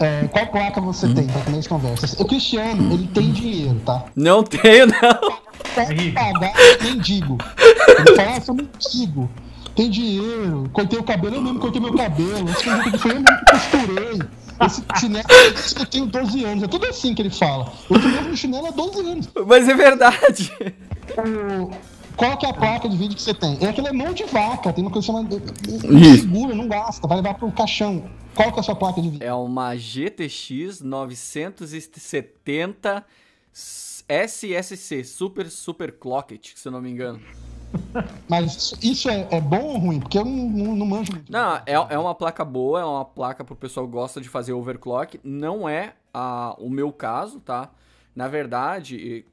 É, 0.00 0.26
qual 0.32 0.46
placa 0.46 0.80
você 0.80 1.06
hum. 1.06 1.14
tem 1.14 1.26
para 1.26 1.42
começar 1.42 1.68
conversas? 1.68 2.18
O 2.18 2.24
Cristiano, 2.24 2.92
ele 2.92 3.06
tem 3.08 3.30
dinheiro, 3.30 3.80
tá? 3.84 4.04
Não 4.16 4.42
tenho, 4.42 4.86
não. 4.86 5.38
Pagar 6.14 6.52
mendigo. 6.82 7.38
Ele 7.58 8.16
fala, 8.16 8.36
ah, 8.36 8.40
sou 8.40 8.54
mendigo. 8.54 9.30
Tem 9.74 9.90
dinheiro, 9.90 10.68
cortei 10.72 10.98
o 10.98 11.02
cabelo, 11.02 11.36
eu 11.36 11.42
mesmo 11.42 11.58
cortei 11.58 11.80
meu 11.80 11.94
cabelo. 11.94 12.48
Esse 12.50 12.64
que 12.90 12.98
foi 12.98 13.12
eu 13.12 13.20
mesmo 13.20 13.38
que 13.38 13.44
costurei. 13.50 14.20
Esse 14.66 14.84
chinelo 15.00 15.24
eu 15.78 15.86
tenho 15.86 16.06
12 16.06 16.44
anos. 16.44 16.62
É 16.62 16.68
tudo 16.68 16.86
assim 16.86 17.14
que 17.14 17.22
ele 17.22 17.30
fala. 17.30 17.72
Eu 17.88 18.00
tenho 18.00 18.14
mesmo 18.14 18.36
chinelo 18.36 18.66
há 18.66 18.70
12 18.70 19.00
anos. 19.00 19.28
Mas 19.46 19.68
é 19.68 19.74
verdade. 19.74 20.52
O... 21.16 21.70
Qual 22.16 22.36
que 22.36 22.44
é 22.44 22.50
a 22.50 22.52
placa 22.52 22.88
de 22.88 22.96
vídeo 22.96 23.16
que 23.16 23.22
você 23.22 23.34
tem? 23.34 23.56
É 23.60 23.68
aquele 23.68 23.88
é 23.88 23.92
mão 23.92 24.12
de 24.12 24.24
vaca, 24.24 24.72
tem 24.72 24.84
uma 24.84 24.90
coisa 24.90 25.06
chamada. 25.06 25.40
Segura, 26.20 26.54
não 26.54 26.68
gasta, 26.68 27.08
vai 27.08 27.16
levar 27.16 27.34
pro 27.34 27.50
caixão. 27.50 28.04
Qual 28.34 28.52
que 28.52 28.58
é 28.58 28.60
a 28.60 28.62
sua 28.62 28.76
placa 28.76 29.00
de 29.00 29.08
vídeo? 29.08 29.26
É 29.26 29.32
uma 29.32 29.74
GTX 29.74 30.82
970 30.82 33.04
SSC, 34.08 35.04
Super 35.04 35.50
Super 35.50 35.92
Clocket, 35.92 36.52
se 36.54 36.68
eu 36.68 36.72
não 36.72 36.80
me 36.80 36.90
engano. 36.90 37.20
Mas 38.28 38.74
isso 38.82 39.08
é, 39.08 39.26
é, 39.30 39.40
bom 39.40 39.62
ou 39.62 39.78
ruim? 39.78 40.00
Porque 40.00 40.18
eu 40.18 40.24
não, 40.24 40.48
não, 40.48 40.76
não 40.76 40.86
manjo 40.86 41.12
muito. 41.12 41.30
Não, 41.30 41.56
é, 41.56 41.72
é 41.72 41.98
uma 41.98 42.14
placa 42.14 42.44
boa, 42.44 42.80
é 42.80 42.84
uma 42.84 43.04
placa 43.04 43.44
pro 43.44 43.56
pessoal 43.56 43.86
que 43.86 43.92
gosta 43.92 44.20
de 44.20 44.28
fazer 44.28 44.52
overclock. 44.52 45.18
Não 45.24 45.68
é 45.68 45.94
a, 46.12 46.54
o 46.58 46.68
meu 46.68 46.92
caso, 46.92 47.40
tá? 47.40 47.70
Na 48.14 48.28
verdade, 48.28 49.24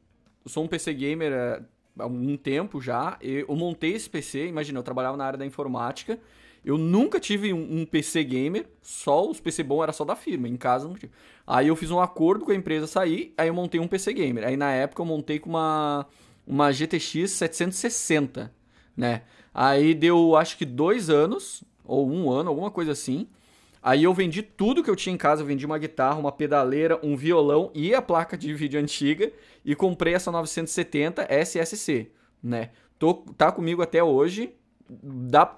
eu 0.44 0.50
sou 0.50 0.64
um 0.64 0.68
PC 0.68 0.94
gamer 0.94 1.34
é, 1.34 1.62
há 1.98 2.06
um 2.06 2.38
tempo 2.38 2.82
já. 2.82 3.18
Eu 3.22 3.56
montei 3.56 3.94
esse 3.94 4.10
PC, 4.10 4.48
imagina, 4.48 4.80
eu 4.80 4.84
trabalhava 4.84 5.18
na 5.18 5.26
área 5.26 5.40
da 5.40 5.46
informática. 5.46 6.20
Eu 6.70 6.78
nunca 6.78 7.20
tive 7.20 7.52
um, 7.52 7.80
um, 7.80 7.84
PC 7.84 8.24
gamer, 8.24 8.68
só 8.80 9.28
os 9.28 9.40
PC 9.40 9.64
bom 9.64 9.82
era 9.82 9.92
só 9.92 10.06
da 10.06 10.16
firma, 10.16 10.48
em 10.48 10.56
casa 10.56 10.88
não 10.88 10.94
tive. 10.94 11.12
Aí 11.48 11.68
eu 11.68 11.76
fiz 11.76 11.90
um 11.90 12.00
acordo 12.00 12.46
com 12.46 12.52
a 12.52 12.56
empresa 12.56 12.86
sair, 12.86 13.34
aí 13.36 13.48
eu 13.48 13.56
montei 13.56 13.80
um 13.80 13.88
PC 13.88 14.14
gamer. 14.14 14.46
Aí 14.46 14.56
na 14.56 14.72
época 14.72 15.02
eu 15.02 15.06
montei 15.06 15.40
com 15.40 15.50
uma 15.50 16.06
uma 16.46 16.72
GTX 16.72 17.32
760, 17.32 18.54
né? 18.96 19.24
Aí 19.52 19.96
deu 19.96 20.36
acho 20.36 20.60
que 20.60 20.66
dois 20.66 21.10
anos, 21.10 21.64
ou 21.84 22.08
um 22.08 22.32
ano, 22.32 22.50
alguma 22.50 22.70
coisa 22.70 22.92
assim. 22.92 23.28
Aí 23.82 24.04
eu 24.04 24.14
vendi 24.14 24.44
tudo 24.44 24.84
que 24.84 24.92
eu 24.92 24.96
tinha 24.96 25.16
em 25.16 25.18
casa, 25.18 25.42
eu 25.42 25.48
vendi 25.48 25.66
uma 25.66 25.80
guitarra, 25.80 26.20
uma 26.20 26.32
pedaleira, 26.32 27.00
um 27.02 27.18
violão 27.18 27.72
e 27.74 27.96
a 27.96 28.02
placa 28.02 28.38
de 28.38 28.54
vídeo 28.54 28.80
antiga 28.80 29.32
e 29.66 29.74
comprei 29.74 30.14
essa 30.14 30.32
970 30.32 31.26
SSC, 31.34 32.12
né? 32.44 32.70
Tô, 33.00 33.16
tá 33.36 33.52
comigo 33.52 33.82
até 33.82 34.04
hoje, 34.04 34.54
dá, 34.88 35.58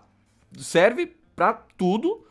serve 0.58 1.16
pra 1.36 1.54
tudo, 1.54 2.26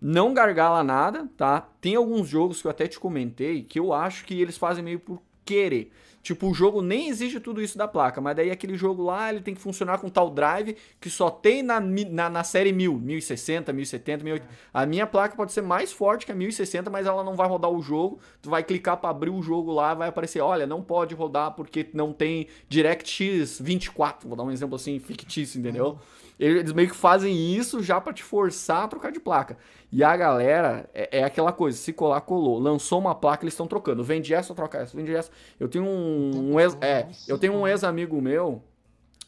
não 0.00 0.34
gargala 0.34 0.84
nada, 0.84 1.28
tá? 1.36 1.68
Tem 1.80 1.96
alguns 1.96 2.28
jogos 2.28 2.60
que 2.60 2.66
eu 2.66 2.70
até 2.70 2.86
te 2.86 2.98
comentei 2.98 3.62
que 3.62 3.78
eu 3.78 3.92
acho 3.92 4.24
que 4.24 4.40
eles 4.40 4.56
fazem 4.56 4.84
meio 4.84 5.00
por 5.00 5.20
querer. 5.44 5.92
Tipo, 6.26 6.48
o 6.48 6.54
jogo 6.54 6.82
nem 6.82 7.08
exige 7.08 7.38
tudo 7.38 7.62
isso 7.62 7.78
da 7.78 7.86
placa, 7.86 8.20
mas 8.20 8.34
daí 8.34 8.50
aquele 8.50 8.76
jogo 8.76 9.04
lá, 9.04 9.30
ele 9.30 9.40
tem 9.40 9.54
que 9.54 9.60
funcionar 9.60 9.98
com 9.98 10.08
tal 10.08 10.28
drive 10.28 10.76
que 11.00 11.08
só 11.08 11.30
tem 11.30 11.62
na, 11.62 11.78
na, 11.78 12.28
na 12.28 12.42
série 12.42 12.72
1000, 12.72 12.98
1060, 12.98 13.72
1070, 13.72 14.24
1080. 14.24 14.54
A 14.74 14.84
minha 14.84 15.06
placa 15.06 15.36
pode 15.36 15.52
ser 15.52 15.62
mais 15.62 15.92
forte 15.92 16.26
que 16.26 16.32
a 16.32 16.34
1060, 16.34 16.90
mas 16.90 17.06
ela 17.06 17.22
não 17.22 17.36
vai 17.36 17.46
rodar 17.46 17.70
o 17.70 17.80
jogo. 17.80 18.18
Tu 18.42 18.50
vai 18.50 18.64
clicar 18.64 18.96
para 18.96 19.10
abrir 19.10 19.30
o 19.30 19.40
jogo 19.40 19.70
lá, 19.70 19.94
vai 19.94 20.08
aparecer, 20.08 20.40
olha, 20.40 20.66
não 20.66 20.82
pode 20.82 21.14
rodar 21.14 21.52
porque 21.52 21.88
não 21.94 22.12
tem 22.12 22.48
DirectX 22.68 23.60
24. 23.60 24.26
Vou 24.26 24.36
dar 24.36 24.42
um 24.42 24.50
exemplo 24.50 24.74
assim, 24.74 24.98
fictício, 24.98 25.60
entendeu? 25.60 25.96
Eles 26.38 26.72
meio 26.72 26.90
que 26.90 26.96
fazem 26.96 27.54
isso 27.54 27.82
já 27.82 28.00
para 28.00 28.12
te 28.12 28.22
forçar 28.22 28.84
a 28.84 28.88
trocar 28.88 29.10
de 29.10 29.18
placa. 29.18 29.56
E 29.90 30.04
a 30.04 30.14
galera 30.16 30.88
é, 30.92 31.20
é, 31.20 31.24
aquela 31.24 31.52
coisa, 31.52 31.78
se 31.78 31.92
colar, 31.92 32.20
colou. 32.20 32.58
Lançou 32.58 32.98
uma 32.98 33.14
placa, 33.14 33.44
eles 33.44 33.54
estão 33.54 33.66
trocando. 33.66 34.04
Vende 34.04 34.34
essa, 34.34 34.54
troca 34.54 34.78
essa, 34.78 34.96
vende 34.96 35.14
essa. 35.14 35.30
Eu 35.58 35.68
tenho 35.68 35.84
um, 35.84 36.52
um 36.52 36.60
ex, 36.60 36.76
é, 36.80 37.08
eu 37.26 37.38
tenho 37.38 37.54
um 37.54 37.66
ex-amigo 37.66 38.20
meu 38.20 38.62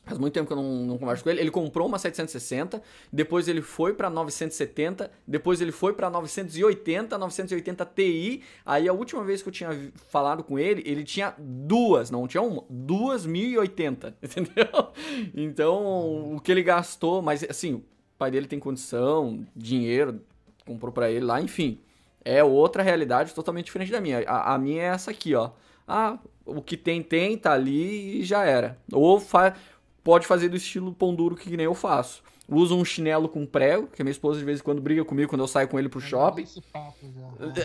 Faz 0.09 0.18
muito 0.18 0.32
tempo 0.32 0.46
que 0.46 0.52
eu 0.52 0.56
não, 0.56 0.86
não, 0.86 0.98
converso 0.98 1.22
com 1.22 1.28
ele. 1.28 1.40
Ele 1.40 1.50
comprou 1.50 1.86
uma 1.86 1.98
760, 1.98 2.82
depois 3.12 3.46
ele 3.46 3.61
foi 3.61 3.92
para 3.92 4.09
970, 4.09 5.11
depois 5.26 5.61
ele 5.61 5.70
foi 5.70 5.92
para 5.92 6.09
980, 6.09 7.18
980 7.18 7.84
Ti. 7.94 8.42
Aí 8.64 8.88
a 8.88 8.92
última 8.92 9.22
vez 9.22 9.42
que 9.42 9.48
eu 9.48 9.52
tinha 9.52 9.92
falado 10.11 10.42
com 10.42 10.59
ele, 10.59 10.82
ele 10.86 11.04
tinha 11.04 11.34
duas, 11.38 12.11
não 12.11 12.26
tinha 12.26 12.42
uma, 12.42 12.64
duas 12.70 13.26
1080, 13.26 14.16
entendeu? 14.22 14.88
Então, 15.34 16.34
o 16.34 16.40
que 16.40 16.50
ele 16.50 16.62
gastou, 16.62 17.20
mas 17.20 17.44
assim, 17.44 17.74
o 17.74 17.84
pai 18.16 18.30
dele 18.30 18.46
tem 18.46 18.59
condição, 18.59 19.46
dinheiro, 19.54 20.22
comprou 20.64 20.90
para 20.90 21.11
ele 21.11 21.24
lá, 21.24 21.40
enfim. 21.40 21.80
É 22.24 22.42
outra 22.42 22.82
realidade 22.82 23.34
totalmente 23.34 23.66
diferente 23.66 23.92
da 23.92 24.00
minha. 24.00 24.20
A, 24.26 24.54
a 24.54 24.59
minha 24.59 24.82
é 24.82 24.86
essa 24.86 25.11
aqui, 25.11 25.34
ó. 25.34 25.50
Ah, 25.86 26.18
o 26.44 26.62
que 26.62 26.76
tem, 26.76 27.02
tem, 27.02 27.36
tá 27.36 27.52
ali 27.52 28.20
e 28.20 28.24
já 28.24 28.44
era. 28.44 28.78
Ou 28.92 29.20
faz 29.20 29.54
pode 30.03 30.26
fazer 30.26 30.49
do 30.49 30.57
estilo 30.57 30.92
pão 30.92 31.14
duro 31.14 31.36
que 31.36 31.57
nem 31.57 31.66
eu 31.66 31.74
faço. 31.74 32.22
Uso 32.49 32.74
um 32.76 32.84
chinelo 32.84 33.28
com 33.28 33.44
prego, 33.44 33.88
que 33.88 34.01
a 34.01 34.05
minha 34.05 34.12
esposa 34.12 34.38
de 34.38 34.44
vez 34.44 34.61
em 34.61 34.62
quando 34.62 34.80
briga 34.80 35.05
comigo 35.05 35.28
quando 35.28 35.42
eu 35.42 35.49
saio 35.49 35.68
com 35.68 35.78
ele 35.78 35.88
pro 35.88 36.01
shopping. 36.01 36.46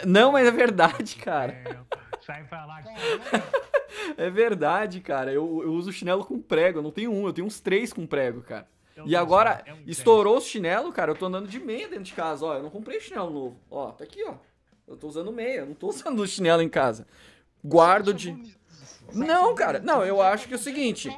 Não, 0.05 0.33
mas 0.33 0.45
é 0.45 0.51
verdade, 0.51 1.15
cara. 1.15 1.53
É, 1.53 1.77
sai 2.19 2.43
pra 2.43 2.65
lá. 2.65 2.83
é 4.17 4.29
verdade, 4.29 4.99
cara. 4.99 5.31
Eu, 5.31 5.61
eu 5.63 5.71
uso 5.71 5.93
chinelo 5.93 6.25
com 6.25 6.37
prego. 6.37 6.79
Eu 6.79 6.83
não 6.83 6.91
tenho 6.91 7.13
um, 7.13 7.25
eu 7.25 7.31
tenho 7.31 7.47
uns 7.47 7.61
três 7.61 7.93
com 7.93 8.05
prego, 8.05 8.41
cara. 8.41 8.67
Eu 8.95 9.07
e 9.07 9.15
agora, 9.15 9.63
é 9.65 9.73
um 9.73 9.83
estourou 9.87 10.37
o 10.37 10.41
chinelo, 10.41 10.91
cara. 10.91 11.11
Eu 11.11 11.15
tô 11.15 11.27
andando 11.27 11.47
de 11.47 11.59
meia 11.59 11.87
dentro 11.87 12.03
de 12.03 12.13
casa. 12.13 12.45
Ó, 12.45 12.53
eu 12.55 12.63
não 12.63 12.69
comprei 12.69 12.99
chinelo 12.99 13.29
novo. 13.29 13.57
Ó, 13.71 13.91
tá 13.91 14.03
aqui, 14.03 14.21
ó. 14.27 14.35
Eu 14.85 14.97
tô 14.97 15.07
usando 15.07 15.31
meia, 15.31 15.59
eu 15.59 15.65
não 15.67 15.73
tô 15.73 15.87
usando 15.89 16.19
o 16.19 16.27
chinelo 16.27 16.61
em 16.61 16.69
casa. 16.69 17.07
Guardo 17.63 18.13
de. 18.13 18.35
Não, 19.13 19.53
cara. 19.55 19.79
Não, 19.79 20.03
eu 20.03 20.21
acho 20.21 20.47
que 20.47 20.53
é 20.53 20.57
o 20.57 20.59
seguinte. 20.59 21.09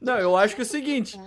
Não, 0.00 0.18
eu 0.18 0.36
acho 0.36 0.54
que 0.54 0.62
é 0.62 0.64
o 0.64 0.66
seguinte. 0.66 1.18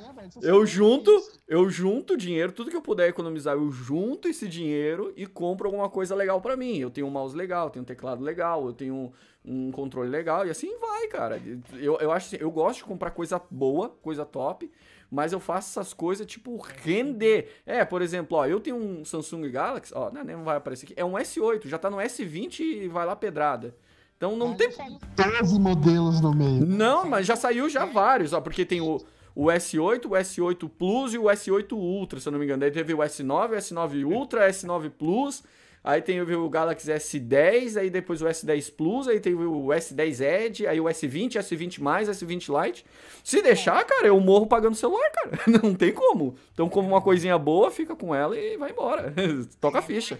Eu 0.42 0.66
junto, 0.66 1.12
eu 1.48 1.70
junto 1.70 2.18
dinheiro, 2.18 2.52
tudo 2.52 2.70
que 2.70 2.76
eu 2.76 2.82
puder 2.82 3.10
economizar, 3.10 3.56
eu 3.56 3.72
junto 3.72 4.28
esse 4.28 4.48
dinheiro 4.48 5.14
e 5.16 5.26
compro 5.26 5.68
alguma 5.68 5.90
coisa 5.90 6.16
legal 6.16 6.42
para 6.42 6.56
mim. 6.56 6.78
Eu 6.78 6.90
tenho 6.90 7.08
um 7.08 7.12
mouse 7.12 7.36
legal, 7.36 7.68
eu 7.68 7.72
tenho 7.72 7.84
um 7.84 7.86
teclado 7.86 8.24
legal, 8.24 8.66
eu 8.66 8.74
tenho 8.74 9.12
um 9.44 9.72
controle 9.72 10.10
legal 10.10 10.46
e 10.46 10.50
assim 10.50 10.78
vai, 10.78 11.08
cara. 11.08 11.42
Eu, 11.74 11.98
eu 12.00 12.12
acho 12.12 12.28
assim, 12.28 12.38
eu 12.44 12.52
gosto 12.52 12.80
de 12.80 12.84
comprar 12.84 13.12
coisa 13.12 13.42
boa, 13.50 13.90
coisa 14.02 14.26
top, 14.26 14.70
mas 15.10 15.32
eu 15.32 15.40
faço 15.40 15.80
essas 15.80 15.94
coisas 15.94 16.26
tipo 16.28 16.58
render. 16.58 17.50
É, 17.66 17.86
por 17.86 18.02
exemplo, 18.02 18.38
ó, 18.38 18.46
eu 18.46 18.60
tenho 18.60 18.76
um 18.76 19.06
Samsung 19.06 19.50
Galaxy, 19.50 19.94
ó, 19.96 20.12
não, 20.12 20.24
não 20.24 20.44
vai 20.44 20.58
aparecer 20.58 20.86
aqui, 20.86 20.94
é 20.98 21.06
um 21.06 21.14
S8, 21.14 21.68
já 21.68 21.78
tá 21.78 21.90
no 21.90 21.98
S20 21.98 22.60
e 22.60 22.88
vai 22.88 23.06
lá 23.06 23.16
pedrada. 23.16 23.76
Então 24.18 24.36
não 24.36 24.50
mas 24.50 24.58
tem. 24.58 24.70
12 25.16 25.60
modelos 25.60 26.20
no 26.20 26.34
meio. 26.34 26.66
Não, 26.66 27.08
mas 27.08 27.26
já 27.26 27.36
saiu 27.36 27.70
já 27.70 27.86
vários, 27.86 28.34
ó, 28.34 28.42
porque 28.42 28.66
tem 28.66 28.82
o, 28.82 29.00
o 29.36 29.46
S8, 29.46 30.06
o 30.06 30.10
S8 30.10 30.70
Plus 30.78 31.14
e 31.14 31.18
o 31.20 31.26
S8 31.26 31.72
Ultra, 31.74 32.20
se 32.20 32.28
eu 32.28 32.32
não 32.32 32.40
me 32.40 32.46
engano. 32.46 32.64
Aí 32.64 32.72
teve 32.72 32.94
o 32.94 32.98
S9, 32.98 33.52
o 33.52 33.56
S9 33.56 34.06
Ultra, 34.06 34.50
S9 34.50 34.90
Plus. 34.90 35.44
Aí 35.84 36.02
tem 36.02 36.20
o 36.20 36.50
Galaxy 36.50 36.92
S10, 36.92 37.78
aí 37.78 37.90
depois 37.90 38.22
o 38.22 38.26
S10 38.26 38.74
Plus, 38.76 39.08
aí 39.08 39.22
tem 39.22 39.34
o 39.36 39.68
S10 39.68 40.20
Edge, 40.20 40.68
aí 40.68 40.82
o 40.82 40.84
S20, 40.84 41.36
S20 41.36 41.80
mais, 41.80 42.10
S20 42.10 42.66
Lite. 42.66 42.86
Se 43.24 43.42
deixar, 43.42 43.86
cara, 43.86 44.08
eu 44.08 44.20
morro 44.20 44.48
pagando 44.48 44.76
celular, 44.76 45.10
cara. 45.12 45.40
Não 45.64 45.74
tem 45.74 45.94
como. 45.94 46.36
Então, 46.54 46.68
como 46.68 46.90
uma 46.90 47.02
coisinha 47.02 47.38
boa, 47.38 47.72
fica 47.72 47.96
com 47.96 48.14
ela 48.14 48.38
e 48.38 48.58
vai 48.58 48.72
embora. 48.72 49.14
Toca 49.62 49.80
a 49.80 49.82
ficha. 49.82 50.20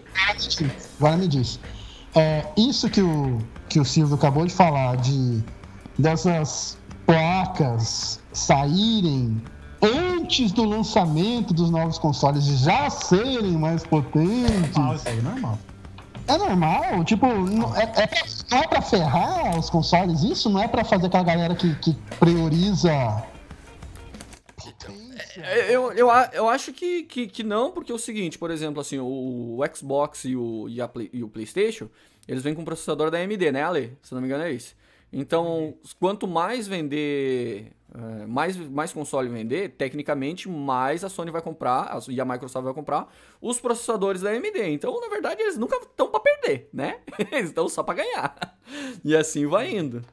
Agora 0.98 1.18
me 1.18 1.28
diz. 1.28 1.60
É, 2.14 2.44
isso 2.56 2.88
que 2.88 3.00
o, 3.00 3.38
que 3.68 3.78
o 3.78 3.84
Silvio 3.84 4.16
acabou 4.16 4.46
de 4.46 4.52
falar, 4.52 4.96
de 4.96 5.42
dessas 5.98 6.78
placas 7.06 8.20
saírem 8.32 9.42
antes 9.82 10.52
do 10.52 10.64
lançamento 10.64 11.54
dos 11.54 11.70
novos 11.70 11.98
consoles 11.98 12.44
já 12.44 12.90
serem 12.90 13.52
mais 13.52 13.84
potentes. 13.84 14.76
Normal, 14.76 14.94
isso 14.94 15.08
aí 15.08 15.18
é 15.18 15.22
normal. 15.22 15.58
É 16.26 16.36
normal? 16.36 17.04
Tipo, 17.04 17.26
não 17.26 17.74
é, 17.74 17.84
é, 17.84 18.06
pra, 18.06 18.20
não 18.50 18.58
é 18.58 18.66
pra 18.66 18.82
ferrar 18.82 19.58
os 19.58 19.70
consoles 19.70 20.22
isso? 20.22 20.50
Não 20.50 20.60
é 20.60 20.68
pra 20.68 20.84
fazer 20.84 21.06
aquela 21.06 21.24
galera 21.24 21.54
que, 21.54 21.74
que 21.76 21.96
prioriza 22.20 22.92
é, 22.92 23.22
eu, 25.68 25.92
eu, 25.92 26.08
eu 26.32 26.48
acho 26.48 26.72
que, 26.72 27.04
que, 27.04 27.26
que 27.26 27.42
não, 27.42 27.70
porque 27.70 27.92
é 27.92 27.94
o 27.94 27.98
seguinte, 27.98 28.38
por 28.38 28.50
exemplo, 28.50 28.80
assim, 28.80 28.98
o, 28.98 29.58
o 29.58 29.76
Xbox 29.76 30.24
e 30.24 30.36
o, 30.36 30.68
e, 30.68 30.86
Play, 30.88 31.10
e 31.12 31.22
o 31.22 31.28
PlayStation, 31.28 31.88
eles 32.26 32.42
vêm 32.42 32.54
com 32.54 32.64
processador 32.64 33.10
da 33.10 33.18
AMD, 33.18 33.52
né, 33.52 33.62
Ale? 33.62 33.96
Se 34.02 34.14
não 34.14 34.20
me 34.20 34.26
engano 34.26 34.44
é 34.44 34.52
isso. 34.52 34.76
Então, 35.12 35.74
quanto 35.98 36.28
mais 36.28 36.68
vender, 36.68 37.72
é, 37.94 38.26
mais, 38.26 38.56
mais 38.56 38.92
console 38.92 39.28
vender, 39.28 39.70
tecnicamente, 39.70 40.48
mais 40.48 41.02
a 41.02 41.08
Sony 41.08 41.30
vai 41.30 41.40
comprar 41.40 41.98
e 42.08 42.20
a 42.20 42.24
Microsoft 42.24 42.64
vai 42.64 42.74
comprar 42.74 43.10
os 43.40 43.58
processadores 43.58 44.20
da 44.20 44.30
AMD. 44.30 44.68
Então, 44.68 45.00
na 45.00 45.08
verdade, 45.08 45.40
eles 45.40 45.56
nunca 45.56 45.76
estão 45.76 46.10
para 46.10 46.20
perder, 46.20 46.68
né? 46.72 46.98
Eles 47.32 47.48
estão 47.48 47.68
só 47.68 47.82
para 47.82 48.02
ganhar. 48.02 48.58
E 49.04 49.16
assim 49.16 49.46
vai 49.46 49.74
indo. 49.74 50.04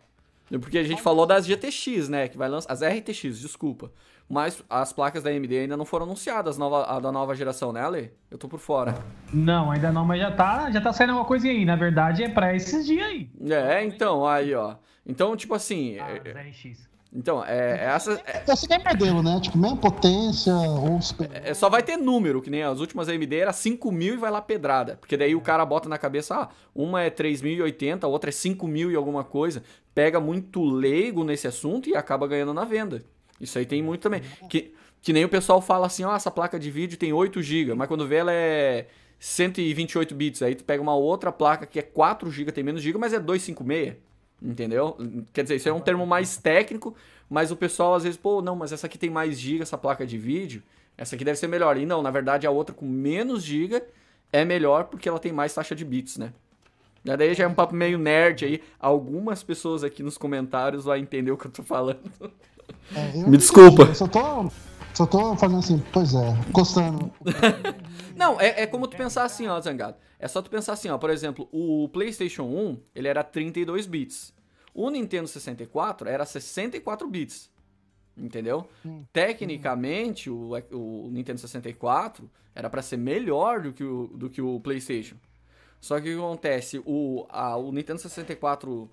Porque 0.62 0.78
a 0.78 0.84
gente 0.84 1.02
falou 1.02 1.26
das 1.26 1.46
GTX, 1.46 2.08
né? 2.08 2.28
Que 2.28 2.38
vai 2.38 2.48
lançar. 2.48 2.72
As 2.72 2.82
RTX, 2.82 3.40
desculpa. 3.40 3.92
Mas 4.28 4.64
as 4.70 4.92
placas 4.92 5.22
da 5.22 5.30
AMD 5.30 5.56
ainda 5.56 5.78
não 5.78 5.86
foram 5.86 6.06
anunciadas, 6.06 6.58
nova, 6.58 6.84
a 6.86 7.00
da 7.00 7.12
nova 7.12 7.36
geração, 7.36 7.72
né, 7.72 7.82
Ale? 7.82 8.12
Eu 8.30 8.38
tô 8.38 8.48
por 8.48 8.60
fora. 8.60 8.96
Não, 9.32 9.70
ainda 9.70 9.92
não, 9.92 10.04
mas 10.04 10.20
já 10.20 10.32
tá, 10.32 10.72
já 10.72 10.82
tá 10.82 10.92
saindo 10.92 11.12
alguma 11.12 11.28
coisinha 11.28 11.54
aí. 11.54 11.64
Na 11.64 11.76
verdade, 11.76 12.24
é 12.24 12.30
pra 12.30 12.56
esses 12.56 12.86
dias 12.86 13.06
aí. 13.06 13.30
É, 13.50 13.84
então, 13.84 14.26
aí, 14.26 14.54
ó. 14.56 14.76
Então, 15.06 15.36
tipo 15.36 15.54
assim. 15.54 16.00
Ah, 16.00 16.10
é, 16.10 16.50
RX. 16.50 16.88
Então, 17.16 17.46
é, 17.46 17.78
é 17.80 17.86
essa. 17.86 18.22
É, 18.26 18.44
Esse 18.52 18.74
é 18.74 18.78
modelo, 18.78 19.24
né? 19.24 19.40
Tipo, 19.40 19.58
mesma 19.58 19.78
potência 19.78 20.54
ou 20.54 21.02
super... 21.02 21.30
é, 21.32 21.54
Só 21.54 21.70
vai 21.70 21.82
ter 21.82 21.96
número, 21.96 22.42
que 22.42 22.50
nem 22.50 22.62
as 22.64 22.82
últimas 22.82 23.08
AMD 23.08 23.34
era 23.34 23.54
5 23.54 23.90
mil 23.90 24.16
e 24.16 24.18
vai 24.18 24.30
lá 24.30 24.42
pedrada. 24.42 24.98
Porque 24.98 25.16
daí 25.16 25.34
o 25.34 25.40
cara 25.40 25.66
bota 25.66 25.88
na 25.88 25.98
cabeça, 25.98 26.36
ah, 26.36 26.50
uma 26.74 27.04
é 27.04 27.10
3.080, 27.10 28.04
a 28.04 28.08
outra 28.08 28.30
é 28.30 28.34
5 28.34 28.68
mil 28.68 28.92
e 28.92 28.96
alguma 28.96 29.24
coisa. 29.24 29.64
Pega 29.94 30.20
muito 30.20 30.62
leigo 30.62 31.24
nesse 31.24 31.48
assunto 31.48 31.88
e 31.88 31.96
acaba 31.96 32.28
ganhando 32.28 32.54
na 32.54 32.66
venda. 32.66 33.02
Isso 33.40 33.58
aí 33.58 33.66
tem 33.66 33.82
muito 33.82 34.02
também. 34.02 34.22
Que, 34.50 34.74
que 35.02 35.14
nem 35.14 35.26
o 35.26 35.30
pessoal 35.30 35.62
fala 35.62 35.88
assim, 35.88 36.04
ó, 36.04 36.14
oh, 36.14 36.16
essa 36.16 36.32
placa 36.32 36.60
de 36.60 36.72
vídeo 36.72 36.98
tem 36.98 37.14
8 37.14 37.42
GB, 37.42 37.74
mas 37.74 37.88
quando 37.88 38.08
vê 38.08 38.16
ela 38.16 38.32
é 38.34 38.88
128 39.20 40.16
bits. 40.16 40.42
Aí 40.42 40.56
tu 40.56 40.64
pega 40.64 40.82
uma 40.82 40.96
outra 40.96 41.32
placa 41.32 41.66
que 41.66 41.80
é 41.80 41.82
4 41.82 42.30
GB, 42.30 42.52
tem 42.52 42.64
menos 42.64 42.82
GB, 42.82 42.98
mas 42.98 43.14
é 43.14 43.20
256. 43.20 43.96
Entendeu? 44.42 44.98
Quer 45.34 45.44
dizer, 45.44 45.56
isso 45.56 45.70
é 45.70 45.74
um 45.74 45.80
termo 45.80 46.06
mais 46.06 46.38
técnico, 46.38 46.96
mas 47.30 47.52
o 47.52 47.56
pessoal 47.56 47.96
às 47.96 48.04
vezes, 48.04 48.18
pô, 48.18 48.42
não, 48.42 48.56
mas 48.56 48.72
essa 48.72 48.86
aqui 48.86 48.98
tem 48.98 49.10
mais 49.10 49.40
giga, 49.40 49.64
essa 49.64 49.78
placa 49.78 50.06
de 50.06 50.18
vídeo, 50.18 50.62
essa 50.98 51.16
aqui 51.16 51.24
deve 51.24 51.40
ser 51.40 51.48
melhor. 51.48 51.78
E 51.78 51.86
não, 51.86 52.02
na 52.02 52.12
verdade 52.12 52.46
a 52.46 52.52
outra 52.52 52.76
com 52.76 52.86
menos 52.86 53.44
giga 53.44 53.84
é 54.32 54.44
melhor 54.44 54.86
porque 54.86 55.08
ela 55.08 55.20
tem 55.20 55.32
mais 55.32 55.54
taxa 55.54 55.74
de 55.74 55.86
bits, 55.86 56.18
né? 56.18 56.34
Daí 57.04 57.36
já 57.36 57.44
é 57.44 57.48
um 57.48 57.54
papo 57.54 57.76
meio 57.76 58.00
nerd 58.00 58.46
aí. 58.46 58.64
Algumas 58.80 59.44
pessoas 59.44 59.84
aqui 59.84 60.02
nos 60.02 60.18
comentários 60.18 60.86
vão 60.86 60.96
entender 60.96 61.32
o 61.32 61.38
que 61.38 61.46
eu 61.46 61.52
tô 61.52 61.64
falando. 61.64 62.00
É, 62.96 63.22
eu 63.22 63.28
Me 63.28 63.38
desculpa. 63.38 63.84
Eu 63.84 63.96
só 63.96 64.08
tô, 64.08 64.52
só 64.94 65.06
tô 65.06 65.36
fazendo 65.36 65.60
assim, 65.60 65.84
pois 65.92 66.14
é, 66.14 66.30
encostando. 66.48 67.12
Não, 68.16 68.40
é, 68.40 68.62
é 68.62 68.68
como 68.68 68.88
tu 68.88 68.96
pensar 68.96 69.24
assim, 69.24 69.48
ó, 69.48 69.60
Zangado. 69.60 69.98
É 70.18 70.28
só 70.28 70.42
tu 70.42 70.50
pensar 70.50 70.74
assim, 70.74 70.90
ó. 70.90 70.98
Por 70.98 71.10
exemplo, 71.10 71.48
o 71.52 71.90
PlayStation 71.90 72.44
1, 72.44 72.78
ele 72.96 73.08
era 73.08 73.24
32 73.24 73.86
bits. 73.86 74.34
O 74.74 74.90
Nintendo 74.90 75.28
64 75.28 76.08
era 76.08 76.26
64 76.26 77.08
bits. 77.08 77.50
Entendeu? 78.18 78.68
Hum. 78.86 79.04
Tecnicamente, 79.12 80.30
o, 80.30 80.52
o 80.72 81.10
Nintendo 81.12 81.40
64 81.40 82.30
era 82.54 82.70
para 82.70 82.82
ser 82.82 82.98
melhor 82.98 83.62
do 83.62 83.74
que, 83.74 83.84
o, 83.84 84.08
do 84.08 84.30
que 84.30 84.42
o 84.42 84.60
PlayStation. 84.62 85.18
Só 85.82 86.00
que 86.00 86.14
o 86.14 86.18
que 86.18 86.24
acontece? 86.24 86.82
O, 86.86 87.26
a, 87.30 87.58
o 87.58 87.72
Nintendo 87.72 88.00
64 88.00 88.90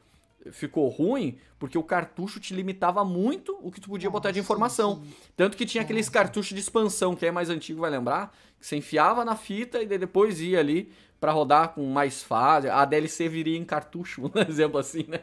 ficou 0.51 0.89
ruim 0.89 1.39
porque 1.59 1.79
o 1.79 1.83
cartucho 1.83 2.41
te 2.41 2.55
limitava 2.55 3.05
muito 3.05 3.57
o 3.63 3.71
que 3.71 3.81
tu 3.81 3.89
podia 3.89 4.09
Nossa, 4.09 4.19
botar 4.19 4.31
de 4.33 4.41
informação. 4.41 4.97
Sim. 4.97 5.15
Tanto 5.37 5.57
que 5.57 5.65
tinha 5.65 5.83
aqueles 5.83 6.09
cartuchos 6.09 6.55
de 6.55 6.61
expansão, 6.61 7.15
que 7.15 7.25
é 7.25 7.31
mais 7.31 7.51
antigo, 7.51 7.81
vai 7.81 7.91
lembrar, 7.91 8.33
que 8.59 8.67
você 8.67 8.77
enfiava 8.77 9.25
na 9.25 9.37
fita 9.37 9.81
e 9.81 9.87
depois 9.87 10.41
ia 10.41 10.59
ali 10.59 10.93
para 11.21 11.31
rodar 11.31 11.69
com 11.69 11.87
mais 11.87 12.23
fase. 12.23 12.69
A 12.69 12.85
DLC 12.85 13.29
viria 13.29 13.57
em 13.57 13.65
cartucho, 13.65 14.23
um 14.35 14.41
exemplo 14.49 14.79
assim, 14.79 15.05
né? 15.07 15.21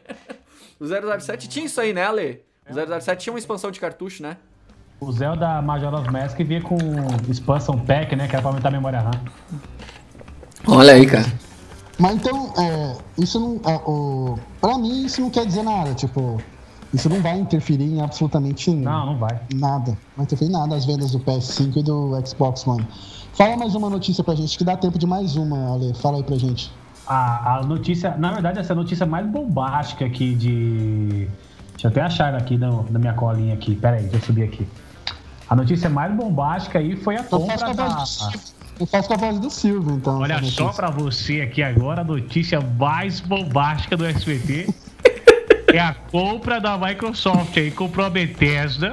O 0.79 0.85
007 0.85 1.49
tinha 1.49 1.65
isso 1.65 1.81
aí, 1.81 1.91
né, 1.91 2.05
Ale? 2.05 2.41
O 2.69 3.01
007 3.01 3.23
tinha 3.23 3.33
uma 3.33 3.39
expansão 3.39 3.69
de 3.69 3.79
cartucho, 3.79 4.23
né? 4.23 4.37
O 5.01 5.11
Zelda 5.11 5.61
Majora's 5.61 6.07
Mask 6.07 6.37
vinha 6.39 6.61
com 6.61 6.77
expansão 7.29 7.79
pack, 7.79 8.15
né? 8.15 8.27
Que 8.27 8.35
era 8.35 8.41
pra 8.41 8.51
aumentar 8.51 8.67
a 8.67 8.71
memória 8.71 8.99
RAM. 8.99 9.11
Olha 10.67 10.93
aí, 10.93 11.05
cara. 11.05 11.48
Mas 11.99 12.15
então, 12.15 12.53
é, 12.57 12.95
isso 13.17 13.39
não. 13.39 13.59
É, 13.69 13.75
o, 13.85 14.39
pra 14.61 14.77
mim, 14.77 15.05
isso 15.05 15.19
não 15.19 15.29
quer 15.29 15.45
dizer 15.45 15.63
nada. 15.63 15.93
Tipo, 15.93 16.41
isso 16.93 17.09
não 17.09 17.21
vai 17.21 17.37
interferir 17.37 17.83
em 17.83 18.01
absolutamente 18.01 18.71
não, 18.71 19.07
não 19.07 19.17
vai. 19.17 19.37
nada. 19.53 19.91
Não 19.91 19.97
vai 20.17 20.25
interferir 20.25 20.49
em 20.49 20.53
nada 20.53 20.75
as 20.75 20.85
vendas 20.85 21.11
do 21.11 21.19
PS5 21.19 21.75
e 21.75 21.83
do 21.83 22.11
Xbox 22.25 22.65
One. 22.65 22.87
Fala 23.33 23.57
mais 23.57 23.75
uma 23.75 23.89
notícia 23.89 24.23
pra 24.23 24.33
gente, 24.33 24.57
que 24.57 24.63
dá 24.63 24.77
tempo 24.77 24.97
de 24.97 25.05
mais 25.05 25.35
uma, 25.35 25.73
Ale. 25.73 25.93
Fala 25.95 26.17
aí 26.17 26.23
pra 26.23 26.37
gente. 26.37 26.71
A, 27.05 27.57
a 27.57 27.63
notícia, 27.63 28.15
na 28.17 28.31
verdade, 28.31 28.59
essa 28.59 28.71
é 28.71 28.75
a 28.75 28.77
notícia 28.77 29.05
mais 29.05 29.27
bombástica 29.27 30.05
aqui 30.05 30.33
de. 30.35 31.27
Deixa 31.73 31.87
eu 31.87 31.91
até 31.91 32.01
achar 32.01 32.33
aqui 32.33 32.57
no, 32.57 32.85
na 32.89 32.97
minha 32.97 33.13
colinha 33.13 33.53
aqui. 33.53 33.75
Pera 33.75 33.97
aí, 33.97 34.03
deixa 34.03 34.17
eu 34.17 34.21
subir 34.21 34.43
aqui. 34.43 34.65
A 35.49 35.55
notícia 35.55 35.89
mais 35.89 36.15
bombástica 36.15 36.79
aí 36.79 36.95
foi 36.95 37.17
a 37.17 37.23
compra 37.23 37.73
da... 37.73 38.05
Eu 38.79 38.85
faço 38.85 39.07
com 39.07 39.13
a 39.15 39.17
voz 39.17 39.39
do 39.39 39.49
Silvio, 39.49 39.95
então. 39.95 40.19
Olha 40.19 40.41
só 40.43 40.69
pra 40.69 40.89
você 40.89 41.41
aqui 41.41 41.61
agora 41.61 42.01
a 42.01 42.03
notícia 42.03 42.61
mais 42.61 43.19
bombástica 43.19 43.97
do 43.97 44.05
SBT. 44.05 44.69
é 45.73 45.79
a 45.79 45.93
compra 45.93 46.59
da 46.59 46.77
Microsoft 46.77 47.57
aí. 47.57 47.71
Comprou 47.71 48.05
a 48.05 48.09
Bethesda 48.09 48.91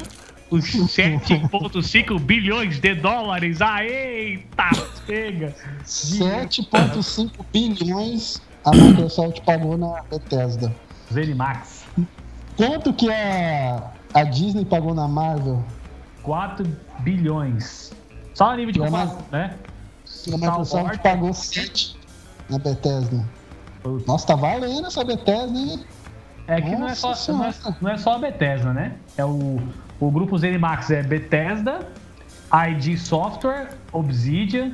os 0.50 0.64
7,5 0.64 2.18
bilhões 2.20 2.80
de 2.80 2.94
dólares. 2.94 3.58
Eita, 3.60 4.70
chega! 5.06 5.54
7,5 5.84 7.30
bilhões 7.52 8.40
a 8.64 8.72
Microsoft 8.72 9.40
pagou 9.42 9.78
na 9.78 10.02
Bethesda. 10.10 10.74
Zenimax. 11.12 11.84
Quanto 12.56 12.92
que 12.92 13.08
a, 13.08 13.92
a 14.12 14.24
Disney 14.24 14.64
pagou 14.64 14.92
na 14.92 15.06
Marvel? 15.06 15.62
4 16.24 16.66
bilhões. 17.00 17.92
Só 18.34 18.50
a 18.50 18.56
nível 18.56 18.72
de 18.72 18.80
comparação, 18.80 19.24
né? 19.30 19.54
A 20.32 20.36
Microsoft 20.36 20.98
pagou 20.98 21.32
7 21.32 21.98
na 22.48 22.58
Bethesda. 22.58 23.24
Nossa, 24.06 24.26
tá 24.26 24.34
valendo 24.34 24.86
essa 24.86 25.04
Bethesda, 25.04 25.58
hein? 25.58 25.84
É 26.48 26.60
que 26.60 26.70
não 26.76 26.88
é, 26.88 26.94
só, 26.94 27.12
não 27.32 27.44
é, 27.44 27.54
não, 27.80 27.90
é, 27.90 27.98
só 27.98 28.14
a 28.14 28.18
Bethesda, 28.18 28.72
né? 28.72 28.96
É 29.16 29.24
o, 29.24 29.58
o 29.98 30.10
grupo 30.10 30.38
ZeniMax 30.38 30.90
é 30.90 31.02
Bethesda, 31.02 31.88
ID 32.68 32.96
Software, 32.96 33.76
Obsidian, 33.92 34.72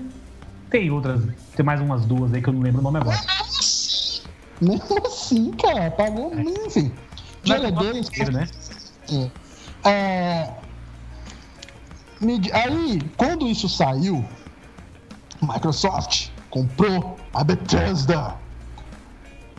tem 0.70 0.90
outras, 0.90 1.22
tem 1.56 1.64
mais 1.64 1.80
umas 1.80 2.04
duas 2.04 2.32
aí 2.32 2.42
que 2.42 2.48
eu 2.48 2.52
não 2.52 2.60
lembro 2.60 2.80
o 2.80 2.84
nome 2.84 2.98
agora. 2.98 3.18
Mesmo 4.60 5.06
assim, 5.06 5.50
cara, 5.52 5.90
pagou, 5.90 6.32
é. 6.34 6.42
enfim. 6.66 6.92
Dinheiro 7.42 7.72
deles. 7.72 8.10
Né? 8.30 8.48
É. 9.84 9.90
é 9.90 10.62
Aí, 12.52 13.00
quando 13.16 13.48
isso 13.48 13.68
saiu, 13.68 14.24
Microsoft 15.42 16.28
comprou 16.50 17.16
a 17.34 17.42
Bethesda. 17.42 18.36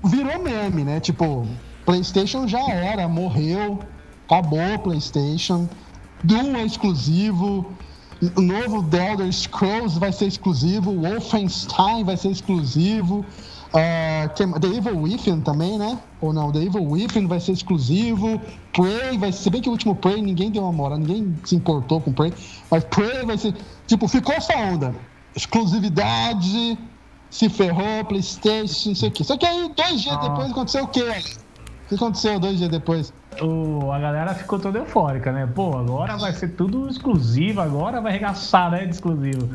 Virou 0.03 0.41
meme, 0.41 0.84
né? 0.84 0.99
Tipo, 0.99 1.47
PlayStation 1.86 2.47
já 2.47 2.61
era, 2.69 3.07
morreu, 3.07 3.79
acabou 4.25 4.79
PlayStation. 4.79 5.67
Doom 6.23 6.55
é 6.55 6.65
exclusivo. 6.65 7.65
O 8.38 8.41
novo 8.41 8.84
The 8.84 9.11
Elder 9.11 9.34
Scrolls 9.34 9.99
vai 9.99 10.13
ser 10.13 10.27
exclusivo. 10.27 10.93
Wolfenstein 11.01 12.05
vai 12.05 12.15
ser 12.15 12.29
exclusivo. 12.29 13.25
Uh, 13.73 14.59
The 14.59 14.67
Evil 14.67 15.01
Within 15.01 15.41
também, 15.41 15.77
né? 15.77 15.99
Ou 16.21 16.31
não, 16.31 16.51
The 16.51 16.59
Evil 16.59 16.89
Within 16.89 17.27
vai 17.27 17.39
ser 17.39 17.53
exclusivo. 17.53 18.39
Prey 18.71 19.17
vai 19.17 19.31
ser. 19.31 19.43
Se 19.43 19.49
bem 19.49 19.61
que 19.61 19.67
o 19.67 19.71
último 19.71 19.95
Prey 19.95 20.21
ninguém 20.21 20.51
deu 20.51 20.63
uma 20.63 20.71
moral, 20.71 20.99
ninguém 20.99 21.36
se 21.43 21.55
importou 21.55 21.99
com 21.99 22.13
Prey. 22.13 22.31
Mas 22.69 22.84
Prey 22.86 23.25
vai 23.25 23.38
ser. 23.38 23.53
Tipo, 23.88 24.07
ficou 24.07 24.34
essa 24.34 24.55
onda. 24.55 24.95
Exclusividade, 25.36 26.77
se 27.29 27.49
ferrou, 27.49 28.05
PlayStation, 28.05 28.89
não 28.89 28.95
sei 28.95 29.09
o 29.09 29.11
quê. 29.11 29.23
Só 29.23 29.38
que 29.38 29.45
aí, 29.45 29.71
dois 29.75 30.01
dias 30.01 30.15
ah. 30.15 30.27
depois, 30.27 30.51
aconteceu 30.51 30.84
o 30.84 30.88
quê? 30.88 31.01
O 31.86 31.89
que 31.89 31.95
aconteceu 31.95 32.39
dois 32.39 32.57
dias 32.57 32.69
depois? 32.69 33.13
O, 33.41 33.91
a 33.91 33.99
galera 33.99 34.34
ficou 34.36 34.59
toda 34.59 34.79
eufórica, 34.79 35.31
né? 35.31 35.47
Pô, 35.47 35.77
agora 35.77 36.17
vai 36.17 36.34
ser 36.34 36.49
tudo 36.49 36.88
exclusivo, 36.88 37.61
agora 37.61 37.99
vai 37.99 38.11
arregaçar, 38.11 38.71
né? 38.71 38.86
De 38.86 38.93
exclusivo. 38.93 39.49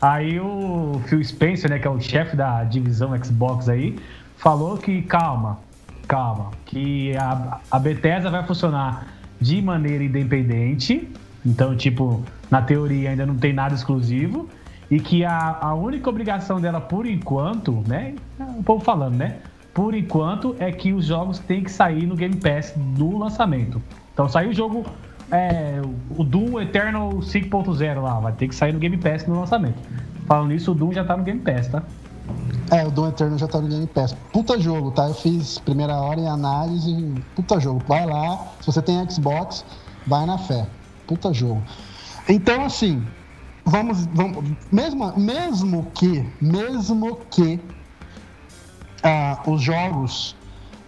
Aí 0.00 0.38
o 0.38 1.00
Phil 1.06 1.22
Spencer, 1.24 1.68
né, 1.68 1.78
que 1.78 1.86
é 1.86 1.90
o 1.90 2.00
chefe 2.00 2.36
da 2.36 2.62
divisão 2.64 3.12
Xbox 3.22 3.68
aí, 3.68 3.98
falou 4.36 4.78
que 4.78 5.02
calma, 5.02 5.58
calma, 6.06 6.52
que 6.64 7.16
a, 7.16 7.58
a 7.70 7.78
Bethesda 7.78 8.30
vai 8.30 8.46
funcionar 8.46 9.08
de 9.40 9.60
maneira 9.60 10.04
independente. 10.04 11.08
Então, 11.44 11.76
tipo, 11.76 12.22
na 12.50 12.62
teoria 12.62 13.10
ainda 13.10 13.26
não 13.26 13.36
tem 13.36 13.52
nada 13.52 13.74
exclusivo. 13.74 14.48
E 14.90 14.98
que 15.00 15.24
a, 15.24 15.58
a 15.60 15.74
única 15.74 16.08
obrigação 16.08 16.60
dela, 16.60 16.80
por 16.80 17.06
enquanto, 17.06 17.84
né? 17.86 18.14
O 18.58 18.62
povo 18.62 18.82
falando, 18.82 19.16
né? 19.16 19.36
Por 19.74 19.94
enquanto, 19.94 20.56
é 20.58 20.72
que 20.72 20.92
os 20.92 21.04
jogos 21.04 21.38
têm 21.38 21.62
que 21.62 21.70
sair 21.70 22.06
no 22.06 22.16
Game 22.16 22.36
Pass 22.36 22.74
no 22.76 23.18
lançamento. 23.18 23.82
Então, 24.12 24.28
saiu 24.28 24.50
o 24.50 24.52
jogo 24.54 24.84
é, 25.30 25.80
o 26.16 26.24
Doom 26.24 26.60
Eternal 26.60 27.10
5.0 27.10 28.00
lá, 28.00 28.18
vai 28.18 28.32
ter 28.32 28.48
que 28.48 28.54
sair 28.54 28.72
no 28.72 28.78
Game 28.78 28.96
Pass 28.96 29.26
no 29.26 29.38
lançamento. 29.38 29.78
Falando 30.26 30.48
nisso, 30.48 30.72
o 30.72 30.74
Doom 30.74 30.92
já 30.92 31.04
tá 31.04 31.16
no 31.16 31.22
Game 31.22 31.40
Pass, 31.40 31.68
tá? 31.68 31.82
É, 32.70 32.86
o 32.86 32.90
Doom 32.90 33.08
Eternal 33.08 33.38
já 33.38 33.46
tá 33.46 33.60
no 33.60 33.68
Game 33.68 33.86
Pass. 33.86 34.14
Puta 34.32 34.58
jogo, 34.58 34.90
tá? 34.90 35.06
Eu 35.06 35.14
fiz 35.14 35.58
primeira 35.58 35.96
hora 35.96 36.20
em 36.20 36.28
análise. 36.28 37.14
Puta 37.34 37.58
jogo. 37.58 37.82
Vai 37.88 38.04
lá. 38.04 38.46
Se 38.60 38.66
você 38.66 38.82
tem 38.82 39.08
Xbox, 39.08 39.64
vai 40.06 40.26
na 40.26 40.36
fé. 40.36 40.66
Puta 41.06 41.32
jogo. 41.32 41.62
Então, 42.28 42.64
assim, 42.64 43.02
vamos. 43.68 44.06
vamos 44.06 44.44
mesmo, 44.72 45.18
mesmo 45.18 45.90
que. 45.94 46.24
Mesmo 46.40 47.16
que. 47.30 47.60
Ah, 49.02 49.40
os 49.46 49.62
jogos 49.62 50.34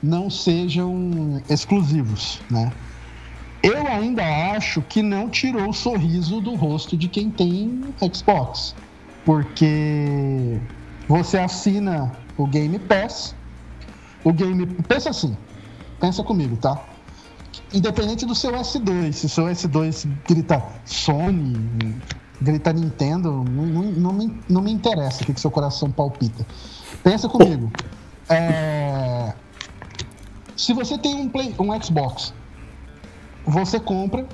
não 0.03 0.29
sejam 0.29 1.41
exclusivos, 1.49 2.41
né? 2.51 2.73
Eu 3.63 3.87
ainda 3.87 4.25
acho 4.57 4.81
que 4.83 5.03
não 5.03 5.29
tirou 5.29 5.69
o 5.69 5.73
sorriso 5.73 6.41
do 6.41 6.55
rosto 6.55 6.97
de 6.97 7.09
quem 7.09 7.31
tem 7.31 7.83
Xbox. 8.13 8.75
Porque 9.25 10.59
você 11.07 11.39
assina 11.39 12.11
o 12.37 12.47
Game 12.47 12.79
Pass. 12.79 13.35
O 14.25 14.33
Game. 14.33 14.67
Pensa 14.89 15.11
assim. 15.11 15.37
Pensa 16.01 16.23
comigo, 16.23 16.57
tá? 16.57 16.83
Independente 17.73 18.25
do 18.25 18.35
seu 18.35 18.53
S2, 18.53 19.13
se 19.13 19.27
o 19.27 19.29
seu 19.29 19.45
S2 19.45 20.09
grita 20.27 20.63
Sony, 20.85 21.95
grita 22.41 22.73
Nintendo, 22.73 23.45
não, 23.45 23.83
não, 23.83 24.13
me, 24.13 24.41
não 24.49 24.63
me 24.63 24.73
interessa 24.73 25.23
o 25.23 25.27
que, 25.27 25.35
que 25.35 25.41
seu 25.41 25.51
coração 25.51 25.91
palpita. 25.91 26.47
Pensa 27.03 27.29
comigo. 27.29 27.71
É... 28.29 29.33
Se 30.57 30.73
você 30.73 30.99
tem 30.99 31.15
um, 31.15 31.29
Play, 31.29 31.55
um 31.59 31.83
Xbox 31.83 32.33
você 33.45 33.81
compra, 33.81 34.27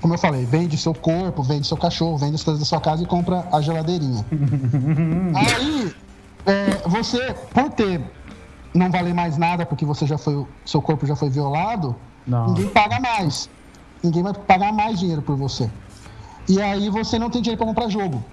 como 0.00 0.14
eu 0.14 0.18
falei, 0.18 0.44
vende 0.44 0.76
seu 0.76 0.94
corpo, 0.94 1.42
vende 1.42 1.66
seu 1.66 1.76
cachorro, 1.76 2.16
vende 2.16 2.36
as 2.36 2.44
coisas 2.44 2.60
da 2.60 2.66
sua 2.66 2.80
casa 2.80 3.02
e 3.02 3.06
compra 3.06 3.46
a 3.52 3.60
geladeirinha. 3.60 4.24
Aí, 5.34 5.94
é, 6.46 6.88
você, 6.88 7.34
por 7.52 7.70
ter 7.70 8.00
não 8.74 8.90
valer 8.90 9.14
mais 9.14 9.36
nada 9.36 9.64
porque 9.64 9.84
você 9.84 10.06
já 10.06 10.18
foi, 10.18 10.46
seu 10.64 10.82
corpo 10.82 11.06
já 11.06 11.16
foi 11.16 11.30
violado, 11.30 11.96
Não. 12.26 12.48
ninguém 12.48 12.68
paga 12.68 13.00
mais. 13.00 13.48
Ninguém 14.02 14.22
vai 14.22 14.34
pagar 14.34 14.72
mais 14.72 15.00
dinheiro 15.00 15.22
por 15.22 15.36
você. 15.36 15.70
E 16.48 16.60
aí 16.60 16.88
você 16.88 17.18
não 17.18 17.30
tem 17.30 17.42
dinheiro 17.42 17.58
para 17.58 17.66
comprar 17.66 17.88
jogo. 17.88 18.24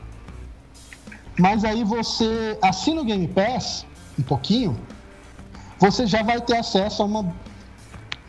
Mas 1.39 1.63
aí 1.63 1.83
você 1.83 2.57
assina 2.61 3.01
o 3.01 3.05
Game 3.05 3.27
Pass 3.27 3.85
um 4.19 4.23
pouquinho, 4.23 4.77
você 5.79 6.05
já 6.05 6.21
vai 6.21 6.39
ter 6.39 6.57
acesso 6.57 7.01
a 7.01 7.05
uma, 7.05 7.33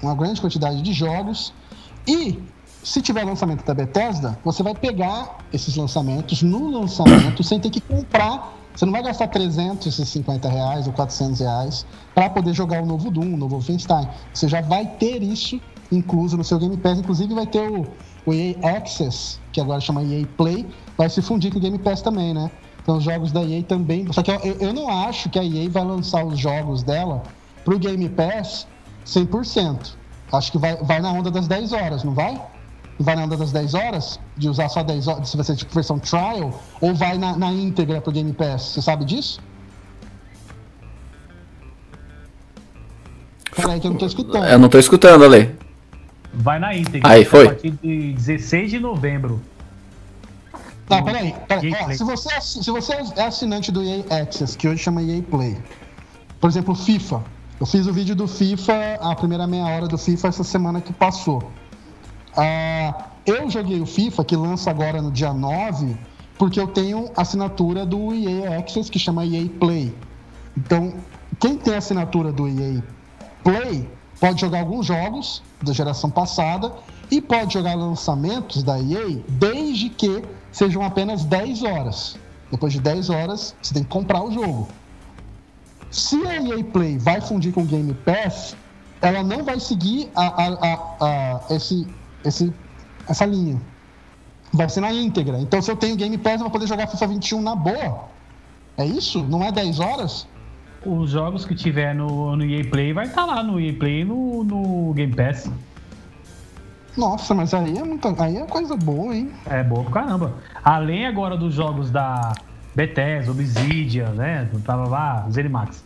uma 0.03 0.15
grande 0.15 0.41
quantidade 0.41 0.81
de 0.81 0.93
jogos 0.93 1.53
e 2.07 2.43
se 2.85 3.01
tiver 3.01 3.25
lançamento 3.25 3.65
da 3.65 3.73
Bethesda, 3.73 4.39
você 4.45 4.63
vai 4.63 4.75
pegar 4.75 5.39
esses 5.53 5.75
lançamentos 5.75 6.43
no 6.43 6.71
lançamento 6.71 7.43
sem 7.43 7.59
ter 7.59 7.71
que 7.71 7.81
comprar. 7.81 8.53
Você 8.75 8.85
não 8.85 8.93
vai 8.93 9.03
gastar 9.03 9.29
350 9.29 10.49
reais 10.49 10.87
ou 10.87 10.93
400 10.93 11.41
reais 11.41 11.87
para 12.15 12.29
poder 12.29 12.53
jogar 12.53 12.83
o 12.83 12.87
novo 12.87 13.11
Doom, 13.11 13.35
o 13.35 13.37
novo 13.37 13.57
Wolfenstein. 13.57 14.07
Você 14.35 14.49
já 14.49 14.61
vai 14.61 14.85
ter 14.85 15.23
isso 15.23 15.59
incluso 15.91 16.37
no 16.37 16.45
seu 16.45 16.59
Game 16.59 16.77
Pass. 16.77 16.99
Inclusive 16.99 17.33
vai 17.33 17.47
ter 17.47 17.67
o, 17.71 17.87
o 18.27 18.35
EA 18.35 18.77
Access, 18.77 19.41
que 19.55 19.61
agora 19.61 19.81
chama 19.81 20.03
EA 20.03 20.27
Play, 20.37 20.67
vai 20.99 21.09
se 21.09 21.23
fundir 21.23 21.53
com 21.53 21.59
o 21.59 21.63
Game 21.63 21.79
Pass 21.79 22.03
também, 22.03 22.35
né? 22.35 22.51
Então 22.83 22.97
os 22.97 23.05
jogos 23.05 23.31
da 23.31 23.43
EA 23.43 23.63
também. 23.63 24.13
Só 24.13 24.23
que 24.23 24.31
eu, 24.31 24.57
eu 24.61 24.73
não 24.75 24.91
acho 24.91 25.31
que 25.31 25.39
a 25.39 25.45
EA 25.45 25.71
vai 25.71 25.85
lançar 25.85 26.25
os 26.25 26.39
jogos 26.39 26.83
dela 26.83 27.23
pro 27.65 27.79
Game 27.79 28.09
Pass 28.11 28.67
100%. 29.07 29.93
Acho 30.33 30.53
que 30.53 30.59
vai, 30.59 30.77
vai 30.77 31.01
na 31.01 31.13
onda 31.13 31.31
das 31.31 31.47
10 31.47 31.73
horas, 31.73 32.03
não 32.03 32.13
vai? 32.13 32.41
Vai 32.99 33.15
na 33.15 33.25
onda 33.25 33.37
das 33.37 33.53
10 33.53 33.75
horas? 33.75 34.19
De 34.37 34.49
usar 34.49 34.69
só 34.69 34.83
10 34.83 35.07
horas, 35.07 35.29
se 35.29 35.37
vai 35.37 35.47
ser 35.47 35.55
tipo 35.55 35.73
versão 35.73 35.99
trial? 36.01 36.61
Ou 36.81 36.95
vai 36.95 37.17
na, 37.17 37.37
na 37.37 37.53
íntegra 37.53 38.01
pro 38.01 38.13
Game 38.13 38.33
Pass? 38.33 38.63
Você 38.63 38.83
sabe 38.83 39.05
disso? 39.05 39.41
Peraí 43.55 43.79
que 43.79 43.87
eu 43.87 43.93
não 43.93 43.99
tô 43.99 44.07
escutando. 44.07 44.45
Eu 44.45 44.59
não 44.59 44.69
tô 44.69 44.79
escutando, 44.79 45.25
Ale. 45.25 45.64
Vai 46.37 46.59
na 46.59 46.75
íntegra. 46.75 47.11
Aí, 47.11 47.25
foi. 47.25 47.47
A 47.47 47.51
partir 47.51 47.71
de 47.71 48.13
16 48.15 48.71
de 48.71 48.81
novembro. 48.81 49.41
Tá, 50.87 51.03
peraí. 51.03 51.35
peraí. 51.49 51.73
Ó, 51.81 51.93
se, 51.93 52.05
você, 52.05 52.35
é 52.35 52.41
se 52.41 52.71
você 52.71 52.93
é 53.17 53.25
assinante 53.25 53.73
do 53.73 53.83
EA 53.83 54.05
Access, 54.23 54.57
que 54.57 54.69
hoje 54.69 54.83
chama 54.83 55.03
EA 55.03 55.23
Play, 55.23 55.57
por 56.41 56.51
exemplo, 56.51 56.75
FIFA. 56.75 57.23
Eu 57.59 57.67
fiz 57.67 57.87
o 57.87 57.93
vídeo 57.93 58.15
do 58.15 58.27
FIFA, 58.27 58.99
a 59.01 59.15
primeira 59.15 59.47
meia 59.47 59.65
hora 59.65 59.87
do 59.87 59.97
FIFA 59.97 60.29
essa 60.29 60.45
semana 60.45 60.81
que 60.81 60.93
passou. 60.93 61.51
Ah, 62.37 63.07
eu 63.25 63.49
joguei 63.49 63.81
o 63.81 63.87
FIFA, 63.87 64.25
que 64.25 64.37
lança 64.37 64.71
agora 64.71 65.01
no 65.01 65.11
dia 65.11 65.33
9, 65.33 65.97
porque 66.37 66.61
eu 66.61 66.67
tenho 66.67 67.11
assinatura 67.17 67.87
do 67.87 68.13
EA 68.13 68.59
Access, 68.59 68.91
que 68.91 68.99
chama 68.99 69.25
EA 69.25 69.49
Play. 69.59 69.95
Então, 70.57 70.95
quem 71.41 71.57
tem 71.57 71.75
assinatura 71.75 72.33
do 72.33 72.47
EA 72.49 72.83
Play 73.43 73.89
pode 74.21 74.41
jogar 74.41 74.61
alguns 74.61 74.87
jogos 74.87 75.43
da 75.63 75.73
geração 75.73 76.11
passada 76.11 76.73
e 77.11 77.21
pode 77.21 77.55
jogar 77.55 77.75
lançamentos 77.75 78.63
da 78.63 78.79
EA 78.81 79.23
desde 79.29 79.91
que 79.91 80.23
sejam 80.53 80.83
apenas 80.83 81.25
10 81.25 81.63
horas. 81.63 82.17
Depois 82.51 82.73
de 82.73 82.81
10 82.81 83.11
horas, 83.11 83.55
você 83.61 83.75
tem 83.75 83.83
que 83.83 83.89
comprar 83.89 84.23
o 84.23 84.31
jogo. 84.31 84.69
Se 85.91 86.17
a 86.27 86.37
EA 86.43 86.65
Play 86.65 86.99
vai 86.99 87.21
fundir 87.21 87.53
com 87.53 87.63
o 87.63 87.67
Game 87.67 87.93
Pass, 87.95 88.57
ela 89.01 89.23
não 89.23 89.45
vai 89.45 89.61
seguir 89.61 90.11
a, 90.15 90.27
a- 90.27 90.97
a- 91.01 91.55
esse, 91.55 91.87
esse, 92.25 92.53
essa 93.09 93.25
linha. 93.27 93.61
Vai 94.53 94.69
ser 94.69 94.81
na 94.81 94.93
íntegra. 94.93 95.41
Então, 95.41 95.61
se 95.61 95.71
eu 95.71 95.77
tenho 95.77 95.97
Game 95.97 96.17
Pass, 96.19 96.35
eu 96.35 96.41
vou 96.41 96.51
poder 96.51 96.67
jogar 96.67 96.87
FIFA 96.87 97.07
21 97.09 97.43
na 97.43 97.55
boa. 97.57 98.09
É 98.77 98.85
isso? 98.87 99.23
Não 99.25 99.43
é 99.43 99.53
10 99.53 99.79
horas? 99.81 100.27
Os 100.87 101.11
jogos 101.11 101.45
que 101.45 101.55
tiver 101.55 101.95
no, 101.95 102.37
no 102.37 102.45
EA 102.45 102.65
Play 102.65 102.93
vai 102.93 103.07
estar 103.07 103.25
lá 103.25 103.43
no 103.43 103.59
EA 103.59 103.73
Play 103.73 104.03
e 104.03 104.05
no, 104.05 104.45
no 104.45 104.93
Game 104.93 105.15
Pass. 105.15 105.51
Nossa, 106.97 107.35
mas 107.35 107.53
aí 107.53 107.77
é, 107.77 107.83
muita, 107.83 108.15
aí 108.23 108.37
é 108.37 108.47
coisa 108.47 108.77
boa, 108.77 109.15
hein? 109.15 109.33
É 109.47 109.63
boa 109.63 109.83
pra 109.85 110.03
caramba. 110.03 110.35
Além 110.63 111.07
agora 111.07 111.37
dos 111.37 111.55
jogos 111.55 111.91
da 111.91 112.33
Bethesda, 112.75 113.31
Obsidian, 113.31 114.11
né? 114.11 114.49
Tava 114.65 114.89
lá, 114.89 115.27
Zenimax. 115.31 115.83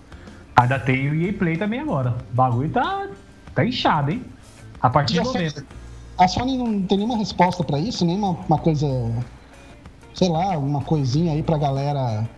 Ainda 0.57 0.79
tem 0.79 1.09
o 1.09 1.15
EA 1.15 1.33
Play 1.33 1.57
também 1.57 1.81
agora. 1.81 2.17
O 2.33 2.35
bagulho 2.35 2.69
tá, 2.69 3.09
tá 3.55 3.65
inchado, 3.65 4.11
hein? 4.11 4.25
A 4.81 4.91
partir 4.91 5.15
de 5.15 5.25
Sony, 5.25 5.45
novembro. 5.45 5.67
a 6.19 6.29
Sony 6.29 6.59
não 6.59 6.83
tem 6.83 6.99
nenhuma 6.99 7.17
resposta 7.17 7.65
pra 7.65 7.79
isso, 7.79 8.05
nenhuma 8.05 8.31
uma 8.31 8.59
coisa, 8.59 8.87
sei 10.15 10.29
lá, 10.29 10.59
uma 10.59 10.83
coisinha 10.83 11.33
aí 11.33 11.43
pra 11.43 11.59
galera, 11.59 12.29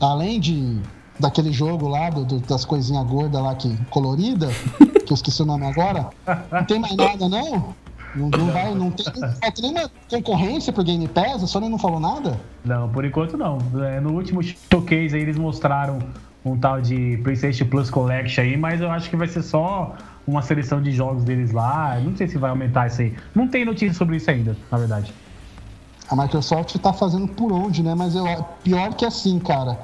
além 0.00 0.40
de 0.40 0.80
daquele 1.20 1.52
jogo 1.52 1.86
lá, 1.88 2.10
do, 2.10 2.24
do- 2.24 2.40
das 2.40 2.64
coisinhas 2.64 3.06
gordas 3.06 3.40
lá 3.42 3.54
que 3.54 3.76
colorida, 3.90 4.48
que 5.06 5.12
eu 5.12 5.14
esqueci 5.14 5.42
o 5.42 5.46
nome 5.46 5.66
agora, 5.66 6.08
não 6.50 6.64
tem 6.64 6.78
mais 6.78 6.96
nada 6.96 7.28
não? 7.28 7.74
Não, 8.12 8.28
não 8.28 8.46
vai, 8.46 8.74
não 8.74 8.90
tem, 8.90 9.06
não 9.20 9.28
vai 9.40 9.52
ter 9.52 9.62
nenhuma 9.62 9.88
concorrência 10.10 10.72
pro 10.72 10.82
Game 10.82 11.06
Pass? 11.06 11.44
A 11.44 11.46
Sony 11.46 11.68
não 11.68 11.78
falou 11.78 12.00
nada? 12.00 12.40
Não, 12.64 12.88
por 12.88 13.04
enquanto 13.04 13.36
não. 13.36 13.58
É, 13.84 14.00
No 14.00 14.12
último 14.14 14.42
showcase 14.42 15.14
aí 15.14 15.22
eles 15.22 15.38
mostraram 15.38 16.00
um 16.44 16.56
tal 16.58 16.80
de 16.80 17.18
PlayStation 17.22 17.66
Plus 17.66 17.88
Collection 17.88 18.42
aí, 18.42 18.56
mas 18.56 18.80
eu 18.80 18.90
acho 18.90 19.08
que 19.08 19.14
vai 19.16 19.28
ser 19.28 19.42
só 19.42 19.94
uma 20.26 20.42
seleção 20.42 20.82
de 20.82 20.90
jogos 20.90 21.22
deles 21.22 21.52
lá. 21.52 22.00
Não 22.02 22.16
sei 22.16 22.26
se 22.26 22.36
vai 22.36 22.50
aumentar 22.50 22.88
isso 22.88 23.00
aí. 23.02 23.14
Não 23.32 23.46
tem 23.46 23.64
notícia 23.64 23.94
sobre 23.94 24.16
isso 24.16 24.28
ainda, 24.28 24.56
na 24.72 24.78
verdade. 24.78 25.14
A 26.08 26.16
Microsoft 26.16 26.74
tá 26.78 26.92
fazendo 26.92 27.28
por 27.28 27.52
onde, 27.52 27.80
né? 27.84 27.94
Mas 27.94 28.16
eu, 28.16 28.24
pior 28.64 28.92
que 28.94 29.04
assim, 29.06 29.38
cara. 29.38 29.78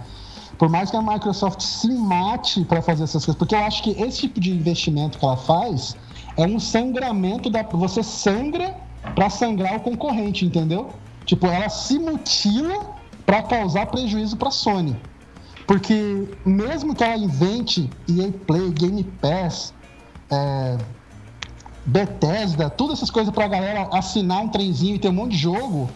Por 0.59 0.69
mais 0.69 0.91
que 0.91 0.97
a 0.97 1.03
Microsoft 1.03 1.61
se 1.61 1.89
mate 1.89 2.65
para 2.65 2.81
fazer 2.81 3.05
essas 3.05 3.25
coisas, 3.25 3.39
porque 3.39 3.55
eu 3.55 3.61
acho 3.61 3.83
que 3.83 3.91
esse 3.91 4.21
tipo 4.23 4.41
de 4.41 4.51
investimento 4.51 5.19
que 5.19 5.25
ela 5.25 5.37
faz 5.37 5.97
é 6.37 6.47
um 6.47 6.59
sangramento 6.59 7.51
da. 7.51 7.63
Você 7.63 8.03
sangra 8.03 8.75
para 9.15 9.29
sangrar 9.29 9.77
o 9.77 9.81
concorrente, 9.81 10.45
entendeu? 10.45 10.91
Tipo, 11.25 11.47
ela 11.47 11.69
se 11.69 11.99
mutila 11.99 12.97
para 13.25 13.43
causar 13.43 13.87
prejuízo 13.87 14.37
para 14.37 14.51
Sony. 14.51 14.97
Porque 15.67 16.29
mesmo 16.45 16.95
que 16.95 17.03
ela 17.03 17.17
invente 17.17 17.91
EA 18.09 18.31
Play, 18.47 18.71
Game 18.71 19.03
Pass, 19.21 19.75
é, 20.31 20.79
Bethesda, 21.85 22.71
todas 22.71 22.99
essas 22.99 23.11
coisas 23.11 23.35
pra 23.35 23.49
galera 23.49 23.89
assinar 23.93 24.43
um 24.43 24.49
trenzinho 24.49 24.95
e 24.95 24.99
ter 24.99 25.09
um 25.09 25.13
monte 25.13 25.33
de 25.33 25.39
jogo, 25.39 25.91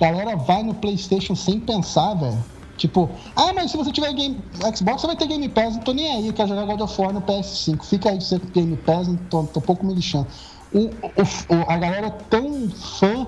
a 0.00 0.04
galera 0.04 0.36
vai 0.36 0.62
no 0.62 0.74
PlayStation 0.74 1.34
sem 1.34 1.60
pensar, 1.60 2.14
velho. 2.14 2.42
Tipo, 2.80 3.10
ah, 3.36 3.52
mas 3.52 3.70
se 3.70 3.76
você 3.76 3.92
tiver 3.92 4.10
game, 4.14 4.42
Xbox, 4.74 5.02
você 5.02 5.06
vai 5.06 5.14
ter 5.14 5.26
Game 5.26 5.46
Pass, 5.50 5.74
não 5.76 5.82
tô 5.82 5.92
nem 5.92 6.10
aí, 6.12 6.32
quero 6.32 6.48
jogar 6.48 6.64
God 6.64 6.80
of 6.80 6.98
War 6.98 7.12
no 7.12 7.20
PS5. 7.20 7.84
Fica 7.84 8.08
aí 8.08 8.18
você 8.18 8.38
com 8.38 8.46
Game 8.46 8.74
Pass, 8.78 9.06
não 9.06 9.16
tô, 9.18 9.44
tô 9.44 9.60
pouco 9.60 9.84
me 9.84 9.92
lixando. 9.92 10.26
O- 10.72 10.86
o- 10.86 11.64
a 11.68 11.76
galera 11.76 12.06
é 12.06 12.10
tão 12.10 12.70
fã 12.70 13.26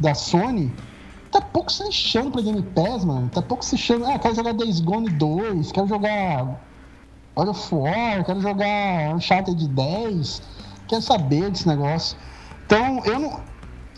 da 0.00 0.16
Sony, 0.16 0.74
tá 1.30 1.40
pouco 1.40 1.70
se 1.70 1.84
lixando 1.84 2.32
pra 2.32 2.42
Game 2.42 2.60
Pass, 2.60 3.04
mano. 3.04 3.28
Tá 3.28 3.40
pouco 3.40 3.64
se 3.64 3.76
lixando. 3.76 4.04
Ah, 4.04 4.18
quero 4.18 4.34
jogar 4.34 4.52
Days 4.52 4.80
Gone 4.80 5.08
2, 5.10 5.70
quero 5.70 5.86
jogar 5.86 6.60
God 7.36 7.48
of 7.50 7.72
War, 7.76 8.24
quero 8.24 8.40
jogar 8.40 9.14
Uncharted 9.14 9.64
10, 9.68 10.42
quero 10.88 11.02
saber 11.02 11.52
desse 11.52 11.68
negócio. 11.68 12.16
Então, 12.66 13.00
eu 13.04 13.20
não, 13.20 13.40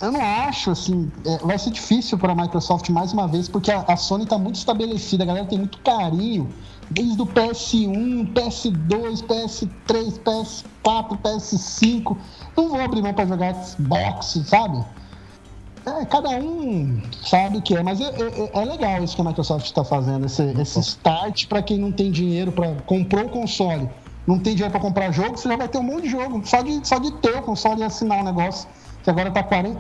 eu 0.01 0.13
não 0.13 0.21
acho, 0.21 0.71
assim, 0.71 1.11
é, 1.25 1.39
vai 1.39 1.59
ser 1.59 1.71
difícil 1.71 2.19
para 2.19 2.33
a 2.33 2.35
Microsoft 2.35 2.89
mais 2.91 3.13
uma 3.13 3.27
vez, 3.29 3.49
porque 3.49 3.71
a, 3.71 3.85
a 3.89 3.97
Sony 3.97 4.25
está 4.25 4.39
muito 4.39 4.57
estabelecida, 4.57 5.25
a 5.25 5.27
galera 5.27 5.47
tem 5.47 5.59
muito 5.59 5.79
carinho, 5.79 6.53
desde 6.91 7.21
o 7.23 7.27
PS1, 7.27 8.33
PS2, 8.33 9.23
PS3, 9.27 10.21
PS4, 10.23 11.19
PS5. 11.23 12.17
Não 12.57 12.69
vou 12.69 12.81
abrir 12.81 13.03
mão 13.03 13.15
para 13.15 13.27
jogar 13.27 13.55
Xbox, 13.65 14.39
sabe? 14.47 14.85
É, 15.87 16.05
cada 16.07 16.31
um 16.31 16.99
sabe 17.23 17.59
o 17.59 17.63
que 17.63 17.77
é, 17.77 17.83
mas 17.83 18.01
é, 18.01 18.05
é- 18.05 18.51
é 18.55 18.65
legal 18.65 19.05
isso 19.05 19.15
que 19.15 19.21
a 19.21 19.25
Microsoft 19.25 19.67
está 19.67 19.85
fazendo, 19.85 20.25
esse, 20.25 20.43
esse 20.43 20.81
start 20.81 21.47
para 21.47 21.63
quem 21.63 21.79
não 21.79 21.93
tem 21.93 22.11
dinheiro 22.11 22.51
para 22.53 22.75
comprou 22.87 23.27
o 23.27 23.29
console, 23.29 23.89
não 24.27 24.39
tem 24.39 24.55
dinheiro 24.55 24.73
para 24.73 24.81
comprar 24.81 25.11
jogo, 25.13 25.37
você 25.37 25.47
já 25.47 25.57
vai 25.57 25.69
ter 25.69 25.77
um 25.77 25.83
monte 25.83 26.05
de 26.05 26.09
jogo, 26.09 26.41
só 26.47 26.63
de, 26.63 26.81
só 26.89 26.99
de 26.99 27.13
ter 27.21 27.37
o 27.37 27.43
console 27.43 27.83
e 27.83 27.85
assinar 27.85 28.21
o 28.21 28.25
negócio, 28.25 28.67
que 29.05 29.11
agora 29.11 29.31
tá 29.31 29.43
40, 29.43 29.79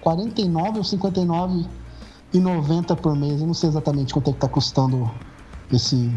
49 0.00 0.78
ou 0.78 0.84
59 0.84 1.66
e 2.32 2.38
90 2.38 2.96
por 2.96 3.16
mês, 3.16 3.40
eu 3.40 3.46
não 3.46 3.54
sei 3.54 3.68
exatamente 3.68 4.14
quanto 4.14 4.30
é 4.30 4.32
que 4.32 4.38
tá 4.38 4.48
custando 4.48 5.10
esse, 5.72 6.10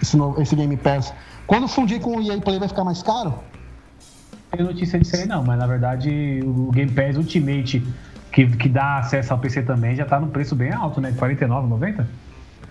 esse, 0.00 0.16
novo- 0.16 0.40
esse 0.40 0.56
Game 0.56 0.76
Pass. 0.78 1.12
Quando 1.46 1.68
fundir 1.68 2.00
com 2.00 2.16
o 2.16 2.22
EA 2.22 2.40
Play 2.40 2.58
vai 2.58 2.68
ficar 2.68 2.84
mais 2.84 3.02
caro? 3.02 3.34
Não 4.50 4.56
tem 4.58 4.66
notícia 4.66 4.98
disso 4.98 5.14
aí 5.16 5.26
não, 5.26 5.44
mas 5.44 5.58
na 5.58 5.66
verdade 5.66 6.40
o 6.44 6.70
Game 6.72 6.90
Pass 6.90 7.16
Ultimate, 7.16 7.86
que, 8.32 8.46
que 8.56 8.68
dá 8.68 8.98
acesso 8.98 9.32
ao 9.34 9.38
PC 9.38 9.62
também, 9.62 9.94
já 9.94 10.06
tá 10.06 10.18
no 10.18 10.28
preço 10.28 10.54
bem 10.56 10.72
alto, 10.72 11.00
né? 11.02 11.10
R$ 11.10 11.16
49,90? 11.36 12.06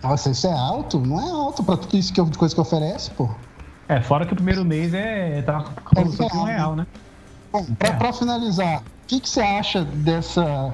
Nossa, 0.01 0.29
isso 0.31 0.47
é 0.47 0.53
alto? 0.53 0.99
Não 0.99 1.19
é 1.19 1.29
alto 1.31 1.63
para 1.63 1.77
tudo 1.77 1.95
isso 1.97 2.11
que 2.11 2.19
eu, 2.19 2.27
coisa 2.35 2.53
que 2.53 2.61
oferece, 2.61 3.11
pô. 3.11 3.29
É, 3.87 4.01
fora 4.01 4.25
que 4.25 4.33
o 4.33 4.35
primeiro 4.35 4.65
mês 4.65 4.93
é 4.93 5.41
tá 5.43 5.63
com 5.63 5.95
promoção 5.95 6.27
de 6.27 6.37
um 6.37 6.43
real, 6.43 6.75
né? 6.75 6.85
Bom, 7.53 7.63
pra, 7.77 7.89
É. 7.89 7.91
pra 7.93 8.11
finalizar, 8.13 8.81
que, 9.07 9.19
que 9.19 9.29
você 9.29 9.41
acha 9.41 9.83
dessa. 9.83 10.73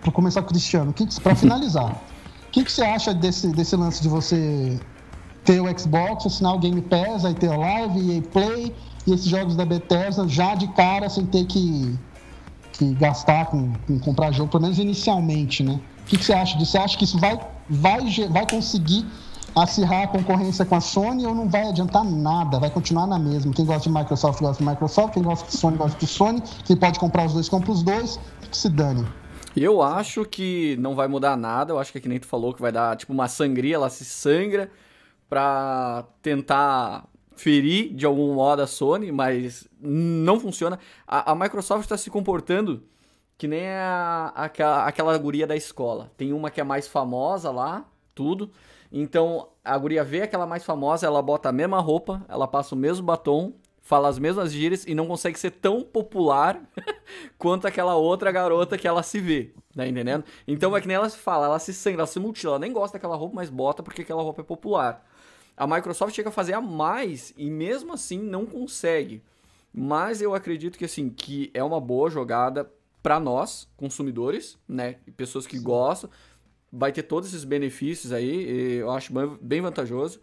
Pra 0.00 0.10
começar 0.10 0.40
com 0.42 0.46
o 0.48 0.50
Cristiano, 0.50 0.90
o 0.90 0.94
que 0.94 1.06
que- 1.06 1.20
pra 1.20 1.34
finalizar, 1.36 1.92
o 1.92 2.50
que, 2.50 2.64
que 2.64 2.72
você 2.72 2.82
acha 2.82 3.14
desse, 3.14 3.48
desse 3.52 3.76
lance 3.76 4.02
de 4.02 4.08
você 4.08 4.80
ter 5.44 5.60
o 5.60 5.78
Xbox, 5.78 6.26
assinar 6.26 6.54
o 6.54 6.58
Game 6.58 6.80
Pass, 6.82 7.24
aí 7.24 7.34
ter 7.34 7.48
o 7.48 7.56
Live, 7.60 8.16
EA 8.16 8.22
Play 8.22 8.74
e 9.06 9.12
esses 9.12 9.26
jogos 9.26 9.54
da 9.54 9.64
Bethesda 9.64 10.26
já 10.26 10.56
de 10.56 10.66
cara 10.68 11.08
sem 11.08 11.24
ter 11.26 11.44
que, 11.46 11.96
que 12.72 12.92
gastar 12.94 13.46
com, 13.46 13.72
com 13.86 14.00
comprar 14.00 14.32
jogo, 14.32 14.50
pelo 14.50 14.64
menos 14.64 14.80
inicialmente, 14.80 15.62
né? 15.62 15.78
O 16.02 16.06
que, 16.06 16.18
que 16.18 16.24
você 16.24 16.32
acha 16.32 16.58
disso? 16.58 16.72
Você 16.72 16.78
acha 16.78 16.98
que 16.98 17.04
isso 17.04 17.18
vai, 17.18 17.38
vai, 17.70 18.00
vai 18.30 18.46
conseguir 18.50 19.06
acirrar 19.56 20.02
a 20.02 20.06
concorrência 20.06 20.66
com 20.66 20.74
a 20.74 20.80
Sony 20.80 21.26
ou 21.26 21.34
não 21.34 21.48
vai 21.48 21.66
adiantar 21.66 22.04
nada, 22.04 22.60
vai 22.60 22.70
continuar 22.70 23.06
na 23.06 23.18
mesma. 23.18 23.54
Quem 23.54 23.64
gosta 23.64 23.88
de 23.88 23.96
Microsoft 23.96 24.40
gosta 24.40 24.62
de 24.62 24.68
Microsoft, 24.68 25.14
quem 25.14 25.22
gosta 25.22 25.48
de 25.48 25.56
Sony 25.56 25.76
gosta 25.78 25.98
de 25.98 26.06
Sony, 26.06 26.42
quem 26.66 26.76
pode 26.76 26.98
comprar 26.98 27.24
os 27.24 27.32
dois 27.32 27.48
compra 27.48 27.72
os 27.72 27.82
dois, 27.82 28.20
que 28.50 28.56
se 28.56 28.68
dane. 28.68 29.06
Eu 29.56 29.80
acho 29.80 30.26
que 30.26 30.76
não 30.78 30.94
vai 30.94 31.08
mudar 31.08 31.34
nada, 31.38 31.72
eu 31.72 31.78
acho 31.78 31.90
que 31.90 31.96
é 31.96 32.00
que 32.02 32.08
nem 32.08 32.20
tu 32.20 32.26
falou 32.26 32.52
que 32.52 32.60
vai 32.60 32.70
dar 32.70 32.94
tipo 32.96 33.14
uma 33.14 33.28
sangria, 33.28 33.76
ela 33.76 33.88
se 33.88 34.04
sangra 34.04 34.70
pra 35.26 36.04
tentar 36.20 37.06
ferir 37.34 37.94
de 37.94 38.04
algum 38.04 38.34
modo 38.34 38.60
a 38.60 38.66
Sony, 38.66 39.10
mas 39.10 39.66
não 39.80 40.38
funciona. 40.38 40.78
A, 41.06 41.32
a 41.32 41.34
Microsoft 41.34 41.84
está 41.84 41.96
se 41.96 42.10
comportando 42.10 42.82
que 43.38 43.48
nem 43.48 43.66
a, 43.68 44.32
a, 44.34 44.86
aquela 44.86 45.16
guria 45.16 45.46
da 45.46 45.56
escola. 45.56 46.10
Tem 46.14 46.34
uma 46.34 46.50
que 46.50 46.60
é 46.60 46.64
mais 46.64 46.86
famosa 46.86 47.50
lá, 47.50 47.86
tudo. 48.14 48.50
Então 48.90 49.48
a 49.64 49.76
guria 49.76 50.04
vê 50.04 50.22
aquela 50.22 50.46
mais 50.46 50.64
famosa, 50.64 51.06
ela 51.06 51.20
bota 51.22 51.48
a 51.48 51.52
mesma 51.52 51.80
roupa, 51.80 52.24
ela 52.28 52.46
passa 52.46 52.74
o 52.74 52.78
mesmo 52.78 53.04
batom, 53.04 53.52
fala 53.82 54.08
as 54.08 54.18
mesmas 54.18 54.52
gírias 54.52 54.84
e 54.86 54.94
não 54.94 55.06
consegue 55.06 55.38
ser 55.38 55.50
tão 55.52 55.82
popular 55.82 56.60
quanto 57.38 57.66
aquela 57.66 57.94
outra 57.94 58.32
garota 58.32 58.76
que 58.76 58.86
ela 58.88 59.02
se 59.02 59.20
vê, 59.20 59.52
tá 59.74 59.86
entendendo? 59.86 60.24
Então 60.46 60.76
é 60.76 60.80
que 60.80 60.88
nem 60.88 60.96
ela 60.96 61.08
se 61.08 61.18
fala, 61.18 61.46
ela 61.46 61.58
se 61.58 61.72
sangra, 61.72 62.00
ela 62.00 62.06
se 62.06 62.18
mutila, 62.18 62.52
ela 62.52 62.58
nem 62.58 62.72
gosta 62.72 62.98
daquela 62.98 63.16
roupa, 63.16 63.36
mas 63.36 63.48
bota 63.48 63.82
porque 63.82 64.02
aquela 64.02 64.22
roupa 64.22 64.40
é 64.40 64.44
popular. 64.44 65.06
A 65.56 65.66
Microsoft 65.66 66.14
chega 66.14 66.28
a 66.28 66.32
fazer 66.32 66.52
a 66.52 66.60
mais 66.60 67.32
e 67.36 67.48
mesmo 67.48 67.92
assim 67.92 68.18
não 68.18 68.44
consegue. 68.44 69.22
Mas 69.72 70.20
eu 70.20 70.34
acredito 70.34 70.76
que 70.76 70.84
assim, 70.84 71.08
que 71.08 71.50
é 71.54 71.62
uma 71.62 71.80
boa 71.80 72.10
jogada 72.10 72.70
para 73.02 73.20
nós, 73.20 73.68
consumidores, 73.76 74.58
né, 74.68 74.96
pessoas 75.16 75.46
que 75.46 75.58
Sim. 75.58 75.62
gostam, 75.62 76.10
vai 76.76 76.92
ter 76.92 77.02
todos 77.02 77.28
esses 77.28 77.44
benefícios 77.44 78.12
aí, 78.12 78.78
eu 78.78 78.90
acho 78.90 79.12
bem 79.40 79.60
vantajoso. 79.60 80.20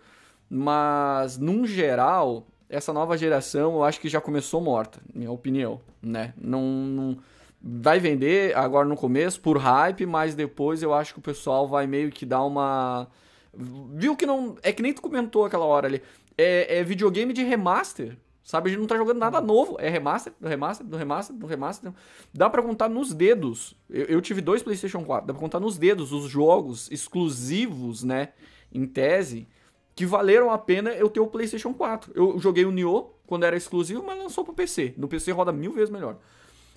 Mas, 0.50 1.38
num 1.38 1.66
geral, 1.66 2.46
essa 2.70 2.94
nova 2.94 3.18
geração 3.18 3.74
eu 3.74 3.84
acho 3.84 4.00
que 4.00 4.08
já 4.08 4.22
começou 4.22 4.62
morta, 4.62 5.02
minha 5.14 5.32
opinião, 5.32 5.82
né? 6.02 6.34
Não, 6.40 6.62
não, 6.62 7.18
vai 7.62 8.00
vender 8.00 8.56
agora 8.56 8.88
no 8.88 8.96
começo 8.96 9.42
por 9.42 9.58
hype, 9.58 10.06
mas 10.06 10.36
depois 10.36 10.84
eu 10.84 10.94
acho 10.94 11.14
que 11.14 11.20
o 11.20 11.24
pessoal 11.24 11.68
vai 11.68 11.88
meio 11.88 12.12
que 12.12 12.26
dar 12.26 12.44
uma 12.44 13.08
viu 13.54 14.16
que 14.16 14.26
não 14.26 14.56
é 14.64 14.74
que 14.74 14.82
nem 14.82 14.94
tu 14.94 15.02
comentou 15.02 15.46
aquela 15.46 15.66
hora 15.66 15.88
ali. 15.88 16.02
É, 16.38 16.80
é 16.80 16.84
videogame 16.84 17.32
de 17.34 17.44
remaster. 17.44 18.18
Sabe, 18.44 18.70
a 18.70 18.72
gente 18.72 18.82
não 18.82 18.88
tá 18.88 18.98
jogando 18.98 19.20
nada 19.20 19.40
novo. 19.40 19.78
É 19.80 19.90
remaster, 19.90 20.34
do 20.40 20.48
remaster, 20.48 20.86
do 20.86 20.98
remaster, 20.98 21.36
do 21.36 21.48
remaster. 21.48 21.94
Dá 22.34 22.50
para 22.50 22.62
contar 22.62 22.90
nos 22.90 23.14
dedos. 23.14 23.76
Eu, 23.90 24.06
eu, 24.06 24.22
tive 24.22 24.42
dois 24.42 24.62
PlayStation 24.62 25.04
4. 25.04 25.28
Dá 25.28 25.34
pra 25.34 25.40
contar 25.40 25.62
nos 25.62 25.78
dedos 25.78 26.12
os 26.12 26.30
jogos 26.30 26.92
exclusivos, 26.92 28.04
né? 28.04 28.30
Em 28.72 28.86
tese, 28.86 29.48
que 29.96 30.06
valeram 30.06 30.52
a 30.52 30.58
pena 30.58 30.92
eu 30.92 31.10
ter 31.10 31.22
o 31.22 31.28
PlayStation 31.28 31.74
4. 31.74 32.12
Eu 32.14 32.38
joguei 32.38 32.66
o 32.66 32.72
Nioh 32.72 33.14
quando 33.26 33.46
era 33.46 33.56
exclusivo, 33.56 34.04
mas 34.04 34.18
lançou 34.18 34.44
pro 34.44 34.54
PC. 34.54 34.94
No 34.98 35.08
PC 35.08 35.32
roda 35.32 35.54
mil 35.54 35.72
vezes 35.72 35.90
melhor. 35.90 36.18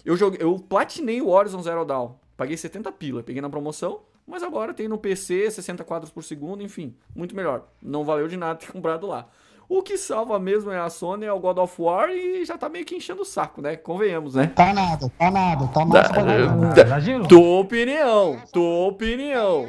Eu, 0.04 0.16
joguei, 0.16 0.40
eu 0.40 0.56
platinei 0.60 1.20
o 1.20 1.30
Horizon 1.30 1.62
Zero 1.62 1.84
Dawn. 1.84 2.14
Paguei 2.36 2.56
70 2.56 2.92
pila. 2.92 3.24
Peguei 3.24 3.42
na 3.42 3.50
promoção. 3.50 4.02
Mas 4.26 4.42
agora 4.42 4.74
tem 4.74 4.88
no 4.88 4.98
PC 4.98 5.50
60 5.50 5.84
quadros 5.84 6.10
por 6.10 6.24
segundo, 6.24 6.62
enfim, 6.62 6.96
muito 7.14 7.34
melhor. 7.34 7.68
Não 7.80 8.04
valeu 8.04 8.26
de 8.26 8.36
nada 8.36 8.58
ter 8.58 8.70
comprado 8.72 9.06
lá. 9.06 9.28
O 9.68 9.82
que 9.82 9.98
salva 9.98 10.38
mesmo 10.38 10.70
é 10.70 10.78
a 10.78 10.88
Sony, 10.88 11.24
é 11.24 11.32
o 11.32 11.40
God 11.40 11.58
of 11.58 11.74
War 11.82 12.08
e 12.10 12.44
já 12.44 12.56
tá 12.56 12.68
meio 12.68 12.84
que 12.84 12.94
enchendo 12.94 13.22
o 13.22 13.24
saco, 13.24 13.60
né? 13.60 13.74
Convenhamos, 13.74 14.36
né? 14.36 14.46
Tá 14.54 14.72
nada, 14.72 15.10
tá 15.18 15.30
nada, 15.30 15.66
tá 15.66 15.84
mais 15.84 16.08
da, 16.08 17.28
Tua 17.28 17.60
opinião, 17.60 18.40
tua 18.52 18.86
opinião. 18.86 19.68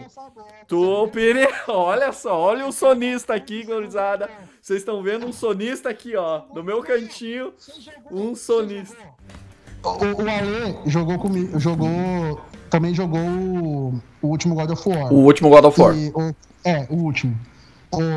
Tua 0.67 0.99
opinião. 1.01 1.49
Olha 1.67 2.11
só, 2.11 2.37
olha 2.37 2.67
o 2.67 2.71
sonista 2.71 3.33
aqui, 3.33 3.63
gurizada. 3.63 4.29
Vocês 4.61 4.79
estão 4.79 5.01
vendo 5.01 5.25
um 5.25 5.31
sonista 5.31 5.89
aqui, 5.89 6.15
ó, 6.15 6.41
no 6.53 6.63
meu 6.63 6.83
cantinho, 6.83 7.53
um 8.11 8.35
sonista. 8.35 8.97
O, 9.83 10.23
o 10.23 10.29
Ale 10.29 10.77
jogou 10.85 11.17
comigo, 11.17 11.57
jogou, 11.59 12.41
também 12.69 12.93
jogou 12.93 13.19
o, 13.19 14.01
o 14.21 14.27
último 14.27 14.55
God 14.55 14.71
of 14.71 14.89
War. 14.89 15.13
O 15.13 15.23
último 15.23 15.49
God 15.49 15.65
of 15.65 15.81
War. 15.81 15.97
E, 15.97 16.09
o, 16.09 16.35
é, 16.65 16.85
o 16.89 16.95
último 16.95 17.37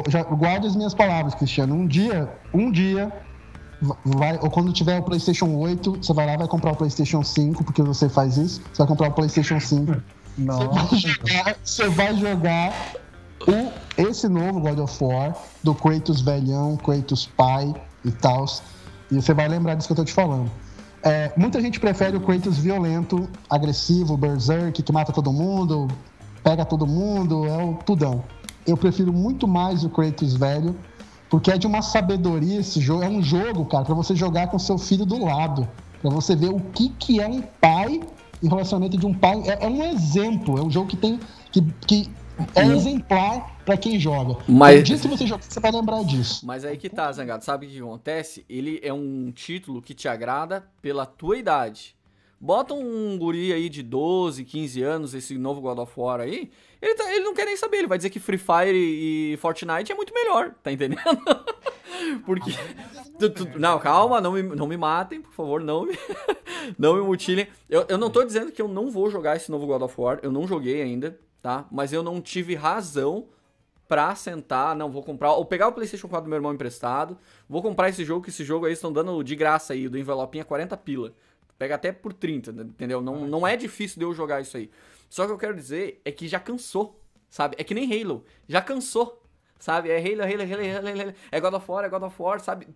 já, 0.08 0.22
guarde 0.22 0.66
as 0.66 0.74
minhas 0.74 0.94
palavras, 0.94 1.34
Cristiano. 1.34 1.74
Um 1.74 1.86
dia, 1.86 2.28
um 2.52 2.70
dia, 2.70 3.12
vai, 4.04 4.38
ou 4.40 4.50
quando 4.50 4.72
tiver 4.72 4.98
o 4.98 5.02
PlayStation 5.02 5.54
8, 5.54 5.98
você 6.02 6.12
vai 6.12 6.26
lá 6.26 6.36
vai 6.36 6.48
comprar 6.48 6.72
o 6.72 6.76
PlayStation 6.76 7.22
5, 7.22 7.64
porque 7.64 7.82
você 7.82 8.08
faz 8.08 8.36
isso. 8.36 8.60
Você 8.72 8.78
vai 8.78 8.86
comprar 8.86 9.08
o 9.08 9.12
PlayStation 9.12 9.60
5. 9.60 9.96
Você 10.40 10.46
vai 10.48 10.96
jogar, 10.96 11.56
você 11.62 11.88
vai 11.88 12.16
jogar 12.16 12.72
o, 13.46 14.00
esse 14.00 14.26
novo 14.28 14.60
God 14.60 14.78
of 14.78 15.04
War, 15.04 15.36
do 15.62 15.74
Kratos 15.74 16.22
velhão, 16.22 16.76
Kratos 16.76 17.26
pai 17.26 17.74
e 18.04 18.10
tal. 18.10 18.46
E 19.10 19.16
você 19.16 19.34
vai 19.34 19.48
lembrar 19.48 19.74
disso 19.74 19.88
que 19.88 19.92
eu 19.92 19.96
tô 19.96 20.04
te 20.04 20.14
falando. 20.14 20.50
É, 21.02 21.32
muita 21.36 21.60
gente 21.60 21.78
prefere 21.78 22.16
o 22.16 22.20
Kratos 22.20 22.56
violento, 22.56 23.28
agressivo, 23.50 24.16
berserk, 24.16 24.82
que 24.82 24.92
mata 24.92 25.12
todo 25.12 25.30
mundo, 25.30 25.88
pega 26.42 26.64
todo 26.64 26.86
mundo, 26.86 27.44
é 27.46 27.62
o 27.62 27.74
tudão 27.74 28.24
eu 28.66 28.76
prefiro 28.76 29.12
muito 29.12 29.46
mais 29.48 29.84
o 29.84 29.90
Kratos 29.90 30.34
velho, 30.34 30.76
porque 31.28 31.50
é 31.50 31.58
de 31.58 31.66
uma 31.66 31.82
sabedoria 31.82 32.60
esse 32.60 32.80
jogo. 32.80 33.02
É 33.02 33.08
um 33.08 33.22
jogo, 33.22 33.64
cara, 33.66 33.84
para 33.84 33.94
você 33.94 34.14
jogar 34.14 34.48
com 34.48 34.58
seu 34.58 34.78
filho 34.78 35.06
do 35.06 35.24
lado. 35.24 35.68
para 36.02 36.10
você 36.10 36.34
ver 36.34 36.50
o 36.50 36.60
que, 36.60 36.88
que 36.90 37.20
é 37.20 37.26
um 37.26 37.40
pai 37.40 38.00
e 38.42 38.48
relacionamento 38.48 38.96
de 38.96 39.06
um 39.06 39.14
pai. 39.14 39.42
É, 39.46 39.64
é 39.64 39.68
um 39.68 39.84
exemplo, 39.84 40.58
é 40.58 40.62
um 40.62 40.70
jogo 40.70 40.88
que 40.88 40.96
tem. 40.96 41.20
que, 41.52 41.62
que 41.86 42.10
é 42.54 42.64
hum. 42.64 42.72
exemplar 42.72 43.58
para 43.64 43.76
quem 43.76 43.98
joga. 43.98 44.36
Mas... 44.48 44.80
Um 44.80 44.82
dia, 44.82 44.96
se 44.96 45.08
você 45.08 45.26
jogar, 45.26 45.42
você 45.42 45.60
vai 45.60 45.70
lembrar 45.70 46.02
disso. 46.04 46.44
Mas 46.46 46.64
aí 46.64 46.76
que 46.76 46.88
tá, 46.88 47.12
Zangado. 47.12 47.44
Sabe 47.44 47.66
o 47.66 47.70
que 47.70 47.78
acontece? 47.78 48.44
Ele 48.48 48.80
é 48.82 48.92
um 48.92 49.30
título 49.30 49.82
que 49.82 49.94
te 49.94 50.08
agrada 50.08 50.64
pela 50.80 51.04
tua 51.04 51.36
idade. 51.36 51.94
Bota 52.42 52.72
um 52.72 53.18
guri 53.18 53.52
aí 53.52 53.68
de 53.68 53.82
12, 53.82 54.44
15 54.46 54.82
anos, 54.82 55.12
esse 55.12 55.36
novo 55.36 55.60
God 55.60 55.78
of 55.78 55.92
War 55.94 56.20
aí, 56.20 56.50
ele, 56.80 56.94
tá, 56.94 57.12
ele 57.12 57.22
não 57.22 57.34
quer 57.34 57.44
nem 57.44 57.54
saber, 57.54 57.78
ele 57.78 57.86
vai 57.86 57.98
dizer 57.98 58.08
que 58.08 58.18
Free 58.18 58.38
Fire 58.38 58.74
e, 58.74 59.36
Fortnite 59.36 59.92
é 59.92 59.94
muito 59.94 60.14
melhor, 60.14 60.54
tá 60.62 60.72
entendendo? 60.72 61.02
Porque. 62.24 62.52
Tu, 63.18 63.28
tu, 63.28 63.58
não, 63.58 63.78
calma, 63.78 64.22
não 64.22 64.32
me, 64.32 64.42
não 64.42 64.66
me 64.66 64.78
matem, 64.78 65.20
por 65.20 65.32
favor, 65.32 65.60
não 65.60 65.84
me, 65.84 65.98
não 66.78 66.94
me 66.96 67.02
mutilem. 67.02 67.46
Eu, 67.68 67.84
eu 67.90 67.98
não 67.98 68.08
tô 68.08 68.24
dizendo 68.24 68.50
que 68.50 68.62
eu 68.62 68.68
não 68.68 68.90
vou 68.90 69.10
jogar 69.10 69.36
esse 69.36 69.50
novo 69.50 69.66
God 69.66 69.82
of 69.82 70.00
War, 70.00 70.18
eu 70.22 70.32
não 70.32 70.46
joguei 70.46 70.80
ainda, 70.80 71.20
tá? 71.42 71.66
Mas 71.70 71.92
eu 71.92 72.02
não 72.02 72.22
tive 72.22 72.54
razão 72.54 73.28
pra 73.86 74.14
sentar, 74.14 74.74
não, 74.74 74.90
vou 74.90 75.02
comprar, 75.02 75.32
ou 75.32 75.44
pegar 75.44 75.68
o 75.68 75.72
PlayStation 75.72 76.08
4 76.08 76.24
do 76.24 76.28
meu 76.30 76.36
irmão 76.36 76.54
emprestado, 76.54 77.18
vou 77.48 77.60
comprar 77.60 77.88
esse 77.88 78.04
jogo, 78.04 78.22
que 78.22 78.30
esse 78.30 78.44
jogo 78.44 78.64
aí 78.64 78.72
estão 78.72 78.90
dando 78.90 79.22
de 79.22 79.36
graça 79.36 79.72
aí, 79.72 79.88
do 79.88 79.98
envelopinha 79.98 80.44
40 80.44 80.76
pila. 80.76 81.12
Pega 81.60 81.74
até 81.74 81.92
por 81.92 82.14
30, 82.14 82.52
entendeu? 82.52 83.02
Não, 83.02 83.26
não 83.26 83.46
é 83.46 83.54
difícil 83.54 83.98
de 83.98 84.04
eu 84.06 84.14
jogar 84.14 84.40
isso 84.40 84.56
aí. 84.56 84.70
Só 85.10 85.26
que 85.26 85.32
eu 85.32 85.36
quero 85.36 85.54
dizer 85.54 86.00
é 86.06 86.10
que 86.10 86.26
já 86.26 86.40
cansou, 86.40 86.98
sabe? 87.28 87.54
É 87.58 87.62
que 87.62 87.74
nem 87.74 87.84
Halo. 87.84 88.24
Já 88.48 88.62
cansou, 88.62 89.22
sabe? 89.58 89.90
É 89.90 89.98
Halo, 89.98 90.22
Halo, 90.22 90.40
Halo, 90.40 90.88
Halo, 90.88 91.00
Halo. 91.02 91.14
É 91.30 91.38
God 91.38 91.52
of 91.52 91.70
War, 91.70 91.84
é 91.84 91.88
God 91.90 92.04
of 92.04 92.16
War, 92.18 92.40
sabe? 92.40 92.66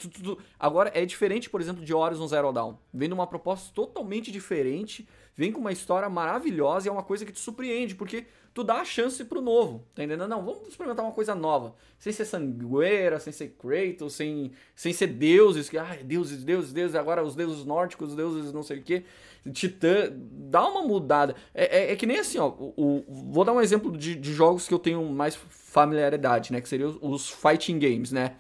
Agora, 0.61 0.93
é 0.93 1.07
diferente, 1.07 1.49
por 1.49 1.62
exemplo, 1.62 1.82
de 1.82 1.95
Horizon 1.95 2.28
Zero 2.28 2.53
Dawn. 2.53 2.74
Vem 2.93 3.09
numa 3.09 3.26
proposta 3.26 3.72
totalmente 3.72 4.30
diferente, 4.30 5.09
vem 5.37 5.53
com 5.53 5.61
uma 5.61 5.72
história 5.72 6.09
maravilhosa 6.09 6.87
e 6.87 6.89
é 6.89 6.93
uma 6.93 7.03
coisa 7.03 7.24
que 7.24 7.32
te 7.32 7.41
surpreende, 7.41 7.95
porque 7.95 8.26
tu 8.55 8.62
dá 8.62 8.76
a 8.76 8.85
chance 8.85 9.24
pro 9.24 9.41
novo, 9.41 9.85
tá 9.95 10.05
entendendo? 10.05 10.28
Não, 10.28 10.45
vamos 10.45 10.68
experimentar 10.68 11.05
uma 11.05 11.12
coisa 11.12 11.35
nova. 11.35 11.74
Sem 11.99 12.12
ser 12.12 12.24
sangueira, 12.24 13.18
sem 13.18 13.32
ser 13.32 13.57
Kratos, 13.59 14.14
sem, 14.14 14.53
sem 14.76 14.93
ser 14.93 15.09
deuses, 15.09 15.68
que, 15.68 15.76
ai, 15.76 16.05
deuses, 16.05 16.45
deuses, 16.45 16.72
deuses, 16.72 16.95
agora 16.95 17.24
os 17.24 17.35
deuses 17.35 17.64
nórdicos, 17.64 18.11
os 18.11 18.16
deuses 18.16 18.53
não 18.53 18.62
sei 18.62 18.78
o 18.78 18.82
que. 18.82 19.05
Titã, 19.53 20.11
dá 20.11 20.66
uma 20.66 20.82
mudada. 20.82 21.35
É, 21.53 21.80
é, 21.80 21.93
é, 21.93 21.97
que 21.97 22.07
nem 22.07 22.18
assim, 22.18 22.39
ó. 22.39 22.49
O, 22.49 23.05
o, 23.07 23.32
vou 23.32 23.45
dar 23.45 23.53
um 23.53 23.61
exemplo 23.61 23.97
de, 23.97 24.14
de, 24.14 24.32
jogos 24.32 24.66
que 24.66 24.72
eu 24.72 24.78
tenho 24.78 25.05
mais 25.05 25.35
familiaridade, 25.51 26.53
né? 26.53 26.61
Que 26.61 26.68
seriam 26.68 26.97
os, 27.03 27.28
fighting 27.28 27.78
games, 27.78 28.11
né? 28.12 28.37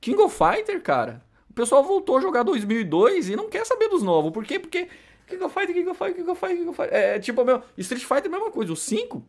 King 0.00 0.20
of 0.22 0.34
Fighter, 0.34 0.82
cara. 0.82 1.22
O 1.48 1.52
pessoal 1.52 1.84
voltou 1.84 2.16
a 2.16 2.20
jogar 2.20 2.42
2002 2.42 3.28
e 3.28 3.36
não 3.36 3.48
quer 3.48 3.66
saber 3.66 3.88
dos 3.88 4.02
novos. 4.02 4.32
Por 4.32 4.44
quê? 4.44 4.58
Porque 4.58 4.88
King 5.30 5.44
of 5.44 5.54
Fighter, 5.54 5.74
King 5.74 5.88
of 5.88 5.98
Fighter, 5.98 6.16
King 6.16 6.30
of 6.30 6.40
Fighter, 6.40 6.56
King 6.56 6.68
of 6.68 6.76
Fighter. 6.76 6.94
É, 6.94 7.18
tipo, 7.18 7.44
meu, 7.44 7.62
Street 7.78 8.04
Fighter 8.04 8.24
é 8.24 8.28
a 8.28 8.30
mesma 8.38 8.50
coisa. 8.50 8.72
O 8.72 8.76
5, 8.76 9.22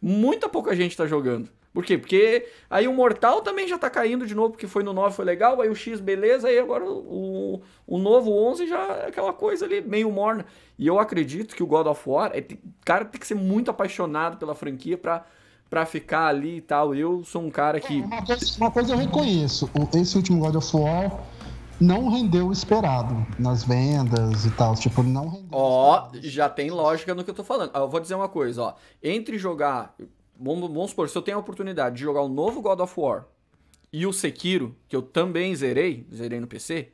muita 0.00 0.48
pouca 0.48 0.74
gente 0.74 0.96
tá 0.96 1.06
jogando. 1.06 1.50
Por 1.74 1.84
quê? 1.84 1.98
Porque 1.98 2.46
aí 2.70 2.86
o 2.86 2.92
Mortal 2.92 3.42
também 3.42 3.66
já 3.66 3.76
tá 3.76 3.90
caindo 3.90 4.24
de 4.24 4.34
novo, 4.34 4.50
porque 4.50 4.68
foi 4.68 4.84
no 4.84 4.92
9, 4.92 5.16
foi 5.16 5.24
legal, 5.24 5.60
aí 5.60 5.68
o 5.68 5.74
X, 5.74 5.98
beleza, 5.98 6.46
aí 6.46 6.56
agora 6.56 6.84
o, 6.84 7.60
o 7.84 7.98
novo 7.98 8.30
11 8.30 8.68
já 8.68 8.78
é 8.78 9.08
aquela 9.08 9.32
coisa 9.32 9.64
ali, 9.64 9.80
meio 9.80 10.08
morna. 10.08 10.46
E 10.78 10.86
eu 10.86 11.00
acredito 11.00 11.56
que 11.56 11.64
o 11.64 11.66
God 11.66 11.88
of 11.88 12.08
War, 12.08 12.30
é, 12.32 12.44
cara, 12.84 13.04
tem 13.04 13.20
que 13.20 13.26
ser 13.26 13.34
muito 13.34 13.72
apaixonado 13.72 14.36
pela 14.36 14.54
franquia 14.54 14.96
pra, 14.96 15.24
pra 15.68 15.84
ficar 15.84 16.28
ali 16.28 16.58
e 16.58 16.60
tal. 16.60 16.94
Eu 16.94 17.24
sou 17.24 17.42
um 17.42 17.50
cara 17.50 17.80
que. 17.80 18.02
Uma 18.02 18.24
coisa, 18.24 18.56
uma 18.56 18.70
coisa 18.70 18.92
eu 18.92 18.96
reconheço: 18.96 19.68
esse 19.96 20.16
último 20.16 20.38
God 20.38 20.54
of 20.54 20.76
War 20.76 21.24
não 21.80 22.08
rendeu 22.08 22.48
o 22.48 22.52
esperado 22.52 23.26
nas 23.38 23.64
vendas 23.64 24.44
e 24.44 24.50
tal. 24.52 24.74
Tipo, 24.74 25.02
não 25.02 25.28
rendeu. 25.28 25.48
Ó, 25.52 26.10
já 26.14 26.48
tem 26.48 26.70
lógica 26.70 27.14
no 27.14 27.24
que 27.24 27.30
eu 27.30 27.34
tô 27.34 27.44
falando. 27.44 27.70
Eu 27.74 27.88
vou 27.88 28.00
dizer 28.00 28.14
uma 28.14 28.28
coisa, 28.28 28.62
ó. 28.62 28.74
Entre 29.02 29.38
jogar. 29.38 29.94
Vamos, 30.38 30.68
vamos 30.68 30.90
supor, 30.90 31.08
se 31.08 31.16
eu 31.16 31.22
tenho 31.22 31.36
a 31.36 31.40
oportunidade 31.40 31.96
de 31.96 32.02
jogar 32.02 32.22
o 32.22 32.28
novo 32.28 32.60
God 32.60 32.80
of 32.80 32.98
War 32.98 33.26
e 33.92 34.04
o 34.04 34.12
Sekiro, 34.12 34.74
que 34.88 34.96
eu 34.96 35.02
também 35.02 35.54
zerei, 35.54 36.04
zerei 36.12 36.40
no 36.40 36.48
PC, 36.48 36.88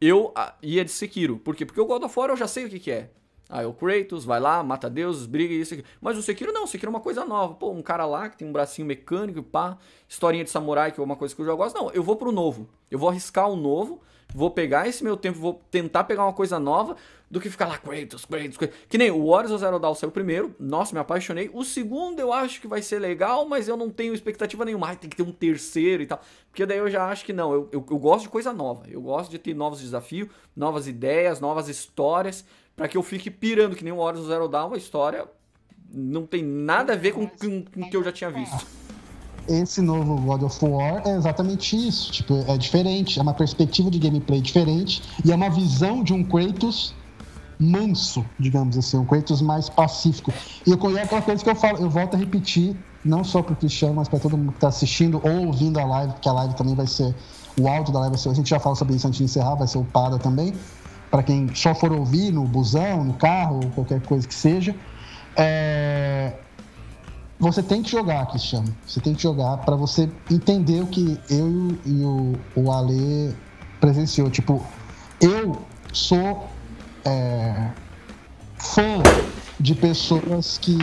eu 0.00 0.30
ah, 0.36 0.54
ia 0.62 0.84
de 0.84 0.92
Sekiro. 0.92 1.36
Por 1.36 1.56
quê? 1.56 1.66
Porque 1.66 1.80
o 1.80 1.86
God 1.86 2.04
of 2.04 2.16
War 2.16 2.30
eu 2.30 2.36
já 2.36 2.46
sei 2.46 2.66
o 2.66 2.70
que, 2.70 2.78
que 2.78 2.90
é. 2.92 3.10
Ah, 3.48 3.62
é 3.62 3.66
o 3.66 3.72
Kratos, 3.72 4.24
vai 4.24 4.40
lá, 4.40 4.62
mata 4.62 4.88
deuses, 4.88 5.26
briga 5.26 5.52
e 5.52 5.60
isso 5.60 5.74
aqui. 5.74 5.84
Mas 6.00 6.16
o 6.16 6.22
Sekiro 6.22 6.52
não, 6.52 6.64
o 6.64 6.66
Sekiro 6.66 6.90
é 6.90 6.94
uma 6.94 7.00
coisa 7.00 7.24
nova. 7.24 7.54
Pô, 7.54 7.72
um 7.72 7.82
cara 7.82 8.06
lá 8.06 8.28
que 8.28 8.38
tem 8.38 8.48
um 8.48 8.52
bracinho 8.52 8.86
mecânico, 8.86 9.42
pá, 9.42 9.76
historinha 10.08 10.44
de 10.44 10.50
samurai, 10.50 10.92
que 10.92 11.00
é 11.00 11.02
uma 11.02 11.16
coisa 11.16 11.34
que 11.34 11.42
eu 11.42 11.46
já 11.46 11.54
gosto. 11.54 11.74
Não, 11.76 11.90
eu 11.90 12.02
vou 12.02 12.16
pro 12.16 12.32
novo. 12.32 12.68
Eu 12.90 12.98
vou 12.98 13.08
arriscar 13.08 13.48
o 13.50 13.56
novo, 13.56 14.00
vou 14.34 14.50
pegar 14.50 14.88
esse 14.88 15.04
meu 15.04 15.16
tempo, 15.16 15.38
vou 15.38 15.62
tentar 15.70 16.04
pegar 16.04 16.24
uma 16.24 16.32
coisa 16.32 16.58
nova, 16.58 16.96
do 17.30 17.40
que 17.40 17.48
ficar 17.48 17.66
lá, 17.66 17.78
Kratos, 17.78 18.24
Kratos, 18.24 18.56
Kratos. 18.56 18.78
Que 18.88 18.98
nem 18.98 19.10
o 19.10 19.28
Warriors 19.30 19.60
Zero 19.60 19.78
Dawn 19.78 19.94
saiu 19.94 20.10
primeiro, 20.10 20.54
nossa, 20.58 20.92
me 20.92 21.00
apaixonei. 21.00 21.50
O 21.52 21.64
segundo 21.64 22.20
eu 22.20 22.32
acho 22.32 22.60
que 22.60 22.66
vai 22.66 22.82
ser 22.82 22.98
legal, 22.98 23.46
mas 23.46 23.66
eu 23.68 23.76
não 23.76 23.88
tenho 23.90 24.12
expectativa 24.12 24.64
nenhuma. 24.64 24.88
Ai, 24.88 24.96
tem 24.96 25.08
que 25.08 25.16
ter 25.16 25.22
um 25.22 25.32
terceiro 25.32 26.02
e 26.02 26.06
tal. 26.06 26.20
Porque 26.50 26.66
daí 26.66 26.78
eu 26.78 26.90
já 26.90 27.08
acho 27.08 27.24
que 27.24 27.32
não, 27.32 27.52
eu, 27.52 27.68
eu, 27.72 27.86
eu 27.90 27.98
gosto 27.98 28.24
de 28.24 28.28
coisa 28.28 28.52
nova. 28.52 28.84
Eu 28.88 29.00
gosto 29.00 29.30
de 29.30 29.38
ter 29.38 29.54
novos 29.54 29.80
desafios, 29.80 30.28
novas 30.54 30.86
ideias, 30.86 31.40
novas 31.40 31.68
histórias, 31.68 32.44
para 32.76 32.86
que 32.86 32.96
eu 32.96 33.02
fique 33.02 33.30
pirando, 33.30 33.74
que 33.74 33.84
nem 33.84 33.92
o 33.92 33.96
Warriors 33.96 34.26
Zero 34.26 34.48
Dawn, 34.48 34.68
uma 34.68 34.76
história 34.76 35.26
não 35.92 36.26
tem 36.26 36.42
nada 36.42 36.92
a 36.92 36.96
ver 36.96 37.12
com 37.12 37.24
o 37.24 37.28
que 37.88 37.96
eu 37.96 38.02
já 38.02 38.10
tinha 38.10 38.30
visto 38.30 38.83
esse 39.48 39.80
novo 39.80 40.16
God 40.16 40.42
of 40.42 40.64
War 40.64 41.02
é 41.06 41.16
exatamente 41.16 41.76
isso. 41.76 42.12
Tipo, 42.12 42.44
é 42.46 42.56
diferente, 42.56 43.18
é 43.18 43.22
uma 43.22 43.34
perspectiva 43.34 43.90
de 43.90 43.98
gameplay 43.98 44.40
diferente 44.40 45.02
e 45.24 45.32
é 45.32 45.34
uma 45.34 45.50
visão 45.50 46.02
de 46.02 46.12
um 46.12 46.22
Kratos 46.24 46.94
manso, 47.58 48.24
digamos 48.38 48.76
assim, 48.76 48.96
um 48.96 49.04
Kratos 49.04 49.40
mais 49.40 49.68
pacífico. 49.68 50.32
E 50.66 50.70
eu 50.70 50.96
é 50.96 51.02
aquela 51.02 51.22
coisa 51.22 51.42
que 51.42 51.50
eu 51.50 51.54
falo, 51.54 51.78
eu 51.78 51.90
volto 51.90 52.14
a 52.14 52.18
repetir, 52.18 52.76
não 53.04 53.22
só 53.22 53.42
para 53.42 53.52
o 53.52 53.56
Cristiano, 53.56 53.94
mas 53.94 54.08
para 54.08 54.18
todo 54.18 54.36
mundo 54.36 54.52
que 54.52 54.58
está 54.58 54.68
assistindo 54.68 55.20
ou 55.22 55.46
ouvindo 55.46 55.78
a 55.78 55.84
live, 55.84 56.12
porque 56.14 56.28
a 56.28 56.32
live 56.32 56.54
também 56.54 56.74
vai 56.74 56.86
ser, 56.86 57.14
o 57.58 57.68
áudio 57.68 57.92
da 57.92 58.00
live 58.00 58.18
ser, 58.18 58.30
a 58.30 58.34
gente 58.34 58.50
já 58.50 58.58
fala 58.58 58.74
sobre 58.74 58.94
isso 58.94 59.06
antes 59.06 59.18
de 59.18 59.24
encerrar, 59.24 59.54
vai 59.54 59.68
ser 59.68 59.78
upada 59.78 60.18
também, 60.18 60.54
para 61.10 61.22
quem 61.22 61.54
só 61.54 61.74
for 61.74 61.92
ouvir 61.92 62.32
no 62.32 62.44
busão, 62.44 63.04
no 63.04 63.14
carro, 63.14 63.60
qualquer 63.74 64.00
coisa 64.02 64.26
que 64.26 64.34
seja. 64.34 64.74
É... 65.36 66.32
Você 67.38 67.62
tem 67.62 67.82
que 67.82 67.90
jogar, 67.90 68.26
Cristiano. 68.26 68.74
Você 68.86 69.00
tem 69.00 69.14
que 69.14 69.22
jogar 69.22 69.58
para 69.58 69.76
você 69.76 70.08
entender 70.30 70.80
o 70.82 70.86
que 70.86 71.18
eu 71.28 71.76
e 71.84 72.02
o, 72.02 72.34
o 72.54 72.72
Ale 72.72 73.34
presenciou. 73.80 74.30
Tipo, 74.30 74.64
eu 75.20 75.58
sou 75.92 76.48
é, 77.04 77.70
fã 78.58 79.02
de 79.58 79.74
pessoas 79.74 80.58
que 80.58 80.76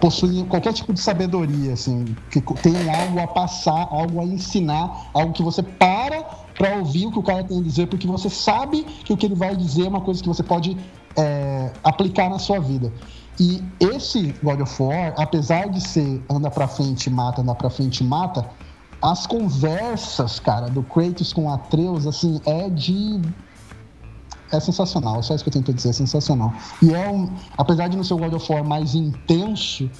possuem 0.00 0.44
qualquer 0.46 0.72
tipo 0.72 0.92
de 0.92 1.00
sabedoria, 1.00 1.72
assim, 1.72 2.04
que 2.30 2.40
tem 2.56 2.74
algo 2.94 3.18
a 3.20 3.26
passar, 3.26 3.88
algo 3.90 4.20
a 4.20 4.24
ensinar, 4.24 5.10
algo 5.14 5.32
que 5.32 5.42
você 5.42 5.62
para 5.62 6.22
para 6.58 6.76
ouvir 6.76 7.06
o 7.06 7.12
que 7.12 7.18
o 7.20 7.22
cara 7.22 7.44
tem 7.44 7.60
a 7.60 7.62
dizer, 7.62 7.86
porque 7.86 8.06
você 8.06 8.28
sabe 8.28 8.82
que 8.82 9.12
o 9.12 9.16
que 9.16 9.26
ele 9.26 9.36
vai 9.36 9.54
dizer 9.54 9.84
é 9.84 9.88
uma 9.88 10.00
coisa 10.00 10.20
que 10.20 10.28
você 10.28 10.42
pode 10.42 10.76
é, 11.16 11.70
aplicar 11.84 12.28
na 12.28 12.40
sua 12.40 12.58
vida. 12.58 12.92
E 13.40 13.62
esse 13.78 14.34
God 14.42 14.60
of 14.60 14.82
War, 14.82 15.14
apesar 15.16 15.68
de 15.68 15.80
ser 15.80 16.22
anda 16.28 16.50
para 16.50 16.66
frente 16.66 17.08
mata, 17.08 17.40
anda 17.40 17.54
para 17.54 17.70
frente 17.70 18.02
mata, 18.02 18.44
as 19.00 19.26
conversas, 19.26 20.40
cara, 20.40 20.68
do 20.68 20.82
Kratos 20.82 21.32
com 21.32 21.50
Atreus, 21.52 22.06
assim, 22.06 22.40
é 22.44 22.68
de 22.68 23.20
é 24.50 24.58
sensacional, 24.58 25.22
só 25.22 25.34
isso 25.34 25.44
que 25.44 25.48
eu 25.48 25.52
tenho 25.52 25.64
pra 25.64 25.74
dizer, 25.74 25.90
é 25.90 25.92
sensacional. 25.92 26.52
E 26.82 26.92
é 26.92 27.08
um, 27.08 27.30
apesar 27.56 27.88
de 27.88 27.96
não 27.96 28.02
ser 28.02 28.14
o 28.14 28.18
God 28.18 28.32
of 28.32 28.52
War 28.52 28.64
mais 28.64 28.94
intenso, 28.94 29.90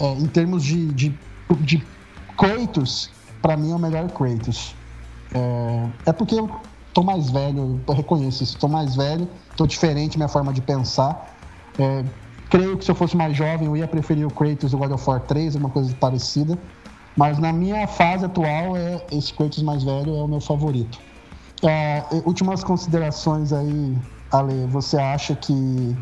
é, 0.00 0.12
em 0.14 0.26
termos 0.26 0.64
de, 0.64 0.86
de, 0.94 1.18
de 1.60 1.86
Kratos, 2.36 3.10
pra 3.42 3.56
mim 3.56 3.70
é 3.70 3.74
o 3.74 3.78
melhor 3.78 4.10
Kratos. 4.10 4.74
É, 5.34 5.88
é 6.06 6.12
porque 6.12 6.34
eu 6.34 6.50
tô 6.94 7.02
mais 7.02 7.30
velho, 7.30 7.80
eu 7.86 7.94
reconheço 7.94 8.42
isso, 8.42 8.56
tô 8.56 8.68
mais 8.68 8.96
velho, 8.96 9.28
tô 9.56 9.66
diferente 9.66 10.16
minha 10.16 10.28
forma 10.28 10.52
de 10.52 10.62
pensar. 10.62 11.36
É, 11.78 12.04
creio 12.54 12.78
que 12.78 12.84
se 12.84 12.90
eu 12.92 12.94
fosse 12.94 13.16
mais 13.16 13.36
jovem 13.36 13.66
eu 13.66 13.76
ia 13.76 13.88
preferir 13.88 14.24
o 14.24 14.30
Kratos 14.30 14.70
do 14.70 14.78
God 14.78 14.92
of 14.92 15.10
War 15.10 15.20
3, 15.20 15.56
alguma 15.56 15.72
coisa 15.72 15.92
parecida. 15.96 16.56
Mas 17.16 17.36
na 17.36 17.52
minha 17.52 17.84
fase 17.88 18.24
atual, 18.24 18.76
é, 18.76 19.04
esse 19.10 19.34
Kratos 19.34 19.60
mais 19.64 19.82
velho 19.82 20.14
é 20.14 20.22
o 20.22 20.28
meu 20.28 20.40
favorito. 20.40 21.00
É, 21.64 22.04
últimas 22.24 22.62
considerações 22.62 23.52
aí, 23.52 23.98
Ale. 24.30 24.66
Você 24.68 24.96
acha 24.96 25.34
que 25.34 25.96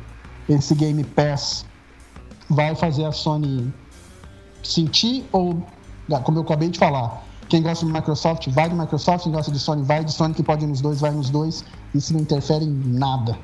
esse 0.47 0.75
Game 0.75 1.03
Pass 1.05 1.65
vai 2.51 2.75
fazer 2.75 3.07
a 3.07 3.13
Sony 3.13 3.73
sentir 4.63 5.25
ou, 5.33 5.63
ah, 6.13 6.21
como 6.21 6.37
eu 6.37 6.43
acabei 6.43 6.69
de 6.69 6.79
falar, 6.79 7.23
quem 7.49 7.63
gosta 7.63 7.87
de 7.87 7.93
Microsoft 7.93 8.47
vai 8.51 8.69
de 8.69 8.75
Microsoft, 8.75 9.25
quem 9.25 9.33
gosta 9.33 9.51
de 9.51 9.59
Sony 9.59 9.83
vai 9.85 10.05
de 10.05 10.13
Sony, 10.13 10.35
que 10.35 10.43
pode 10.43 10.65
ir 10.65 10.69
nos 10.69 10.83
dois, 10.83 11.01
vai 11.01 11.13
nos 11.13 11.31
dois. 11.31 11.65
Isso 11.95 12.13
não 12.13 12.21
interfere 12.21 12.67
em 12.67 12.75
nada. 12.99 13.39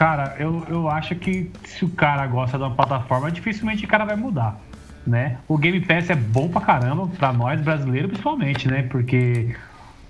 Cara, 0.00 0.34
eu, 0.38 0.64
eu 0.66 0.88
acho 0.88 1.14
que 1.14 1.52
se 1.62 1.84
o 1.84 1.90
cara 1.90 2.26
gosta 2.26 2.56
de 2.56 2.64
uma 2.64 2.74
plataforma, 2.74 3.30
dificilmente 3.30 3.84
o 3.84 3.88
cara 3.88 4.06
vai 4.06 4.16
mudar. 4.16 4.58
Né? 5.06 5.36
O 5.46 5.58
Game 5.58 5.78
Pass 5.82 6.08
é 6.08 6.14
bom 6.14 6.48
pra 6.48 6.62
caramba, 6.62 7.06
pra 7.18 7.34
nós 7.34 7.60
brasileiros 7.60 8.08
principalmente, 8.08 8.66
né? 8.66 8.84
Porque 8.84 9.54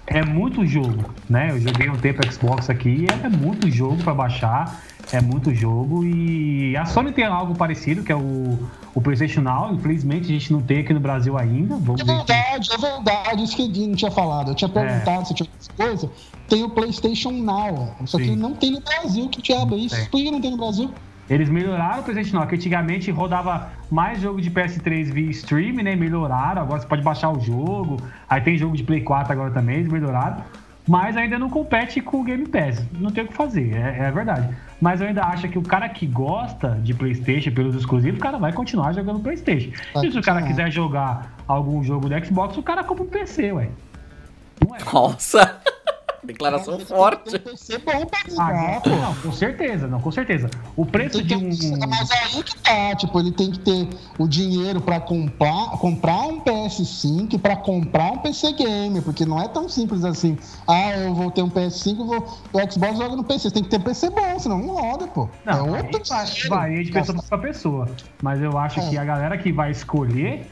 é 0.07 0.25
muito 0.25 0.67
jogo, 0.67 1.15
né? 1.29 1.51
Eu 1.51 1.61
joguei 1.61 1.89
um 1.89 1.97
tempo 1.97 2.21
Xbox 2.31 2.69
aqui, 2.69 3.07
é 3.25 3.29
muito 3.29 3.71
jogo 3.71 4.03
para 4.03 4.13
baixar, 4.13 4.83
é 5.13 5.21
muito 5.21 5.55
jogo 5.55 6.05
e 6.05 6.77
a 6.77 6.85
Sony 6.85 7.13
tem 7.13 7.25
algo 7.25 7.55
parecido 7.55 8.03
que 8.03 8.13
é 8.13 8.17
o, 8.17 8.59
o 8.95 9.01
PlayStation 9.01 9.41
Now, 9.41 9.73
infelizmente 9.73 10.25
a 10.25 10.33
gente 10.33 10.53
não 10.53 10.61
tem 10.61 10.81
aqui 10.81 10.93
no 10.93 11.01
Brasil 11.01 11.37
ainda. 11.39 11.77
Vamos 11.77 12.01
é 12.01 12.05
verdade, 12.05 12.71
é 12.73 12.79
verdade, 12.79 13.43
isso 13.43 13.57
que 13.57 13.63
eu 13.63 13.89
não 13.89 13.95
tinha 13.95 14.11
falado. 14.11 14.51
Eu 14.51 14.55
tinha 14.55 14.69
perguntado 14.69 15.23
é. 15.23 15.25
se 15.25 15.35
tinha 15.35 15.49
coisa. 15.77 16.11
Tem 16.49 16.65
o 16.65 16.71
PlayStation 16.71 17.31
Now, 17.31 17.95
só 18.07 18.19
Sim. 18.19 18.25
que 18.25 18.37
não 18.37 18.55
tem 18.55 18.73
no 18.73 18.81
Brasil. 18.81 19.29
Que 19.29 19.41
diabo 19.41 19.77
é 19.77 19.79
isso? 19.79 20.11
Por 20.11 20.21
que 20.21 20.31
não 20.31 20.41
tem 20.41 20.51
no 20.51 20.57
Brasil? 20.57 20.93
Eles 21.31 21.49
melhoraram 21.49 22.01
o 22.01 22.03
PlayStation 22.03 22.37
Now, 22.37 22.47
que 22.49 22.57
antigamente 22.57 23.09
rodava 23.13 23.71
mais 23.89 24.21
jogo 24.21 24.41
de 24.41 24.51
PS3 24.51 25.13
via 25.13 25.31
stream, 25.31 25.77
né? 25.77 25.95
Melhoraram, 25.95 26.63
agora 26.63 26.81
você 26.81 26.89
pode 26.89 27.03
baixar 27.03 27.31
o 27.31 27.39
jogo. 27.39 27.99
Aí 28.29 28.41
tem 28.41 28.59
jogo 28.59 28.77
de 28.77 28.83
Play 28.83 29.01
4 29.03 29.33
agora 29.33 29.53
também, 29.53 29.77
eles 29.77 29.93
melhoraram. 29.93 30.43
Mas 30.89 31.17
ainda 31.17 31.39
não 31.39 31.49
compete 31.49 32.01
com 32.01 32.21
o 32.21 32.25
Game 32.25 32.49
Pass. 32.49 32.85
Não 32.93 33.13
tem 33.13 33.23
o 33.23 33.29
que 33.29 33.35
fazer, 33.35 33.77
é, 33.77 34.07
é 34.07 34.11
verdade. 34.11 34.53
Mas 34.81 35.01
eu 35.01 35.07
ainda 35.07 35.23
acho 35.23 35.49
que 35.49 35.57
o 35.57 35.63
cara 35.63 35.89
que 35.89 36.05
gosta 36.05 36.71
de 36.83 36.93
PlayStation 36.93 37.53
pelos 37.53 37.77
exclusivos, 37.77 38.19
o 38.19 38.23
cara 38.23 38.37
vai 38.37 38.53
continuar 38.53 38.93
jogando 38.93 39.21
PlayStation. 39.21 39.71
e 40.03 40.11
se 40.11 40.19
o 40.19 40.23
cara 40.23 40.43
quiser 40.43 40.69
jogar 40.73 41.33
algum 41.47 41.85
jogo 41.85 42.09
do 42.09 42.25
Xbox, 42.27 42.57
o 42.57 42.63
cara 42.63 42.83
compra 42.83 43.05
um 43.05 43.07
PC, 43.07 43.53
ué. 43.53 43.69
Não 44.67 44.75
é? 44.75 44.79
Nossa! 44.93 45.61
Declaração 46.23 46.75
é, 46.75 46.81
forte. 46.81 47.39
Tem 47.39 47.55
que 47.55 47.57
ser 47.57 47.79
bom 47.79 48.05
pra 48.05 48.21
ah, 48.39 48.81
pô. 48.83 48.91
Não, 48.91 49.15
com 49.15 49.33
certeza, 49.33 49.87
não, 49.87 50.01
com 50.01 50.11
certeza. 50.11 50.51
O 50.77 50.85
preço 50.85 51.23
de 51.23 51.35
um. 51.35 51.49
Mas 51.89 52.11
aí 52.11 52.43
que 52.43 52.57
tá, 52.59 52.95
tipo, 52.95 53.19
ele 53.19 53.33
tem 53.33 53.51
que 53.51 53.59
ter 53.61 53.89
o 54.19 54.29
dinheiro 54.29 54.81
pra 54.81 55.01
comprar, 55.01 55.71
comprar 55.79 56.19
um 56.27 56.41
PS5 56.41 57.35
e 57.35 57.39
pra 57.39 57.57
comprar 57.57 58.13
um 58.13 58.19
PC 58.19 58.53
Game, 58.53 59.01
porque 59.01 59.25
não 59.25 59.41
é 59.41 59.49
tão 59.49 59.69
simples 59.69 60.05
assim. 60.05 60.37
Ah, 60.69 60.91
eu 60.99 61.15
vou 61.15 61.31
ter 61.31 61.43
um 61.43 61.51
PS5, 61.51 61.97
vou, 61.97 62.39
o 62.53 62.71
Xbox 62.71 62.99
joga 62.99 63.17
no 63.17 63.25
PC. 63.25 63.41
Você 63.41 63.51
tem 63.51 63.63
que 63.63 63.71
ter 63.71 63.81
PC 63.81 64.11
bom, 64.11 64.39
senão 64.39 64.59
não 64.59 64.75
roda, 64.75 65.07
pô. 65.07 65.29
Não, 65.45 65.75
é 65.75 65.83
outro 65.83 66.03
vai, 66.07 66.27
vai 66.49 66.83
de 66.83 66.93
pessoa 66.93 67.23
pra 67.29 67.39
pessoa. 67.39 67.89
Mas 68.23 68.43
eu 68.43 68.59
acho 68.59 68.81
é. 68.81 68.89
que 68.91 68.99
a 68.99 69.05
galera 69.05 69.39
que 69.39 69.51
vai 69.51 69.71
escolher 69.71 70.47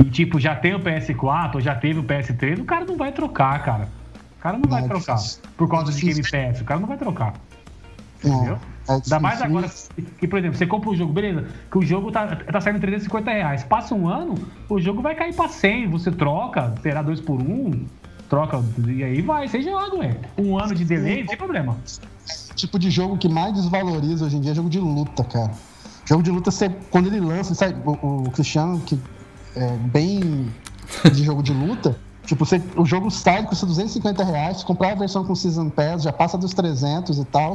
e, 0.00 0.10
tipo, 0.10 0.40
já 0.40 0.56
tem 0.56 0.74
o 0.74 0.80
PS4 0.80 1.54
ou 1.54 1.60
já 1.60 1.76
teve 1.76 2.00
o 2.00 2.04
PS3, 2.04 2.60
o 2.60 2.64
cara 2.64 2.84
não 2.84 2.96
vai 2.96 3.12
trocar, 3.12 3.62
cara 3.62 3.88
cara 4.44 4.58
não, 4.58 4.64
não 4.64 4.70
vai 4.70 4.84
é 4.84 4.88
trocar. 4.88 5.18
Por 5.56 5.68
causa 5.68 5.90
é 5.90 5.94
de 5.94 6.00
Game 6.02 6.22
Pass, 6.22 6.60
o 6.60 6.64
cara 6.64 6.78
não 6.78 6.86
vai 6.86 6.98
trocar. 6.98 7.34
Entendeu? 8.22 8.58
É 8.86 8.92
Ainda 8.92 9.18
mais 9.18 9.40
agora 9.40 9.70
que, 10.18 10.28
por 10.28 10.38
exemplo, 10.38 10.58
você 10.58 10.66
compra 10.66 10.90
um 10.90 10.94
jogo, 10.94 11.12
beleza, 11.14 11.48
que 11.70 11.78
o 11.78 11.82
jogo 11.82 12.12
tá, 12.12 12.36
tá 12.36 12.60
saindo 12.60 12.78
350 12.78 13.30
reais. 13.30 13.64
Passa 13.64 13.94
um 13.94 14.06
ano, 14.06 14.34
o 14.68 14.78
jogo 14.78 15.00
vai 15.00 15.14
cair 15.14 15.34
pra 15.34 15.48
100, 15.48 15.88
você 15.88 16.10
troca, 16.10 16.74
terá 16.82 17.00
dois 17.00 17.20
por 17.20 17.40
um, 17.40 17.86
troca, 18.28 18.62
e 18.86 19.02
aí 19.02 19.22
vai, 19.22 19.48
você 19.48 19.62
joga, 19.62 19.96
ué. 19.96 20.16
Um 20.36 20.58
ano 20.58 20.74
de 20.74 20.84
delay, 20.84 21.20
não 21.20 21.28
tem 21.28 21.36
problema. 21.38 21.78
O 22.50 22.54
tipo 22.54 22.78
de 22.78 22.90
jogo 22.90 23.16
que 23.16 23.28
mais 23.28 23.54
desvaloriza 23.54 24.26
hoje 24.26 24.36
em 24.36 24.40
dia 24.42 24.52
é 24.52 24.54
jogo 24.54 24.68
de 24.68 24.78
luta, 24.78 25.24
cara. 25.24 25.52
Jogo 26.04 26.22
de 26.22 26.30
luta, 26.30 26.50
você, 26.50 26.68
quando 26.90 27.06
ele 27.06 27.20
lança, 27.20 27.54
sabe, 27.54 27.76
o, 27.86 28.24
o 28.24 28.30
Cristiano, 28.30 28.78
que 28.80 28.98
é 29.56 29.70
bem 29.90 30.50
de 31.10 31.24
jogo 31.24 31.42
de 31.42 31.54
luta, 31.54 31.96
Tipo, 32.26 32.44
você, 32.44 32.62
o 32.76 32.84
jogo 32.84 33.10
sai 33.10 33.44
custa 33.44 33.66
250 33.66 34.24
reais, 34.24 34.64
comprar 34.64 34.92
a 34.92 34.94
versão 34.94 35.24
com 35.24 35.34
Season 35.34 35.68
Pass 35.68 36.02
já 36.02 36.12
passa 36.12 36.38
dos 36.38 36.54
300 36.54 37.18
e 37.18 37.24
tal. 37.24 37.54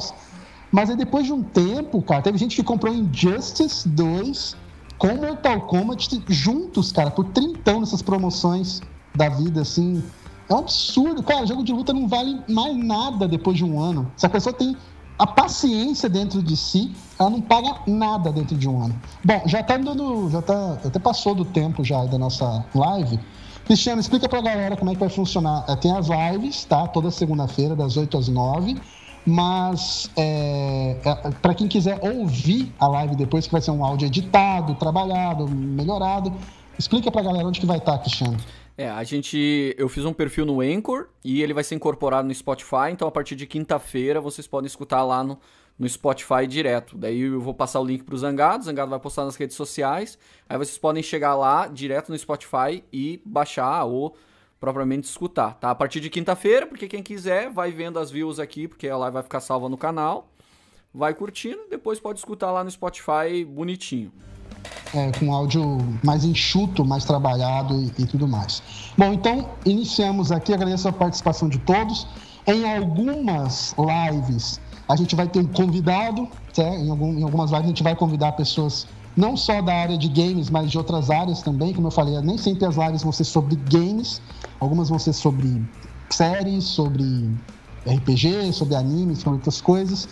Mas 0.71 0.89
aí 0.89 0.95
depois 0.95 1.25
de 1.25 1.33
um 1.33 1.41
tempo, 1.41 2.01
cara, 2.01 2.21
teve 2.21 2.37
gente 2.37 2.55
que 2.55 2.63
comprou 2.63 2.93
Injustice 2.93 3.87
2 3.89 4.55
com 4.97 5.15
Mortal 5.15 5.61
Kombat 5.61 6.23
juntos, 6.27 6.91
cara, 6.91 7.09
por 7.09 7.25
trintão 7.25 7.79
nessas 7.79 8.01
promoções 8.01 8.81
da 9.15 9.29
vida, 9.29 9.61
assim. 9.61 10.03
É 10.47 10.53
um 10.53 10.59
absurdo, 10.59 11.23
cara. 11.23 11.45
Jogo 11.45 11.63
de 11.63 11.71
luta 11.71 11.93
não 11.93 12.07
vale 12.07 12.39
mais 12.47 12.75
nada 12.75 13.27
depois 13.27 13.57
de 13.57 13.63
um 13.63 13.79
ano. 13.79 14.11
Se 14.17 14.25
a 14.25 14.29
pessoa 14.29 14.53
tem 14.53 14.75
a 15.17 15.27
paciência 15.27 16.09
dentro 16.09 16.41
de 16.41 16.55
si, 16.55 16.91
ela 17.19 17.29
não 17.29 17.41
paga 17.41 17.75
nada 17.85 18.31
dentro 18.31 18.57
de 18.57 18.67
um 18.67 18.83
ano. 18.83 18.95
Bom, 19.23 19.41
já 19.45 19.61
tá 19.63 19.77
dando. 19.77 20.29
Já 20.29 20.41
tá. 20.41 20.77
Até 20.83 20.99
passou 20.99 21.35
do 21.35 21.45
tempo 21.45 21.83
já 21.83 22.03
da 22.05 22.17
nossa 22.17 22.65
live. 22.73 23.19
Cristiano, 23.69 24.01
explica 24.01 24.27
pra 24.27 24.41
galera 24.41 24.75
como 24.75 24.89
é 24.89 24.95
que 24.95 24.99
vai 24.99 25.09
funcionar. 25.09 25.63
É, 25.69 25.75
tem 25.75 25.95
as 25.95 26.07
lives, 26.07 26.65
tá? 26.65 26.87
Toda 26.87 27.11
segunda-feira, 27.11 27.75
das 27.75 27.97
8 27.97 28.17
às 28.17 28.27
9. 28.27 28.75
Mas 29.23 30.09
é, 30.17 30.97
é, 31.05 31.31
para 31.39 31.53
quem 31.53 31.67
quiser 31.67 31.99
ouvir 32.01 32.73
a 32.79 32.87
live 32.87 33.15
depois, 33.15 33.45
que 33.45 33.51
vai 33.51 33.61
ser 33.61 33.69
um 33.69 33.85
áudio 33.85 34.07
editado, 34.07 34.73
trabalhado, 34.73 35.47
melhorado, 35.47 36.33
explica 36.79 37.11
pra 37.11 37.21
galera 37.21 37.47
onde 37.47 37.59
que 37.59 37.67
vai 37.67 37.77
estar, 37.77 37.91
tá, 37.91 37.99
Cristiano. 37.99 38.37
É, 38.75 38.89
a 38.89 39.03
gente. 39.03 39.75
Eu 39.77 39.87
fiz 39.87 40.03
um 40.03 40.13
perfil 40.13 40.47
no 40.47 40.61
Anchor 40.61 41.09
e 41.23 41.43
ele 41.43 41.53
vai 41.53 41.63
ser 41.63 41.75
incorporado 41.75 42.27
no 42.27 42.33
Spotify, 42.33 42.89
então 42.91 43.07
a 43.07 43.11
partir 43.11 43.35
de 43.35 43.45
quinta-feira 43.45 44.19
vocês 44.19 44.47
podem 44.47 44.65
escutar 44.65 45.03
lá 45.03 45.23
no, 45.23 45.37
no 45.79 45.87
Spotify 45.87 46.45
direto. 46.45 46.97
Daí 46.97 47.21
eu 47.21 47.39
vou 47.39 47.53
passar 47.53 47.79
o 47.79 47.85
link 47.85 48.03
pro 48.03 48.17
Zangado, 48.17 48.61
o 48.61 48.65
Zangado 48.65 48.89
vai 48.89 48.99
postar 48.99 49.23
nas 49.23 49.37
redes 49.37 49.55
sociais. 49.55 50.19
Aí 50.47 50.57
vocês 50.57 50.77
podem 50.77 51.01
chegar 51.01 51.35
lá 51.35 51.67
direto 51.67 52.09
no 52.09 52.17
Spotify 52.17 52.83
e 52.91 53.21
baixar 53.25 53.85
ou 53.85 54.15
propriamente 54.59 55.07
escutar, 55.07 55.53
tá? 55.53 55.71
A 55.71 55.75
partir 55.75 56.01
de 56.01 56.09
quinta-feira, 56.09 56.67
porque 56.67 56.85
quem 56.85 57.01
quiser 57.01 57.49
vai 57.49 57.71
vendo 57.71 57.97
as 57.97 58.11
views 58.11 58.39
aqui, 58.39 58.67
porque 58.67 58.89
a 58.89 58.97
live 58.97 59.13
vai 59.13 59.23
ficar 59.23 59.39
salva 59.39 59.69
no 59.69 59.77
canal. 59.77 60.29
Vai 60.93 61.13
curtindo, 61.13 61.61
depois 61.69 61.97
pode 61.99 62.19
escutar 62.19 62.51
lá 62.51 62.61
no 62.61 62.69
Spotify 62.69 63.45
bonitinho. 63.47 64.11
É, 64.93 65.11
com 65.17 65.31
áudio 65.33 65.77
mais 66.03 66.25
enxuto, 66.25 66.83
mais 66.83 67.05
trabalhado 67.05 67.75
e, 67.81 68.01
e, 68.01 68.05
tudo 68.05 68.27
mais. 68.27 68.61
Bom, 68.97 69.13
então 69.13 69.49
iniciamos 69.65 70.31
aqui, 70.31 70.51
agradeço 70.53 70.89
a 70.89 70.91
participação 70.91 71.47
de 71.47 71.59
todos. 71.59 72.05
Em 72.47 72.67
algumas 72.75 73.75
lives 73.77 74.59
a 74.89 74.95
gente 74.95 75.15
vai 75.15 75.27
ter 75.27 75.47
convidado, 75.49 76.27
certo? 76.51 76.79
Em, 76.79 76.89
algum, 76.89 77.13
em 77.19 77.23
algumas 77.23 77.51
lives 77.51 77.65
a 77.65 77.67
gente 77.67 77.83
vai 77.83 77.95
convidar 77.95 78.31
pessoas 78.31 78.87
não 79.15 79.37
só 79.37 79.61
da 79.61 79.73
área 79.73 79.97
de 79.97 80.09
games, 80.09 80.49
mas 80.49 80.71
de 80.71 80.77
outras 80.79 81.11
áreas 81.11 81.43
também. 81.43 81.73
Como 81.73 81.87
eu 81.87 81.91
falei, 81.91 82.19
nem 82.21 82.39
sempre 82.39 82.65
as 82.65 82.75
lives 82.75 83.03
vão 83.03 83.11
ser 83.11 83.23
sobre 83.23 83.55
games, 83.71 84.19
algumas 84.59 84.89
vão 84.89 84.97
ser 84.97 85.13
sobre 85.13 85.61
séries, 86.09 86.63
sobre 86.63 87.29
RPG, 87.85 88.51
sobre 88.51 88.75
animes, 88.75 89.19
sobre 89.19 89.35
outras 89.35 89.61
coisas. 89.61 90.09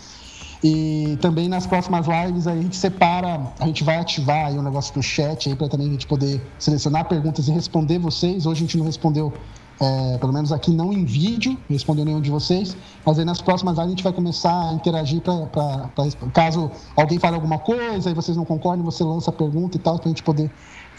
E 0.62 1.18
também 1.20 1.48
nas 1.48 1.66
próximas 1.66 2.06
lives 2.06 2.46
a 2.46 2.54
gente 2.54 2.76
separa, 2.76 3.52
a 3.58 3.66
gente 3.66 3.82
vai 3.82 3.96
ativar 3.96 4.46
aí 4.46 4.56
o 4.56 4.60
um 4.60 4.62
negócio 4.62 4.94
do 4.94 5.02
chat 5.02 5.48
aí 5.48 5.56
para 5.56 5.68
também 5.68 5.88
a 5.88 5.90
gente 5.90 6.06
poder 6.06 6.40
selecionar 6.56 7.04
perguntas 7.08 7.48
e 7.48 7.50
responder 7.50 7.98
vocês. 7.98 8.46
Hoje 8.46 8.60
a 8.60 8.66
gente 8.66 8.78
não 8.78 8.84
respondeu 8.84 9.32
é, 9.80 10.18
pelo 10.18 10.32
menos 10.32 10.50
aqui 10.50 10.72
não 10.72 10.92
em 10.92 11.04
vídeo, 11.04 11.56
respondeu 11.68 12.04
nenhum 12.04 12.20
de 12.20 12.30
vocês, 12.30 12.76
mas 13.04 13.18
aí 13.18 13.24
nas 13.24 13.40
próximas 13.40 13.78
a 13.78 13.86
gente 13.86 14.02
vai 14.02 14.12
começar 14.12 14.70
a 14.70 14.72
interagir 14.72 15.20
para 15.20 15.90
caso 16.32 16.70
alguém 16.96 17.18
fale 17.18 17.36
alguma 17.36 17.58
coisa 17.58 18.10
e 18.10 18.14
vocês 18.14 18.36
não 18.36 18.44
concordem, 18.44 18.84
você 18.84 19.04
lança 19.04 19.30
a 19.30 19.32
pergunta 19.32 19.76
e 19.76 19.80
tal, 19.80 19.96
para 19.96 20.06
a 20.06 20.08
gente 20.08 20.22
poder 20.22 20.50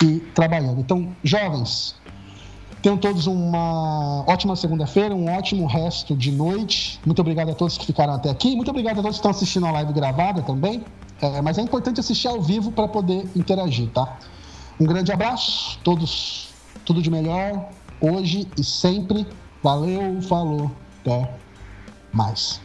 ir 0.01 0.21
trabalhando. 0.33 0.79
Então, 0.79 1.09
jovens, 1.23 1.95
tenham 2.81 2.97
todos 2.97 3.27
uma 3.27 4.23
ótima 4.25 4.55
segunda-feira, 4.55 5.13
um 5.13 5.29
ótimo 5.29 5.65
resto 5.65 6.15
de 6.15 6.31
noite. 6.31 7.01
Muito 7.05 7.19
obrigado 7.19 7.49
a 7.49 7.53
todos 7.53 7.77
que 7.77 7.85
ficaram 7.85 8.13
até 8.13 8.29
aqui, 8.29 8.55
muito 8.55 8.71
obrigado 8.71 8.99
a 8.99 9.01
todos 9.01 9.17
que 9.17 9.19
estão 9.19 9.31
assistindo 9.31 9.65
a 9.65 9.71
live 9.71 9.91
gravada 9.91 10.41
também, 10.41 10.85
é, 11.21 11.41
mas 11.41 11.57
é 11.57 11.61
importante 11.61 11.99
assistir 11.99 12.29
ao 12.29 12.41
vivo 12.41 12.71
para 12.71 12.87
poder 12.87 13.29
interagir, 13.35 13.89
tá? 13.89 14.17
Um 14.79 14.85
grande 14.85 15.11
abraço, 15.11 15.77
todos, 15.83 16.47
tudo 16.85 17.01
de 17.01 17.11
melhor 17.11 17.67
hoje 18.01 18.47
e 18.57 18.63
sempre. 18.63 19.25
Valeu, 19.61 20.21
falou, 20.21 20.71
até 21.01 21.29
mais. 22.13 22.61